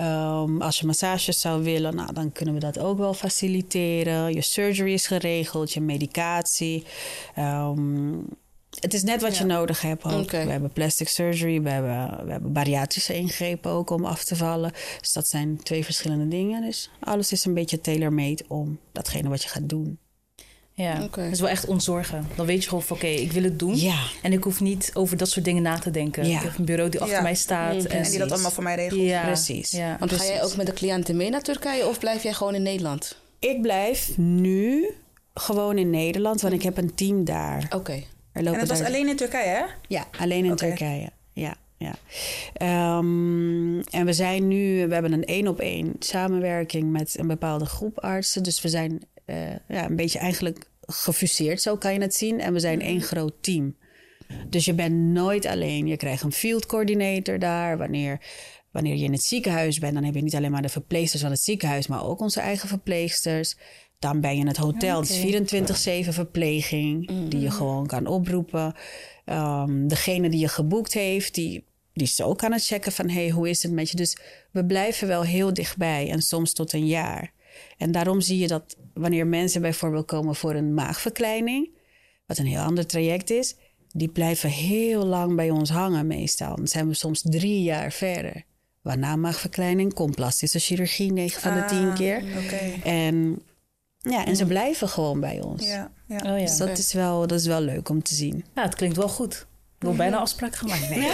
Um, 0.00 0.62
als 0.62 0.78
je 0.78 0.86
massages 0.86 1.40
zou 1.40 1.62
willen, 1.62 1.94
nou, 1.94 2.12
dan 2.12 2.32
kunnen 2.32 2.54
we 2.54 2.60
dat 2.60 2.78
ook 2.78 2.98
wel 2.98 3.14
faciliteren. 3.14 4.34
Je 4.34 4.42
surgery 4.42 4.92
is 4.92 5.06
geregeld, 5.06 5.72
je 5.72 5.80
medicatie. 5.80 6.84
Um, 7.38 8.26
het 8.86 8.94
is 8.94 9.02
net 9.02 9.22
wat 9.22 9.36
je 9.36 9.44
nodig 9.44 9.80
hebt 9.80 10.04
ook. 10.04 10.30
We 10.30 10.36
hebben 10.36 10.70
plastic 10.72 11.08
surgery, 11.08 11.62
we 11.62 11.70
hebben, 11.70 12.24
we 12.26 12.32
hebben 12.32 12.52
bariatrische 12.52 13.14
ingrepen 13.14 13.70
ook 13.70 13.90
om 13.90 14.04
af 14.04 14.24
te 14.24 14.36
vallen. 14.36 14.72
Dus 15.00 15.12
dat 15.12 15.28
zijn 15.28 15.62
twee 15.62 15.84
verschillende 15.84 16.28
dingen. 16.28 16.62
Dus 16.62 16.90
alles 17.00 17.32
is 17.32 17.44
een 17.44 17.54
beetje 17.54 17.80
tailor-made 17.80 18.44
om 18.48 18.78
datgene 18.92 19.28
wat 19.28 19.42
je 19.42 19.48
gaat 19.48 19.68
doen. 19.68 19.98
Ja, 20.72 21.02
okay. 21.02 21.24
dat 21.24 21.32
is 21.32 21.40
wel 21.40 21.48
echt 21.48 21.66
ontzorgen. 21.66 22.26
Dan 22.34 22.46
weet 22.46 22.62
je 22.62 22.68
gewoon 22.68 22.84
van 22.84 22.96
oké, 22.96 23.06
ik 23.06 23.32
wil 23.32 23.42
het 23.42 23.58
doen. 23.58 23.76
Ja. 23.76 24.02
En 24.22 24.32
ik 24.32 24.44
hoef 24.44 24.60
niet 24.60 24.90
over 24.94 25.16
dat 25.16 25.28
soort 25.30 25.44
dingen 25.44 25.62
na 25.62 25.78
te 25.78 25.90
denken. 25.90 26.28
Ja. 26.28 26.36
Ik 26.36 26.42
heb 26.42 26.58
een 26.58 26.64
bureau 26.64 26.90
die 26.90 27.00
achter 27.00 27.16
Ja. 27.16 27.22
mij 27.22 27.34
staat. 27.34 27.84
En 27.84 27.90
En, 28.04 28.10
die 28.10 28.18
dat 28.18 28.32
allemaal 28.32 28.50
voor 28.50 28.62
mij 28.62 28.74
regelt. 28.74 29.00
ja, 29.00 29.22
Precies. 29.24 29.70
Ja. 29.70 29.96
Want 29.98 30.12
ga 30.12 30.24
jij 30.24 30.42
ook 30.42 30.56
met 30.56 30.66
de 30.66 30.72
cliënten 30.72 31.16
mee 31.16 31.30
naar 31.30 31.42
Turkije 31.42 31.86
of 31.86 31.98
blijf 31.98 32.22
jij 32.22 32.32
gewoon 32.32 32.54
in 32.54 32.62
Nederland? 32.62 33.16
Ik 33.38 33.62
blijf 33.62 34.16
nu 34.16 34.90
gewoon 35.34 35.78
in 35.78 35.90
Nederland, 35.90 36.40
want 36.40 36.54
ik 36.54 36.62
heb 36.62 36.76
een 36.76 36.94
team 36.94 37.24
daar. 37.24 37.66
Oké. 37.74 38.02
Er 38.36 38.52
En 38.52 38.58
dat 38.58 38.68
was 38.68 38.78
daar- 38.78 38.86
alleen 38.86 39.08
in 39.08 39.16
Turkije, 39.16 39.48
hè? 39.48 39.64
Ja, 39.88 40.04
alleen 40.18 40.44
in. 40.44 40.56
Turkije. 40.56 41.10
Ja, 41.32 41.56
ja. 41.78 41.94
Ehm, 42.52 43.78
en 43.80 44.04
we 44.04 44.12
zijn 44.12 44.48
nu, 44.48 44.86
we 44.86 44.92
hebben 44.94 45.12
een 45.12 45.24
één 45.24 45.48
op 45.48 45.60
één 45.60 45.92
samenwerking 45.98 46.90
met 46.92 47.18
een 47.18 47.26
bepaalde 47.26 47.64
groep 47.64 47.98
artsen. 47.98 48.42
Dus 48.42 48.62
we 48.62 48.68
zijn 48.68 49.02
eh, 49.24 49.36
ja, 49.68 49.84
een 49.84 49.96
beetje 49.96 50.18
eigenlijk 50.18 50.68
gefuseerd, 50.86 51.62
zo 51.62 51.76
kan 51.76 51.92
je 51.94 52.00
het 52.00 52.14
zien. 52.14 52.40
En 52.40 52.52
we 52.52 52.60
zijn 52.60 52.80
één 52.80 53.00
groot 53.00 53.34
team. 53.40 53.76
Dus 54.48 54.64
je 54.64 54.74
bent 54.74 54.94
nooit 54.94 55.46
alleen. 55.46 55.86
Je 55.86 55.96
krijgt 55.96 56.22
een 56.22 56.32
field 56.32 56.66
coordinator 56.66 57.38
daar. 57.38 57.78
Wanneer, 57.78 58.20
wanneer 58.76 58.96
je 58.96 59.04
in 59.04 59.12
het 59.12 59.22
ziekenhuis 59.22 59.78
bent, 59.78 59.94
dan 59.94 60.04
heb 60.04 60.14
je 60.14 60.22
niet 60.22 60.34
alleen 60.34 60.50
maar 60.50 60.62
de 60.62 60.68
verpleegsters 60.68 61.22
van 61.22 61.30
het 61.30 61.40
ziekenhuis, 61.40 61.86
maar 61.86 62.04
ook 62.04 62.20
onze 62.20 62.40
eigen 62.40 62.68
verpleegsters. 62.68 63.56
Dan 63.98 64.20
ben 64.20 64.34
je 64.34 64.40
in 64.40 64.46
het 64.46 64.56
hotel. 64.56 65.00
Is 65.00 66.04
24-7 66.06 66.08
verpleging, 66.08 67.10
die 67.28 67.40
je 67.40 67.50
gewoon 67.50 67.86
kan 67.86 68.06
oproepen. 68.06 68.74
Ehm, 69.24 69.86
degene 69.86 70.28
die 70.28 70.40
je 70.40 70.48
geboekt 70.48 70.92
heeft, 70.92 71.34
die, 71.34 71.64
die 71.92 72.06
is 72.06 72.22
ook 72.22 72.44
aan 72.44 72.52
het 72.52 72.64
checken 72.64 72.92
van... 72.92 73.08
hey, 73.08 73.30
hoe 73.30 73.48
is 73.48 73.62
het 73.62 73.72
met 73.72 73.90
je? 73.90 73.96
Dus 73.96 74.18
we 74.50 74.64
blijven 74.64 75.08
wel 75.08 75.22
heel 75.22 75.54
dichtbij 75.54 76.10
en 76.10 76.22
soms 76.22 76.52
tot 76.52 76.72
een 76.72 76.86
jaar. 76.86 77.32
En 77.76 77.92
daarom 77.92 78.20
zie 78.20 78.38
je 78.38 78.46
dat 78.46 78.76
wanneer 78.94 79.26
mensen 79.26 79.60
bijvoorbeeld 79.60 80.06
komen 80.06 80.34
voor 80.34 80.54
een 80.54 80.74
maagverkleining... 80.74 81.70
wat 82.26 82.38
een 82.38 82.46
heel 82.46 82.62
ander 82.62 82.86
traject 82.86 83.30
is... 83.30 83.56
die 83.88 84.08
blijven 84.08 84.50
heel 84.50 85.04
lang 85.04 85.36
bij 85.36 85.50
ons 85.50 85.70
hangen 85.70 86.06
meestal. 86.06 86.56
Dan 86.56 86.68
zijn 86.68 86.88
we 86.88 86.94
soms 86.94 87.22
drie 87.22 87.62
jaar 87.62 87.92
verder. 87.92 88.44
Waarna 88.86 89.16
maagverkleining 89.16 89.94
komt 89.94 90.14
plastische 90.14 90.58
chirurgie 90.58 91.12
9 91.12 91.40
van 91.42 91.54
de 91.54 91.64
10 91.64 91.88
Ah, 91.88 91.94
keer. 91.94 92.24
En, 92.84 93.42
ja, 93.98 94.24
en 94.24 94.36
ze 94.36 94.46
blijven 94.46 94.88
gewoon 94.88 95.20
bij 95.20 95.40
ons. 95.40 95.66
Ja, 95.66 95.90
ja. 96.06 96.16
Oh 96.16 96.38
ja. 96.38 96.44
Dus 96.44 96.56
dat 96.56 96.78
is, 96.78 96.92
wel, 96.92 97.26
dat 97.26 97.40
is 97.40 97.46
wel 97.46 97.60
leuk 97.60 97.88
om 97.88 98.02
te 98.02 98.14
zien. 98.14 98.44
Ja, 98.54 98.62
het 98.62 98.74
klinkt 98.74 98.96
wel 98.96 99.08
goed. 99.08 99.34
Ik 99.78 99.82
wil 99.82 99.94
bijna 99.94 100.16
afspraak 100.16 100.56
gemaakt. 100.56 100.88
Nee. 100.88 100.98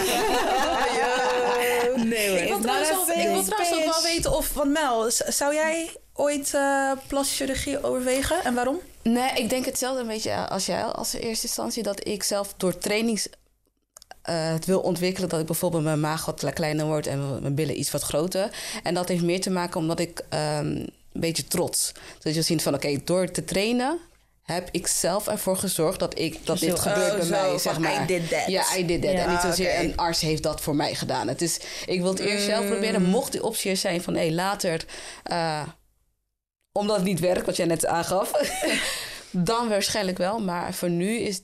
nee 2.11 2.29
hoor. 2.29 2.37
Ik 2.37 2.47
wil 2.47 2.59
trouwens, 2.59 2.91
ook, 2.91 3.09
a 3.09 3.13
ik 3.13 3.27
wil 3.27 3.43
fake 3.43 3.55
trouwens 3.55 3.73
ook 3.73 3.93
wel 3.93 4.03
weten 4.03 4.35
of... 4.35 4.53
Want 4.53 4.71
Mel, 4.71 5.11
zou 5.27 5.53
jij 5.53 5.89
ooit 6.13 6.53
eh 6.53 6.91
plastische 7.07 7.43
chirurgie 7.43 7.83
overwegen? 7.83 8.43
En 8.43 8.53
waarom? 8.53 8.79
Nee, 9.01 9.31
ik 9.35 9.49
denk 9.49 9.65
hetzelfde 9.65 10.01
een 10.01 10.07
beetje 10.07 10.47
als 10.47 10.65
jij 10.65 10.83
als 10.83 11.13
eerste 11.13 11.47
instantie. 11.47 11.83
Dat 11.83 12.07
ik 12.07 12.23
zelf 12.23 12.53
door 12.57 12.77
trainings 12.77 13.27
eh, 14.23 14.51
het 14.51 14.65
wil 14.65 14.79
ontwikkelen. 14.79 15.29
Dat 15.29 15.39
ik 15.39 15.45
bijvoorbeeld 15.45 15.83
mijn 15.83 15.99
maag 15.99 16.25
wat 16.25 16.45
kleiner 16.53 16.85
wordt 16.85 17.07
en 17.07 17.41
mijn 17.41 17.55
billen 17.55 17.79
iets 17.79 17.91
wat 17.91 18.01
groter. 18.01 18.49
En 18.83 18.93
dat 18.93 19.07
heeft 19.07 19.23
meer 19.23 19.41
te 19.41 19.49
maken 19.49 19.79
omdat 19.79 19.99
ik 19.99 20.21
ehm, 20.29 20.65
een 20.65 20.91
beetje 21.11 21.47
trots. 21.47 21.91
Dus 22.19 22.35
je 22.35 22.41
ziet 22.41 22.61
van 22.61 22.73
oké, 22.73 22.97
door 23.03 23.31
te 23.31 23.43
trainen 23.43 23.99
heb 24.43 24.69
ik 24.71 24.87
zelf 24.87 25.27
ervoor 25.27 25.57
gezorgd 25.57 25.99
dat, 25.99 26.19
ik, 26.19 26.45
dat 26.45 26.59
dit 26.59 26.79
gebeurt 26.79 27.11
oh, 27.11 27.17
bij 27.17 27.25
zo, 27.25 27.31
mij. 27.49 27.57
Zeg 27.57 27.79
maar. 27.79 28.03
I 28.03 28.05
did 28.05 28.29
that. 28.29 28.47
Ja, 28.47 28.63
I 28.77 28.85
did 28.85 29.01
that. 29.01 29.11
Ja. 29.11 29.23
En 29.23 29.29
niet 29.29 29.37
Ah, 29.39 29.45
zozeer 29.45 29.79
een 29.79 29.97
arts 29.97 30.21
heeft 30.21 30.43
dat 30.43 30.61
voor 30.61 30.75
mij 30.75 30.95
gedaan. 30.95 31.27
Het 31.27 31.41
is, 31.41 31.59
ik 31.85 32.01
wil 32.01 32.09
het 32.09 32.19
eerst 32.19 32.45
zelf 32.45 32.65
proberen. 32.67 33.01
Mm. 33.01 33.09
Mocht 33.09 33.31
die 33.31 33.43
optie 33.43 33.71
er 33.71 33.77
zijn 33.77 34.01
van 34.01 34.15
hé, 34.15 34.29
later... 34.31 34.85
eh, 35.23 35.61
omdat 36.71 36.95
het 36.95 37.05
niet 37.05 37.19
werkt, 37.19 37.45
wat 37.45 37.55
jij 37.55 37.65
net 37.65 37.85
aangaf... 37.85 38.31
dan 39.31 39.69
waarschijnlijk 39.69 40.17
wel. 40.17 40.39
Maar 40.39 40.73
voor 40.73 40.89
nu 40.89 41.17
is, 41.17 41.41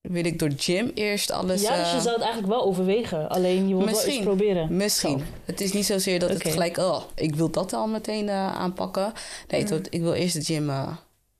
wil 0.00 0.24
ik 0.24 0.38
door 0.38 0.50
gym 0.56 0.90
eerst 0.94 1.30
alles... 1.30 1.62
Ja, 1.62 1.76
dus 1.76 1.90
je 1.90 1.96
eh, 1.96 2.02
zou 2.02 2.14
het 2.14 2.22
eigenlijk 2.24 2.52
wel 2.52 2.62
overwegen. 2.64 3.28
Alleen 3.28 3.68
je 3.68 3.76
wilt 3.76 3.90
wel 3.90 4.04
eens 4.04 4.20
proberen. 4.24 4.76
Misschien. 4.76 5.22
Het 5.44 5.60
is 5.60 5.72
niet 5.72 5.86
zozeer 5.86 6.18
dat 6.18 6.28
het 6.30 6.48
gelijk... 6.48 6.76
Oh, 6.76 7.02
ik 7.14 7.34
wil 7.34 7.50
dat 7.50 7.72
al 7.72 7.86
meteen 7.86 8.28
eh, 8.28 8.56
aanpakken. 8.56 9.12
Nee, 9.48 9.60
Mm. 9.60 9.66
tot- 9.66 9.94
ik 9.94 10.00
wil 10.00 10.12
eerst 10.12 10.34
de 10.34 10.44
gym 10.44 10.70
eh, 10.70 10.96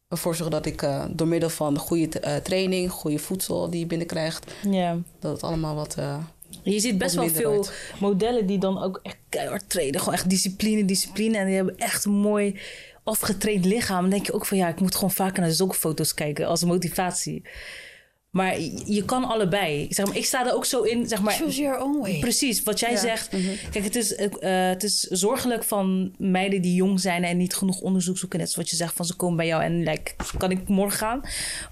ervoor 0.09 0.35
zorgen 0.35 0.63
dat 0.63 0.67
ik 0.67 0.87
door 1.11 1.29
middel 1.29 1.51
van 1.51 1.79
goede 1.79 2.41
training... 2.43 2.91
goede 2.91 3.19
voedsel 3.19 3.71
die 3.71 3.81
je 3.81 3.87
binnenkrijgt... 3.87 4.53
Dat 5.19 5.33
het 5.33 5.43
allemaal 5.43 5.75
wat... 5.75 5.97
Je 6.63 6.81
ziet 6.81 6.99
best 6.99 7.15
wel 7.15 7.29
veel 7.29 7.67
modellen 8.01 8.47
die 8.47 8.59
dan 8.59 8.83
ook 8.83 9.01
echt 9.03 9.17
keihard 9.29 9.71
trainen. 9.71 9.99
Gewoon 10.01 10.15
echt 10.15 10.31
discipline, 10.31 10.85
discipline. 10.85 11.39
En 11.39 11.47
die 11.47 11.55
hebben 11.55 11.79
echt 11.79 12.05
een 12.05 12.13
mooi 12.13 12.61
afgetraind 13.03 13.65
lichaam. 13.65 14.01
Dan 14.01 14.11
denk 14.11 14.27
je 14.27 14.33
ook 14.33 14.47
van 14.47 14.57
ja, 14.57 14.69
ik 14.69 14.81
moet 14.81 14.95
gewoon 14.95 15.11
vaker 15.11 15.43
naar 15.43 15.51
zulke 15.51 15.75
foto's 15.75 16.15
kijken 16.15 16.47
als 16.47 16.65
motivatie. 16.65 17.43
Maar 18.31 18.61
je 18.87 19.03
kan 19.05 19.25
allebei. 19.25 19.87
Zeg 19.91 20.07
maar, 20.07 20.17
ik 20.17 20.25
sta 20.25 20.47
er 20.47 20.55
ook 20.55 20.65
zo 20.65 20.83
in, 20.83 21.09
zeg 21.09 21.23
maar. 21.23 21.33
Choose 21.33 21.61
your 21.61 21.81
own 21.83 21.99
way. 22.01 22.19
Precies, 22.19 22.63
wat 22.63 22.81
jij 22.81 22.91
Ja. 22.91 22.97
zegt. 22.99 23.29
Kijk, 23.71 23.85
het 23.85 23.97
is, 23.97 24.15
eh, 24.15 24.69
het 24.69 24.83
is 24.83 25.01
zorgelijk 25.01 25.65
van 25.65 26.15
meiden 26.19 26.63
die 26.63 26.75
jong 26.75 27.01
zijn 27.01 27.25
en 27.25 27.37
niet 27.37 27.55
genoeg 27.55 27.81
onderzoek 27.81 28.19
zoeken. 28.19 28.39
Net 28.39 28.51
zoals 28.51 28.71
je 28.71 28.77
zegt, 28.77 28.95
van 28.95 29.05
ze 29.05 29.17
komen 29.17 29.37
bij 29.37 29.47
jou 29.47 29.63
en 29.63 29.83
like, 29.83 30.13
kan 30.39 30.51
ik 30.51 30.69
morgen 30.69 30.99
gaan? 30.99 31.21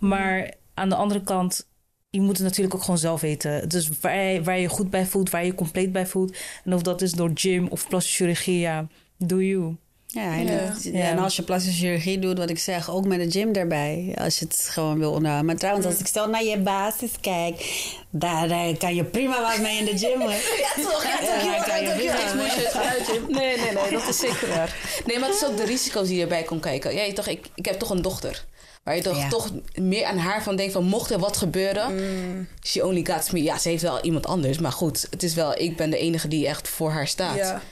Maar 0.01 0.55
aan 0.75 0.89
de 0.89 0.95
andere 0.95 1.23
kant, 1.23 1.69
je 2.11 2.21
moet 2.21 2.37
het 2.39 2.47
natuurlijk 2.47 2.75
ook 2.75 2.81
gewoon 2.83 2.99
zelf 2.99 3.21
weten. 3.21 3.69
Dus 3.69 3.89
waar 4.01 4.23
je, 4.23 4.43
waar 4.43 4.55
je 4.57 4.63
je 4.63 4.69
goed 4.69 4.91
bij 4.91 5.07
voelt, 5.07 5.31
waar 5.31 5.41
je 5.41 5.47
je 5.47 5.55
compleet 5.55 5.93
bij 5.93 6.07
voelt. 6.07 6.37
En 6.65 6.75
of 6.75 6.83
dat 6.83 7.03
is 7.03 7.13
door 7.13 7.31
gym 7.35 7.67
of 7.69 7.89
plastische 7.89 8.17
chirurgie, 8.23 8.59
ja, 8.59 8.87
do 9.19 9.41
you. 9.43 9.77
Ja, 10.17 10.33
en, 10.35 10.47
Ja. 10.47 10.53
het- 10.53 10.85
Ja. 10.93 11.01
en 11.01 11.19
als 11.19 11.37
je 11.37 11.43
plastische 11.43 11.79
chirurgie 11.81 12.19
doet, 12.19 12.39
wat 12.39 12.51
ik 12.51 12.59
zeg, 12.59 12.91
ook 12.91 13.07
met 13.07 13.21
een 13.21 13.31
gym 13.31 13.53
erbij. 13.53 14.15
Als 14.21 14.39
je 14.39 14.45
het 14.45 14.69
gewoon 14.71 14.99
wil 14.99 15.11
onderhouden. 15.13 15.47
Maar 15.47 15.57
trouwens, 15.57 15.87
als 15.87 15.99
ik 15.99 16.07
stel 16.07 16.29
naar 16.29 16.45
je 16.45 16.59
basis 16.59 17.11
kijk, 17.21 17.85
daar, 18.11 18.49
daar 18.49 18.77
kan 18.77 18.95
je 18.95 19.05
prima 19.05 19.41
wat 19.43 19.59
mee 19.61 19.79
in 19.79 19.85
de 19.85 19.99
gym. 19.99 20.21
hoor. 20.21 20.31
Ja, 20.77 20.83
toch? 20.83 21.03
Ja, 21.05 21.11
Ja, 21.11 21.35
toch? 21.35 21.45
Ja, 21.45 21.63
kan 21.63 21.83
je 21.83 21.93
moet 22.35 22.53
je 22.55 22.71
het 22.73 23.29
Nee, 23.29 23.57
nee, 23.57 23.73
nee, 23.73 23.91
dat 23.91 24.09
is 24.09 24.19
zeker 24.19 24.49
waar. 24.49 24.77
Nee, 25.07 25.19
maar 25.19 25.29
het 25.29 25.39
is 25.43 25.47
ook 25.49 25.57
de 25.57 25.65
risico's 25.65 26.09
die 26.09 26.21
erbij 26.21 26.43
komen 26.43 26.63
kijken. 26.63 26.95
Ja, 26.95 27.03
je 27.03 27.13
toch, 27.13 27.27
ik, 27.27 27.47
ik 27.55 27.65
heb 27.65 27.79
toch 27.79 27.91
een 27.91 28.03
dochter. 28.03 28.45
Waar 28.85 28.97
je 28.97 29.03
toch, 29.03 29.17
Ja. 29.19 29.29
toch 29.29 29.51
meer 29.75 30.05
aan 30.05 30.19
haar 30.19 30.43
van 30.43 30.57
denkt 30.57 30.73
van 30.73 30.85
mocht 30.85 31.11
er 31.11 31.19
wat 31.19 31.37
gebeuren. 31.37 32.49
She 32.63 32.87
only 32.87 33.05
got 33.05 33.33
me. 33.33 33.43
Ja, 33.43 33.59
ze 33.59 33.69
heeft 33.69 33.83
wel 33.83 34.01
iemand 34.01 34.27
anders. 34.27 34.59
Maar 34.59 34.73
goed, 34.73 35.07
het 35.11 35.23
is 35.23 35.35
wel, 35.35 35.59
ik 35.59 35.77
ben 35.77 35.91
de 35.91 35.99
enige 35.99 36.29
die 36.29 36.47
echt 36.47 36.69
voor 36.69 36.91
haar 36.91 37.09
staat. 37.09 37.37
Ja. 37.37 37.63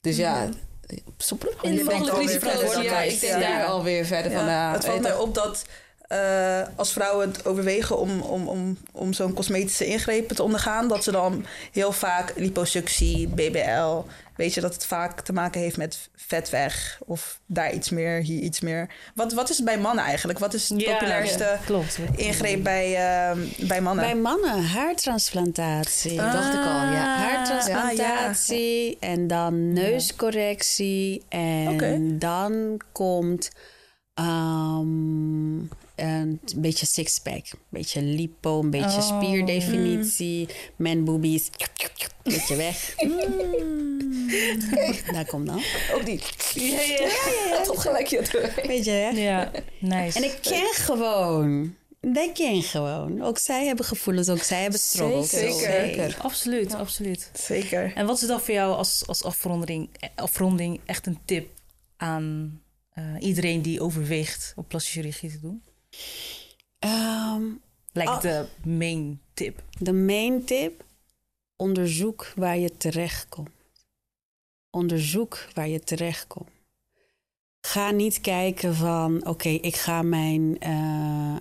Dus 0.00 0.16
ja, 0.16 0.34
soepelen. 0.40 0.60
Je 0.92 1.04
denkt 1.62 1.82
mogelijk 1.84 2.10
alweer 2.10 2.26
risico's. 2.26 2.74
Ja, 2.84 2.90
wij. 2.90 3.08
ik 3.08 3.20
denk 3.20 3.32
Ja. 3.32 3.38
daar 3.40 3.64
alweer 3.64 4.04
verder 4.06 4.32
van. 4.32 4.40
Ja, 4.40 4.46
nou, 4.46 4.74
het 4.74 4.84
valt 4.84 5.00
mij 5.00 5.14
op 5.16 5.34
dat 5.34 5.64
eh, 6.12 6.62
als 6.76 6.92
vrouwen 6.92 7.28
het 7.28 7.46
overwegen 7.46 7.98
om, 7.98 8.20
om, 8.20 8.48
om, 8.48 8.78
om 8.92 9.12
zo'n 9.12 9.32
cosmetische 9.34 9.86
ingrepen 9.86 10.36
te 10.36 10.42
ondergaan, 10.42 10.88
dat 10.88 11.04
ze 11.04 11.10
dan 11.10 11.44
heel 11.72 11.92
vaak 11.92 12.32
liposuctie, 12.36 13.28
BBL, 13.28 14.08
weet 14.36 14.54
je 14.54 14.60
dat 14.60 14.74
het 14.74 14.86
vaak 14.86 15.20
te 15.20 15.32
maken 15.32 15.60
heeft 15.60 15.76
met 15.76 16.10
vet 16.16 16.50
weg 16.50 16.98
of 17.06 17.40
daar 17.46 17.72
iets 17.72 17.90
meer, 17.90 18.22
hier 18.22 18.40
iets 18.40 18.60
meer. 18.60 18.90
Wat, 19.14 19.32
wat 19.32 19.50
is 19.50 19.56
het 19.56 19.64
bij 19.64 19.78
mannen 19.78 20.04
eigenlijk? 20.04 20.38
Wat 20.38 20.54
is 20.54 20.68
het 20.68 20.80
Ja, 20.80 20.92
populairste 20.92 21.44
ja, 21.44 21.58
klopt. 21.64 21.98
ingreep 22.16 22.62
bij, 22.62 22.94
eh, 22.94 23.38
bij 23.68 23.80
mannen? 23.80 24.04
Bij 24.04 24.14
mannen 24.14 24.64
haartransplantatie. 24.64 26.20
Ah, 26.22 26.32
dacht 26.32 26.54
ik 26.54 26.60
al, 26.60 26.64
ja. 26.64 27.16
Haartransplantatie 27.16 28.96
en 29.00 29.26
dan 29.26 29.72
neuscorrectie. 29.72 31.22
En 31.28 32.18
dan 32.18 32.80
komt 32.92 33.50
ehm, 34.14 35.58
een 36.02 36.40
beetje 36.56 36.86
sixpack. 36.86 37.44
Een 37.52 37.58
beetje 37.68 38.02
lipo, 38.02 38.60
een 38.60 38.70
beetje 38.70 38.98
Oh. 38.98 39.18
spierdefinitie. 39.22 40.48
Man 40.76 41.04
boobies. 41.04 41.50
Beetje 42.22 42.56
weg. 42.56 42.94
Daar 45.12 45.26
komt 45.26 45.46
dan. 45.46 45.62
Ook 45.94 46.04
die. 46.06 46.20
Ja, 46.54 46.80
ja. 46.80 47.62
Tot 47.64 47.78
gelijk 47.78 48.06
je 48.06 48.22
terug. 48.22 48.54
Beetje 48.66 48.92
weg. 48.92 49.16
ja, 49.16 49.50
nice. 49.78 50.18
En 50.18 50.24
ik 50.24 50.38
ken 50.42 50.72
gewoon. 50.74 51.74
Dat 52.00 52.32
ken 52.32 52.62
gewoon. 52.62 53.22
Ook 53.22 53.38
zij 53.38 53.66
hebben 53.66 53.84
gevoelens, 53.84 54.28
ook 54.28 54.42
zij 54.42 54.62
hebben 54.62 54.80
struggles. 54.80 55.30
Zeker. 55.30 55.56
Zeker. 55.58 56.16
Absoluut, 56.22 56.74
absoluut. 56.74 57.30
Zeker. 57.32 57.92
En 57.94 58.06
wat 58.06 58.20
is 58.22 58.28
dan 58.28 58.40
voor 58.40 58.54
jou 58.54 58.74
als, 58.74 59.02
als 59.06 59.24
afronding, 59.24 59.88
eh, 59.98 60.08
afronding 60.14 60.80
echt 60.86 61.06
een 61.06 61.18
tip 61.24 61.48
aan 61.96 62.60
eh, 62.92 63.04
iedereen 63.18 63.62
die 63.62 63.80
overweegt 63.80 64.52
om 64.56 64.66
plastische 64.66 64.98
chirurgie 65.00 65.30
te 65.30 65.40
doen? 65.40 65.62
Ehm, 66.78 67.42
Lijkt 67.92 68.10
Ah. 68.10 68.20
de 68.20 68.46
main 68.64 69.20
tip. 69.34 69.62
De 69.78 69.92
main 69.92 70.44
tip: 70.44 70.84
onderzoek 71.56 72.32
waar 72.36 72.58
je 72.58 72.76
terechtkomt. 72.76 73.50
Onderzoek 74.70 75.46
waar 75.54 75.68
je 75.68 75.80
terechtkomt. 75.80 76.48
Ga 77.60 77.90
niet 77.90 78.20
kijken 78.20 78.74
van, 78.74 79.26
oké, 79.26 79.48
ik 79.48 79.76
ga 79.76 80.02
mijn. 80.02 80.58
eh, 80.60 81.36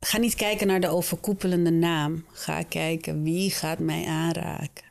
ga 0.00 0.18
niet 0.18 0.34
kijken 0.34 0.66
naar 0.66 0.80
de 0.80 0.88
overkoepelende 0.88 1.70
naam. 1.70 2.24
Ga 2.32 2.62
kijken 2.62 3.22
wie 3.22 3.50
gaat 3.50 3.78
mij 3.78 4.06
aanraken. 4.06 4.84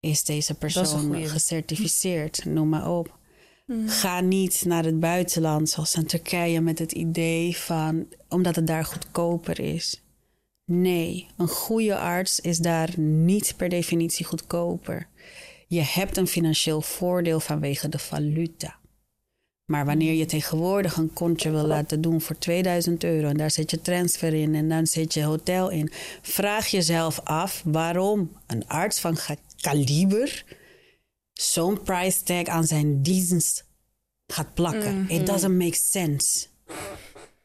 Is 0.00 0.24
deze 0.24 0.54
persoon 0.54 1.26
gecertificeerd? 1.26 2.44
Noem 2.44 2.68
maar 2.68 2.90
op. 2.90 3.18
Ga 3.86 4.20
niet 4.20 4.64
naar 4.64 4.84
het 4.84 5.00
buitenland, 5.00 5.68
zoals 5.68 5.94
in 5.94 6.06
Turkije, 6.06 6.60
met 6.60 6.78
het 6.78 6.92
idee 6.92 7.56
van 7.56 8.06
omdat 8.28 8.56
het 8.56 8.66
daar 8.66 8.84
goedkoper 8.84 9.60
is. 9.60 10.02
Nee, 10.64 11.26
een 11.36 11.48
goede 11.48 11.96
arts 11.98 12.40
is 12.40 12.58
daar 12.58 12.98
niet 12.98 13.54
per 13.56 13.68
definitie 13.68 14.24
goedkoper. 14.24 15.08
Je 15.66 15.80
hebt 15.80 16.16
een 16.16 16.26
financieel 16.26 16.80
voordeel 16.80 17.40
vanwege 17.40 17.88
de 17.88 17.98
valuta. 17.98 18.80
Maar 19.64 19.84
wanneer 19.84 20.12
je 20.12 20.26
tegenwoordig 20.26 20.96
een 20.96 21.12
kontje 21.12 21.50
wil 21.50 21.66
laten 21.66 22.00
doen 22.00 22.20
voor 22.20 22.38
2000 22.38 23.04
euro 23.04 23.28
en 23.28 23.36
daar 23.36 23.50
zit 23.50 23.70
je 23.70 23.80
transfer 23.80 24.34
in 24.34 24.54
en 24.54 24.68
dan 24.68 24.86
zit 24.86 25.14
je 25.14 25.22
hotel 25.22 25.70
in, 25.70 25.92
vraag 26.22 26.66
jezelf 26.66 27.20
af 27.24 27.62
waarom 27.64 28.32
een 28.46 28.68
arts 28.68 29.00
van 29.00 29.16
kaliber 29.60 30.44
zo'n 31.32 31.82
price 31.82 32.22
tag 32.22 32.44
aan 32.44 32.66
zijn 32.66 33.02
dienst 33.02 33.64
gaat 34.26 34.54
plakken. 34.54 35.08
It 35.08 35.26
doesn't 35.26 35.58
make 35.58 35.76
sense. 35.76 36.46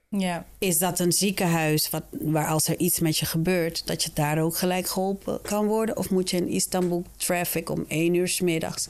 Ja, 0.09 0.45
Is 0.57 0.77
dat 0.77 0.99
een 0.99 1.11
ziekenhuis 1.11 1.89
wat, 1.89 2.03
waar 2.11 2.47
als 2.47 2.67
er 2.67 2.77
iets 2.77 2.99
met 2.99 3.17
je 3.17 3.25
gebeurt, 3.25 3.87
dat 3.87 4.03
je 4.03 4.09
daar 4.13 4.41
ook 4.41 4.57
gelijk 4.57 4.87
geholpen 4.87 5.41
kan 5.41 5.65
worden? 5.65 5.97
Of 5.97 6.09
moet 6.09 6.29
je 6.29 6.37
in 6.37 6.47
Istanbul 6.47 7.03
traffic 7.17 7.69
om 7.69 7.85
één 7.87 8.13
uur 8.13 8.27
's 8.27 8.39
middags 8.41 8.87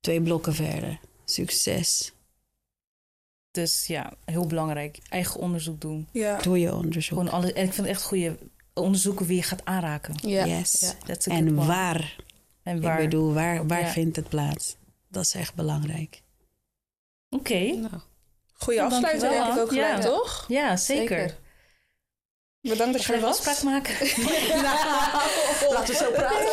twee 0.00 0.20
blokken 0.20 0.54
verder? 0.54 1.00
Succes. 1.24 2.12
dus 3.50 3.86
ja, 3.86 4.12
heel 4.24 4.46
belangrijk. 4.46 4.98
Eigen 5.08 5.40
onderzoek 5.40 5.80
doen. 5.80 6.08
Ja. 6.12 6.38
Doe 6.38 6.58
je 6.60 6.74
onderzoek. 6.74 7.18
Gewoon 7.18 7.30
alles. 7.30 7.52
En 7.52 7.64
ik 7.66 7.72
vind 7.72 7.86
het 7.86 7.96
echt 7.96 8.02
goede 8.02 8.38
onderzoeken 8.74 9.26
wie 9.26 9.36
je 9.36 9.42
gaat 9.42 9.64
aanraken. 9.64 10.14
Ja. 10.20 10.46
yes. 10.46 10.94
good 11.06 11.26
En 11.26 11.48
one. 11.48 11.66
waar? 11.66 12.16
En 12.64 12.80
waar. 12.80 12.98
Ik 13.02 13.08
bedoel, 13.10 13.32
waar, 13.34 13.66
waar 13.66 13.80
Ja. 13.80 13.86
vindt 13.88 14.16
het 14.16 14.28
plaats? 14.28 14.76
Dat 15.08 15.22
is 15.24 15.34
echt 15.34 15.54
belangrijk. 15.54 16.22
Oké. 17.30 17.58
Nou, 17.58 17.92
Goeie 18.52 18.80
Nou, 18.80 18.92
afsluiter 18.92 19.28
denk 19.28 19.46
ik 19.46 19.58
ook 19.58 19.68
gelijk, 19.68 19.86
ja. 19.96 19.98
toch? 20.00 20.44
Ja, 20.48 20.76
zeker. 20.76 21.18
Zeker. 21.18 21.36
Bedankt 22.60 22.92
dat 22.92 23.04
je 23.04 23.12
er 23.12 23.20
was. 23.20 23.30
afspraak 23.46 23.62
maken? 23.62 23.94
Laten 25.72 25.86
we 25.86 25.94
zo 25.98 26.10
praten. 26.10 26.46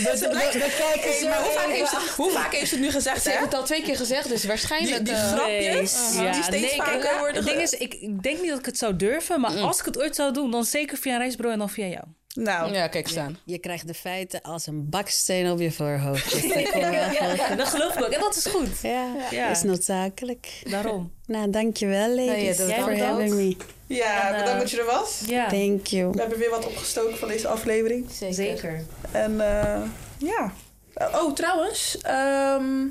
Hey, 0.00 1.28
maar 1.28 1.42
hoe 1.42 1.52
vaak, 1.52 1.68
heeft 1.70 1.90
ze, 1.90 2.12
hoe 2.16 2.30
vaak 2.30 2.52
heeft 2.54 2.68
ze 2.68 2.74
het 2.74 2.84
nu 2.84 2.90
gezegd, 2.90 3.22
Ze 3.22 3.28
hè? 3.30 3.34
heeft 3.38 3.44
het 3.50 3.60
al 3.60 3.64
twee 3.64 3.82
keer 3.82 3.96
gezegd, 3.96 4.28
dus 4.28 4.44
waarschijnlijk... 4.44 5.04
Die- 5.04 5.14
die 5.14 5.22
eh, 5.22 5.32
grapjes, 5.32 6.12
Nee. 6.16 6.32
die 6.32 6.42
steeds 6.42 6.74
vaker 6.74 6.98
kijk, 7.00 7.18
worden 7.18 7.36
Het 7.36 7.44
ding 7.52 7.60
is, 7.60 7.72
ik, 7.72 7.94
ik 7.94 8.22
denk 8.22 8.40
niet 8.40 8.48
dat 8.50 8.58
ik 8.58 8.64
het 8.66 8.78
zou 8.78 8.96
durven, 8.96 9.40
maar 9.40 9.56
als 9.58 9.78
ik 9.78 9.84
het 9.84 9.98
ooit 9.98 10.14
zou 10.14 10.32
doen, 10.32 10.50
dan 10.50 10.64
zeker 10.64 10.98
via 10.98 11.12
een 11.12 11.18
reisbureau 11.18 11.52
en 11.52 11.58
dan 11.58 11.70
via 11.70 11.86
jou. 11.86 12.04
Nou, 12.34 12.72
ja, 12.72 12.88
kijk 12.88 13.08
staan. 13.08 13.38
Je 13.44 13.58
krijgt 13.58 13.86
de 13.86 13.94
feiten 13.94 14.42
als 14.42 14.66
een 14.66 14.88
baksteen 14.88 15.50
op 15.50 15.60
je 15.60 15.72
voorhoofd. 15.72 16.30
Dus 16.32 16.42
dat 16.54 16.68
goed. 16.68 17.58
Dat 17.58 17.66
geloof 17.68 17.94
ik 17.96 18.04
ook. 18.04 18.10
En 18.10 18.20
dat 18.20 18.36
is 18.36 18.46
goed. 18.46 18.80
Ja, 18.82 19.06
Ja. 19.30 19.48
is 19.50 19.62
noodzakelijk. 19.62 20.62
Daarom. 20.70 21.12
Nou, 21.26 21.50
dankjewel 21.50 22.08
ladies 22.14 22.58
Nou, 22.58 22.70
ja, 22.70 22.76
for 22.76 22.90
bedankt. 22.90 23.00
having 23.00 23.34
me. 23.34 23.56
ja, 23.94 24.28
En, 24.28 24.34
eh, 24.34 24.38
bedankt 24.40 24.60
dat 24.60 24.70
je 24.70 24.78
er 24.80 24.86
was. 24.86 25.22
Ja, 25.26 25.48
Thank 25.48 25.86
you. 25.86 26.10
We 26.12 26.20
hebben 26.20 26.38
weer 26.38 26.50
wat 26.50 26.66
opgestoken 26.66 27.18
van 27.18 27.28
deze 27.28 27.48
aflevering. 27.48 28.06
Zeker. 28.10 28.34
zeker. 28.34 28.84
En 29.12 29.40
eh, 29.40 29.82
ja. 30.18 30.52
Oh, 30.94 31.32
trouwens. 31.34 31.98
ehm, 32.02 32.86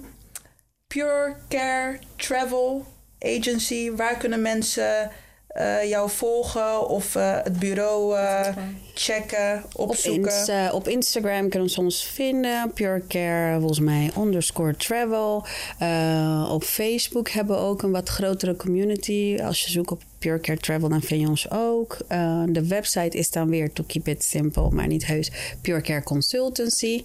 Pure 0.87 1.35
Care 1.49 1.99
Travel 2.15 2.85
Agency. 3.19 3.91
Waar 3.91 4.17
kunnen 4.17 4.41
mensen 4.41 5.11
eh, 5.49 5.89
jou 5.89 6.09
volgen 6.09 6.87
of 6.87 7.15
eh, 7.15 7.37
het 7.43 7.59
bureau 7.59 8.17
eh, 8.17 8.47
checken, 8.93 9.63
Op, 9.75 9.89
opzoeken? 9.89 10.37
Ins- 10.37 10.47
eh, 10.47 10.69
op 10.73 10.87
Instagram 10.87 11.49
kunnen 11.49 11.69
ze 11.69 11.79
ons 11.79 12.03
vinden. 12.05 12.73
Pure 12.73 13.03
Care, 13.07 13.57
volgens 13.59 13.79
mij, 13.79 14.11
underscore 14.17 14.75
travel. 14.75 15.45
Eh, 15.79 16.49
op 16.51 16.63
Facebook 16.63 17.29
hebben 17.29 17.55
we 17.55 17.61
ook 17.61 17.81
een 17.81 17.91
wat 17.91 18.09
grotere 18.09 18.55
community. 18.55 19.37
Als 19.43 19.61
je 19.63 19.71
zoekt 19.71 19.91
op 19.91 20.01
Pure 20.19 20.39
Care 20.39 20.57
Travel, 20.59 20.89
dan 20.89 21.01
vind 21.01 21.21
je 21.21 21.27
ons 21.27 21.51
ook. 21.51 21.97
Eh, 22.07 22.43
de 22.47 22.67
website 22.67 23.17
is 23.17 23.31
dan 23.31 23.49
weer, 23.49 23.73
to 23.73 23.83
keep 23.87 24.07
it 24.07 24.23
simple, 24.23 24.69
maar 24.71 24.87
niet 24.87 25.05
heus, 25.05 25.31
Pure 25.61 25.81
Care 25.81 26.03
Consultancy. 26.03 27.03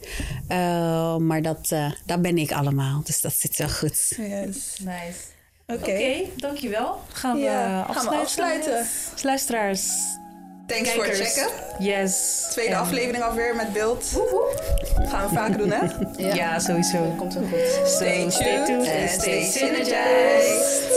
Eh, 0.48 1.16
maar 1.16 1.42
dat, 1.42 1.66
eh, 1.70 1.92
dat 2.06 2.22
ben 2.22 2.38
ik 2.38 2.52
allemaal, 2.52 3.00
dus 3.04 3.20
dat 3.20 3.32
zit 3.34 3.56
wel 3.56 3.68
goed. 3.68 4.12
Yes. 4.16 4.76
Nice. 4.80 5.32
Oké. 5.66 6.22
Dankjewel. 6.36 7.00
Gaan 7.12 7.36
we, 7.36 7.42
Ja, 7.42 7.64
eh, 7.88 7.94
gaan 7.96 8.04
we 8.04 8.14
afsluiten? 8.16 8.20
afsluiten. 8.20 8.86
Luisteraars. 9.22 9.82
Thanks 10.66 10.90
voor 10.92 11.04
het 11.04 11.16
checken. 11.16 11.48
Yes. 11.78 12.42
Tweede 12.50 12.72
En- 12.74 12.78
aflevering 12.80 13.24
alweer 13.24 13.56
met 13.56 13.72
beeld. 13.72 14.04
Gaan 15.08 15.28
we 15.28 15.34
vaker 15.34 15.58
doen, 15.58 15.70
hè? 15.70 15.86
Ja, 16.34 16.58
sowieso. 16.58 17.14
Komt 17.18 17.34
wel 17.34 17.42
goed. 17.42 17.88
Stay 17.88 18.28
tuned 18.30 18.66
tuned 18.66 18.88
and 19.00 19.10
stay 19.10 19.42
synergized. 19.44 20.92